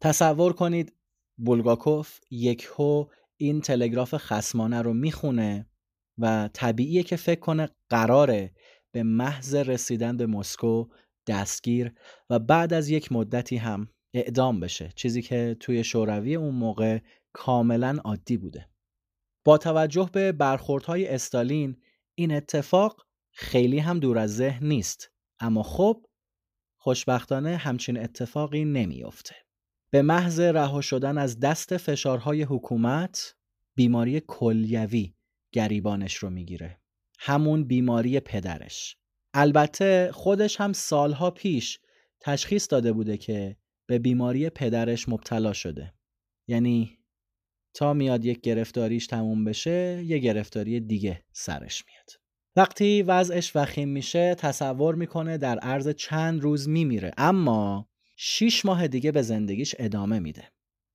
تصور 0.01 0.53
کنید 0.53 0.93
بولگاکوف 1.38 2.19
یک 2.31 2.67
هو 2.76 3.05
این 3.38 3.61
تلگراف 3.61 4.15
خسمانه 4.17 4.81
رو 4.81 4.93
می‌خونه 4.93 5.69
و 6.17 6.49
طبیعیه 6.53 7.03
که 7.03 7.15
فکر 7.15 7.39
کنه 7.39 7.69
قراره 7.89 8.53
به 8.91 9.03
محض 9.03 9.55
رسیدن 9.55 10.17
به 10.17 10.26
مسکو 10.26 10.88
دستگیر 11.27 11.93
و 12.30 12.39
بعد 12.39 12.73
از 12.73 12.89
یک 12.89 13.11
مدتی 13.11 13.57
هم 13.57 13.89
اعدام 14.15 14.59
بشه. 14.59 14.91
چیزی 14.95 15.21
که 15.21 15.57
توی 15.59 15.83
شوروی 15.83 16.35
اون 16.35 16.55
موقع 16.55 16.99
کاملا 17.33 17.97
عادی 18.05 18.37
بوده. 18.37 18.69
با 19.45 19.57
توجه 19.57 20.09
به 20.13 20.31
برخوردهای 20.31 21.07
استالین 21.07 21.81
این 22.15 22.31
اتفاق 22.31 23.05
خیلی 23.31 23.79
هم 23.79 23.99
دور 23.99 24.17
از 24.17 24.35
ذهن 24.35 24.67
نیست. 24.67 25.11
اما 25.39 25.63
خب 25.63 26.05
خوشبختانه 26.77 27.57
همچین 27.57 27.99
اتفاقی 27.99 28.65
نمیافته. 28.65 29.35
به 29.91 30.01
محض 30.01 30.39
رها 30.39 30.81
شدن 30.81 31.17
از 31.17 31.39
دست 31.39 31.77
فشارهای 31.77 32.43
حکومت 32.43 33.35
بیماری 33.75 34.21
کلیوی 34.27 35.13
گریبانش 35.51 36.15
رو 36.15 36.29
می‌گیره. 36.29 36.79
همون 37.19 37.63
بیماری 37.63 38.19
پدرش. 38.19 38.97
البته 39.33 40.09
خودش 40.13 40.61
هم 40.61 40.73
سالها 40.73 41.31
پیش 41.31 41.79
تشخیص 42.19 42.67
داده 42.69 42.93
بوده 42.93 43.17
که 43.17 43.57
به 43.88 43.99
بیماری 43.99 44.49
پدرش 44.49 45.10
مبتلا 45.10 45.53
شده. 45.53 45.94
یعنی 46.48 46.99
تا 47.74 47.94
میاد 47.94 48.26
یک 48.26 48.41
گرفتاریش 48.41 49.07
تموم 49.07 49.44
بشه 49.44 50.03
یه 50.06 50.18
گرفتاری 50.18 50.80
دیگه 50.80 51.24
سرش 51.34 51.84
میاد. 51.88 52.10
وقتی 52.56 53.02
وضعش 53.02 53.56
وخیم 53.56 53.90
میشه 53.90 54.36
تصور 54.36 54.95
می‌کنه 54.95 55.38
در 55.38 55.60
عرض 55.60 55.90
چند 55.90 56.41
روز 56.41 56.70
میمیره. 56.70 57.12
اما 57.18 57.90
شیش 58.18 58.66
ماه 58.66 58.88
دیگه 58.88 59.12
به 59.12 59.22
زندگیش 59.22 59.76
ادامه 59.80 60.20
میده. 60.20 60.44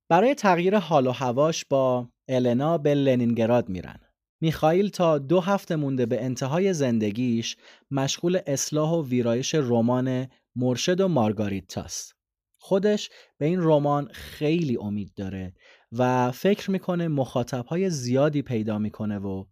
برای 0.09 0.35
تغییر 0.35 0.77
حال 0.77 1.07
و 1.07 1.11
هواش 1.11 1.65
با 1.65 2.09
النا 2.27 2.77
به 2.77 2.93
لنینگراد 2.93 3.69
میرن. 3.69 3.99
میخائیل 4.41 4.89
تا 4.89 5.17
دو 5.17 5.39
هفته 5.39 5.75
مونده 5.75 6.05
به 6.05 6.23
انتهای 6.23 6.73
زندگیش 6.73 7.57
مشغول 7.91 8.39
اصلاح 8.47 8.91
و 8.91 9.07
ویرایش 9.07 9.55
رمان 9.55 10.27
مرشد 10.55 11.01
و 11.01 11.07
مارگاریتاست. 11.07 12.15
خودش 12.63 13.09
به 13.37 13.45
این 13.45 13.59
رمان 13.61 14.07
خیلی 14.11 14.77
امید 14.77 15.13
داره 15.15 15.53
و 15.91 16.31
فکر 16.31 16.71
می‌کنه 16.71 17.07
مخاطبهای 17.07 17.89
زیادی 17.89 18.41
پیدا 18.41 18.77
می‌کنه 18.77 19.19
و 19.19 19.45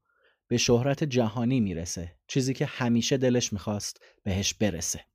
به 0.48 0.58
شهرت 0.58 1.04
جهانی 1.04 1.60
می‌رسه 1.60 2.16
چیزی 2.28 2.54
که 2.54 2.66
همیشه 2.66 3.18
دلش 3.18 3.54
می‌خواست 3.54 4.02
بهش 4.24 4.54
برسه. 4.54 5.06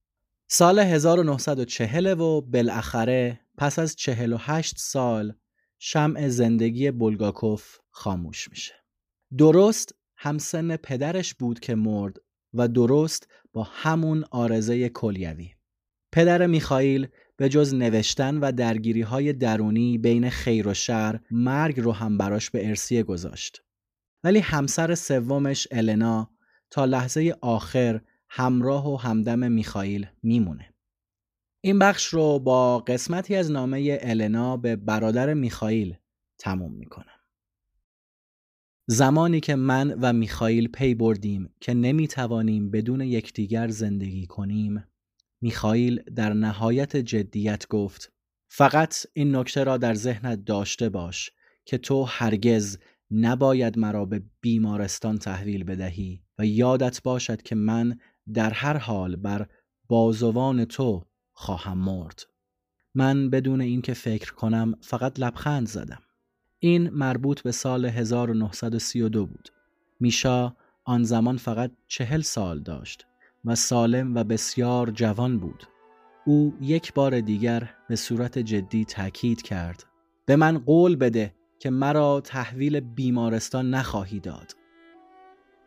سال 0.49 0.79
1940 0.79 2.21
و 2.21 2.41
بالاخره 2.41 3.41
پس 3.59 3.79
از 3.79 3.97
48 3.97 4.75
سال 4.79 5.35
شمع 5.79 6.29
زندگی 6.29 6.91
بولگاکوف 6.91 7.79
خاموش 7.91 8.49
میشه. 8.51 8.75
درست 9.39 9.95
همسن 10.16 10.77
پدرش 10.77 11.35
بود 11.35 11.61
که 11.61 11.75
مرد 11.75 12.16
و 12.55 12.69
درست 12.69 13.29
با 13.53 13.62
همون 13.62 14.25
آرزه 14.31 14.89
کلیوی. 14.89 15.51
پدر 16.12 16.47
میخائیل 16.47 17.09
به 17.36 17.48
جز 17.48 17.74
نوشتن 17.74 18.39
و 18.39 18.52
درگیری 18.52 19.02
های 19.02 19.32
درونی 19.32 19.98
بین 19.98 20.31
خیر 20.31 20.69
و 20.69 20.74
شر 20.74 21.20
مرگ 21.31 21.81
رو 21.81 21.93
هم 21.93 22.19
براش 22.19 22.51
به 22.51 22.69
ارسیه 22.69 23.02
گذاشت. 23.02 23.62
ولی 24.24 24.39
همسر 24.39 24.94
سومش 24.94 25.69
النا 25.70 26.31
تا 26.70 26.85
لحظه 26.85 27.35
آخر 27.40 28.01
همراه 28.28 28.93
و 28.93 28.97
همدم 28.97 29.52
میخائیل 29.52 30.06
میمونه. 30.23 30.74
این 31.61 31.78
بخش 31.78 32.06
رو 32.06 32.39
با 32.39 32.78
قسمتی 32.78 33.36
از 33.36 33.51
نامه 33.51 33.98
النا 34.02 34.56
به 34.56 34.77
برادر 34.77 35.35
میخائیل 35.35 35.97
تموم 36.39 36.73
می‌کنم. 36.73 37.06
زمانی 38.86 39.40
که 39.40 39.55
من 39.55 39.98
و 40.01 40.12
میخائیل 40.12 40.69
پی 40.69 40.94
بردیم 40.94 41.55
که 41.61 41.74
نمی‌توانیم 41.74 42.70
بدون 42.70 43.01
یکدیگر 43.01 43.69
زندگی 43.69 44.27
کنیم 44.27 44.85
میخائیل 45.45 46.03
در 46.16 46.33
نهایت 46.33 46.97
جدیت 46.97 47.69
گفت 47.69 48.12
فقط 48.49 49.07
این 49.12 49.37
نکته 49.37 49.65
را 49.65 49.77
در 49.77 49.95
ذهنت 49.95 50.45
داشته 50.45 50.89
باش 50.89 51.31
که 51.65 51.79
تو 51.79 52.03
هرگز 52.03 52.79
نباید 53.11 53.79
مرا 53.79 54.05
به 54.05 54.23
بیمارستان 54.41 55.19
تحویل 55.19 55.65
بدهی 55.65 56.23
و 56.39 56.47
یادت 56.47 57.03
باشد 57.03 57.43
که 57.43 57.55
من 57.55 57.99
در 58.35 58.51
هر 58.51 58.77
حال 58.77 59.16
بر 59.16 59.47
بازوان 59.89 60.65
تو 60.65 61.05
خواهم 61.33 61.79
مرد. 61.79 62.23
من 62.95 63.31
بدون 63.31 63.61
اینکه 63.61 63.95
فکر 63.95 64.33
کنم 64.33 64.75
فقط 64.81 65.21
لبخند 65.21 65.66
زدم. 65.66 66.03
این 66.59 66.91
مربوط 66.91 67.43
به 67.43 67.53
سال 67.53 67.85
1932 67.85 69.27
بود. 69.27 69.49
میشا 70.01 70.57
آن 70.85 71.03
زمان 71.03 71.37
فقط 71.37 71.71
چهل 71.87 72.21
سال 72.21 72.62
داشت. 72.62 73.07
و 73.45 73.55
سالم 73.55 74.15
و 74.15 74.25
بسیار 74.25 74.91
جوان 74.91 75.39
بود. 75.39 75.65
او 76.25 76.55
یک 76.61 76.95
بار 76.95 77.21
دیگر 77.21 77.71
به 77.89 77.97
صورت 77.97 78.39
جدی 78.39 78.85
تاکید 78.85 79.43
کرد. 79.43 79.85
به 80.27 80.37
من 80.37 80.59
قول 80.59 80.97
بده 80.97 81.35
که 81.59 81.71
مرا 81.71 82.21
تحویل 82.21 82.81
بیمارستان 82.81 83.71
نخواهی 83.71 84.21
داد. 84.21 84.57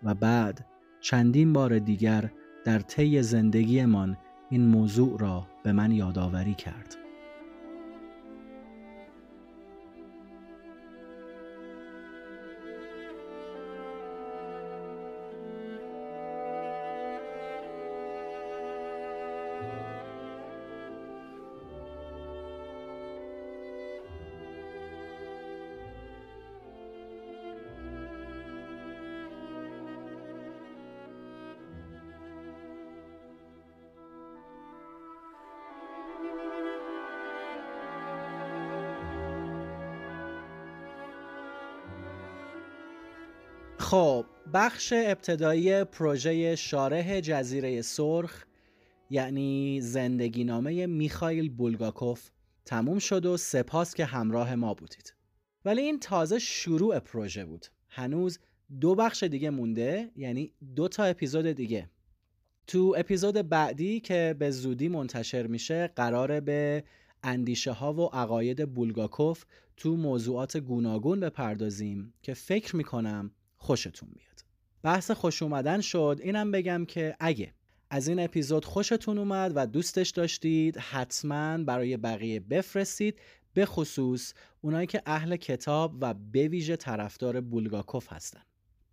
و 0.04 0.16
بعد 0.16 0.66
چندین 1.02 1.54
بار 1.54 1.80
دیگر 1.80 2.32
در 2.66 2.80
طی 2.80 3.22
زندگیمان 3.22 4.18
این 4.49 4.68
موضوع 4.68 5.20
را 5.20 5.48
به 5.64 5.72
من 5.72 5.91
یادآوری 5.91 6.54
کرد. 6.54 7.07
بخش 44.68 44.94
ابتدایی 44.95 45.84
پروژه 45.84 46.56
شارح 46.56 47.19
جزیره 47.19 47.81
سرخ 47.81 48.45
یعنی 49.10 49.81
زندگی 49.81 50.44
نامه 50.44 50.85
میخایل 50.85 51.49
بولگاکوف 51.49 52.30
تموم 52.65 52.99
شد 52.99 53.26
و 53.26 53.38
سپاس 53.38 53.94
که 53.94 54.06
همراه 54.06 54.56
ما 54.56 54.73
بودید. 54.73 55.15
ولی 55.65 55.81
این 55.81 55.99
تازه 55.99 56.39
شروع 56.39 56.99
پروژه 56.99 57.45
بود. 57.45 57.65
هنوز 57.89 58.39
دو 58.81 58.95
بخش 58.95 59.23
دیگه 59.23 59.49
مونده 59.49 60.11
یعنی 60.15 60.53
دو 60.76 60.88
تا 60.88 61.03
اپیزود 61.03 61.45
دیگه. 61.45 61.89
تو 62.68 62.95
اپیزود 62.98 63.49
بعدی 63.49 63.99
که 63.99 64.35
به 64.39 64.52
زودی 64.52 64.88
منتشر 64.88 65.48
میشه 65.48 65.88
قراره 65.95 66.41
به 66.41 66.84
اندیشه 67.23 67.72
ها 67.72 67.94
و 67.94 68.06
عقاید 68.15 68.73
بولگاکوف 68.73 69.45
تو 69.77 69.95
موضوعات 69.95 70.57
گوناگون 70.57 71.19
بپردازیم 71.19 72.14
که 72.22 72.34
فکر 72.34 72.76
می‌کنم 72.76 73.31
خوشتون 73.57 74.10
بیاد. 74.15 74.47
بحث 74.88 75.11
خوش 75.11 75.43
اومدن 75.43 75.81
شد. 75.81 76.19
اینم 76.23 76.51
بگم 76.51 76.85
که 76.85 77.15
اگه 77.19 77.53
از 77.89 78.07
این 78.07 78.19
اپیزود 78.19 78.65
خوشتون 78.65 79.18
اومد 79.18 79.51
و 79.55 79.68
دوستش 79.68 80.09
داشتید 80.09 80.77
حتما 80.77 81.57
برای 81.57 81.97
بقیه 81.97 82.39
بفرستید. 82.39 83.19
به 83.53 83.65
خصوص 83.65 84.34
اونایی 84.61 84.88
که 84.88 85.01
اهل 85.05 85.35
کتاب 85.35 85.97
و 86.01 86.14
به 86.14 86.47
ویژه 86.47 86.76
طرفدار 86.76 87.41
بولگاکوف 87.41 88.14
هستن. 88.14 88.41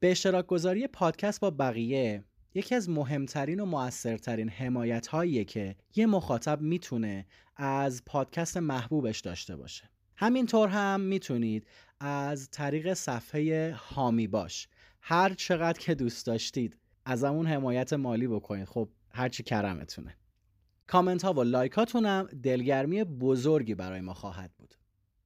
به 0.00 0.10
اشتراک 0.10 0.46
گذاری 0.46 0.86
پادکست 0.86 1.40
با 1.40 1.50
بقیه 1.50 2.24
یکی 2.54 2.74
از 2.74 2.90
مهمترین 2.90 3.60
و 3.60 3.64
موثرترین 3.64 4.48
حمایت 4.48 5.06
هاییه 5.06 5.44
که 5.44 5.76
یه 5.96 6.06
مخاطب 6.06 6.60
می‌تونه 6.60 7.26
از 7.56 8.02
پادکست 8.06 8.56
محبوبش 8.56 9.20
داشته 9.20 9.56
باشه. 9.56 9.90
همینطور 10.16 10.68
هم 10.68 11.00
می‌تونید 11.00 11.66
از 12.00 12.50
طریق 12.50 12.94
صفحه 12.94 13.74
هامی 13.78 14.26
باش 14.26 14.68
هر 15.06 15.34
چقدر 15.34 15.78
که 15.78 15.94
دوست 15.94 16.26
داشتید 16.26 16.76
از 17.04 17.24
همون 17.24 17.46
حمایت 17.46 17.92
مالی 17.92 18.28
بکنید. 18.28 18.68
خب 18.68 18.88
هرچی 19.10 19.42
کرمتونه. 19.42 20.16
کامنت 20.86 21.24
ها 21.24 21.32
و 21.32 21.42
لایک 21.42 21.72
هاتونم 21.72 22.28
دلگرمی 22.42 23.04
بزرگی 23.04 23.74
برای 23.74 24.00
ما 24.00 24.14
خواهد 24.14 24.50
بود. 24.58 24.74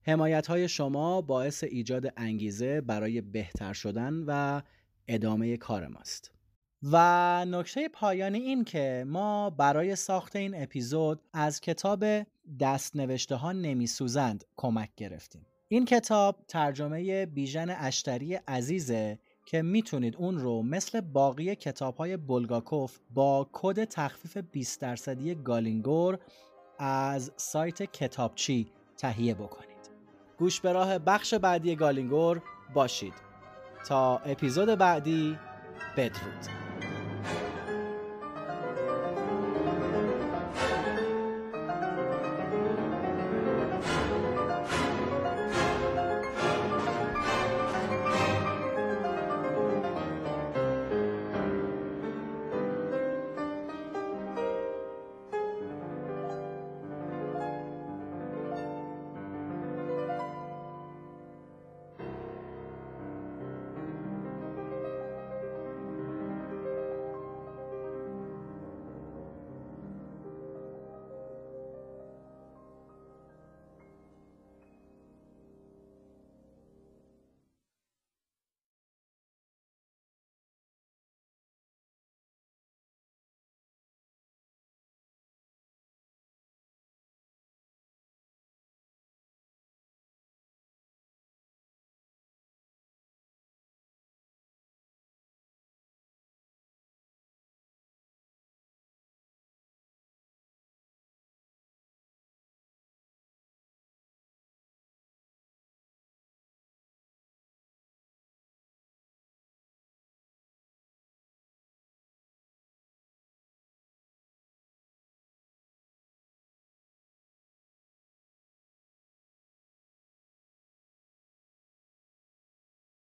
حمایت 0.03 0.47
های 0.47 0.69
شما 0.69 1.21
باعث 1.21 1.65
ایجاد 1.65 2.13
انگیزه 2.17 2.81
برای 2.81 3.21
بهتر 3.21 3.73
شدن 3.73 4.25
و 4.27 4.63
ادامه 5.09 5.57
کار 5.57 5.87
ماست. 5.87 6.33
و 6.83 7.45
نکته 7.49 7.89
پایانی 7.89 8.39
این 8.39 8.65
که 8.65 9.05
ما 9.07 9.51
برای 9.51 9.97
ساخت 9.97 10.37
این 10.37 10.63
اپیزود 10.63 11.21
از 11.33 11.61
کتاب 11.61 12.05
دست 12.61 12.97
نوشته 12.97 13.35
ها 13.35 13.53
نمیسوزند 13.53 14.45
کمک 14.57 14.91
گرفتیم. 14.97 15.47
این 15.69 15.85
کتاب 15.85 16.45
ترجمه 16.49 17.27
بیژن 17.27 17.71
اشتری 17.71 18.35
عزیزه 18.35 19.19
که 19.49 19.63
می‌تونید 19.63 20.17
اون 20.17 20.39
رو 20.39 20.63
مثل 20.63 21.01
باقی 21.01 21.55
کتاب 21.55 21.97
های 21.97 22.17
بولگاکوف 22.17 22.99
با 23.15 23.49
کد 23.53 23.85
تخفیف 23.85 24.37
20 24.37 24.81
درصدی 24.81 25.35
گالینگور 25.35 26.19
از 26.79 27.33
سایت 27.37 27.83
کتابچی 27.83 28.73
تهیه 28.97 29.35
بکنید. 29.35 29.91
گوش 30.39 30.61
به 30.61 30.73
راه 30.73 30.99
بخش 30.99 31.35
بعدی 31.35 31.77
گالینگور 31.77 32.43
باشید. 32.75 33.15
تا 33.87 34.19
اپیزود 34.19 34.69
بعدی 34.69 35.39
بدرود. 35.97 36.68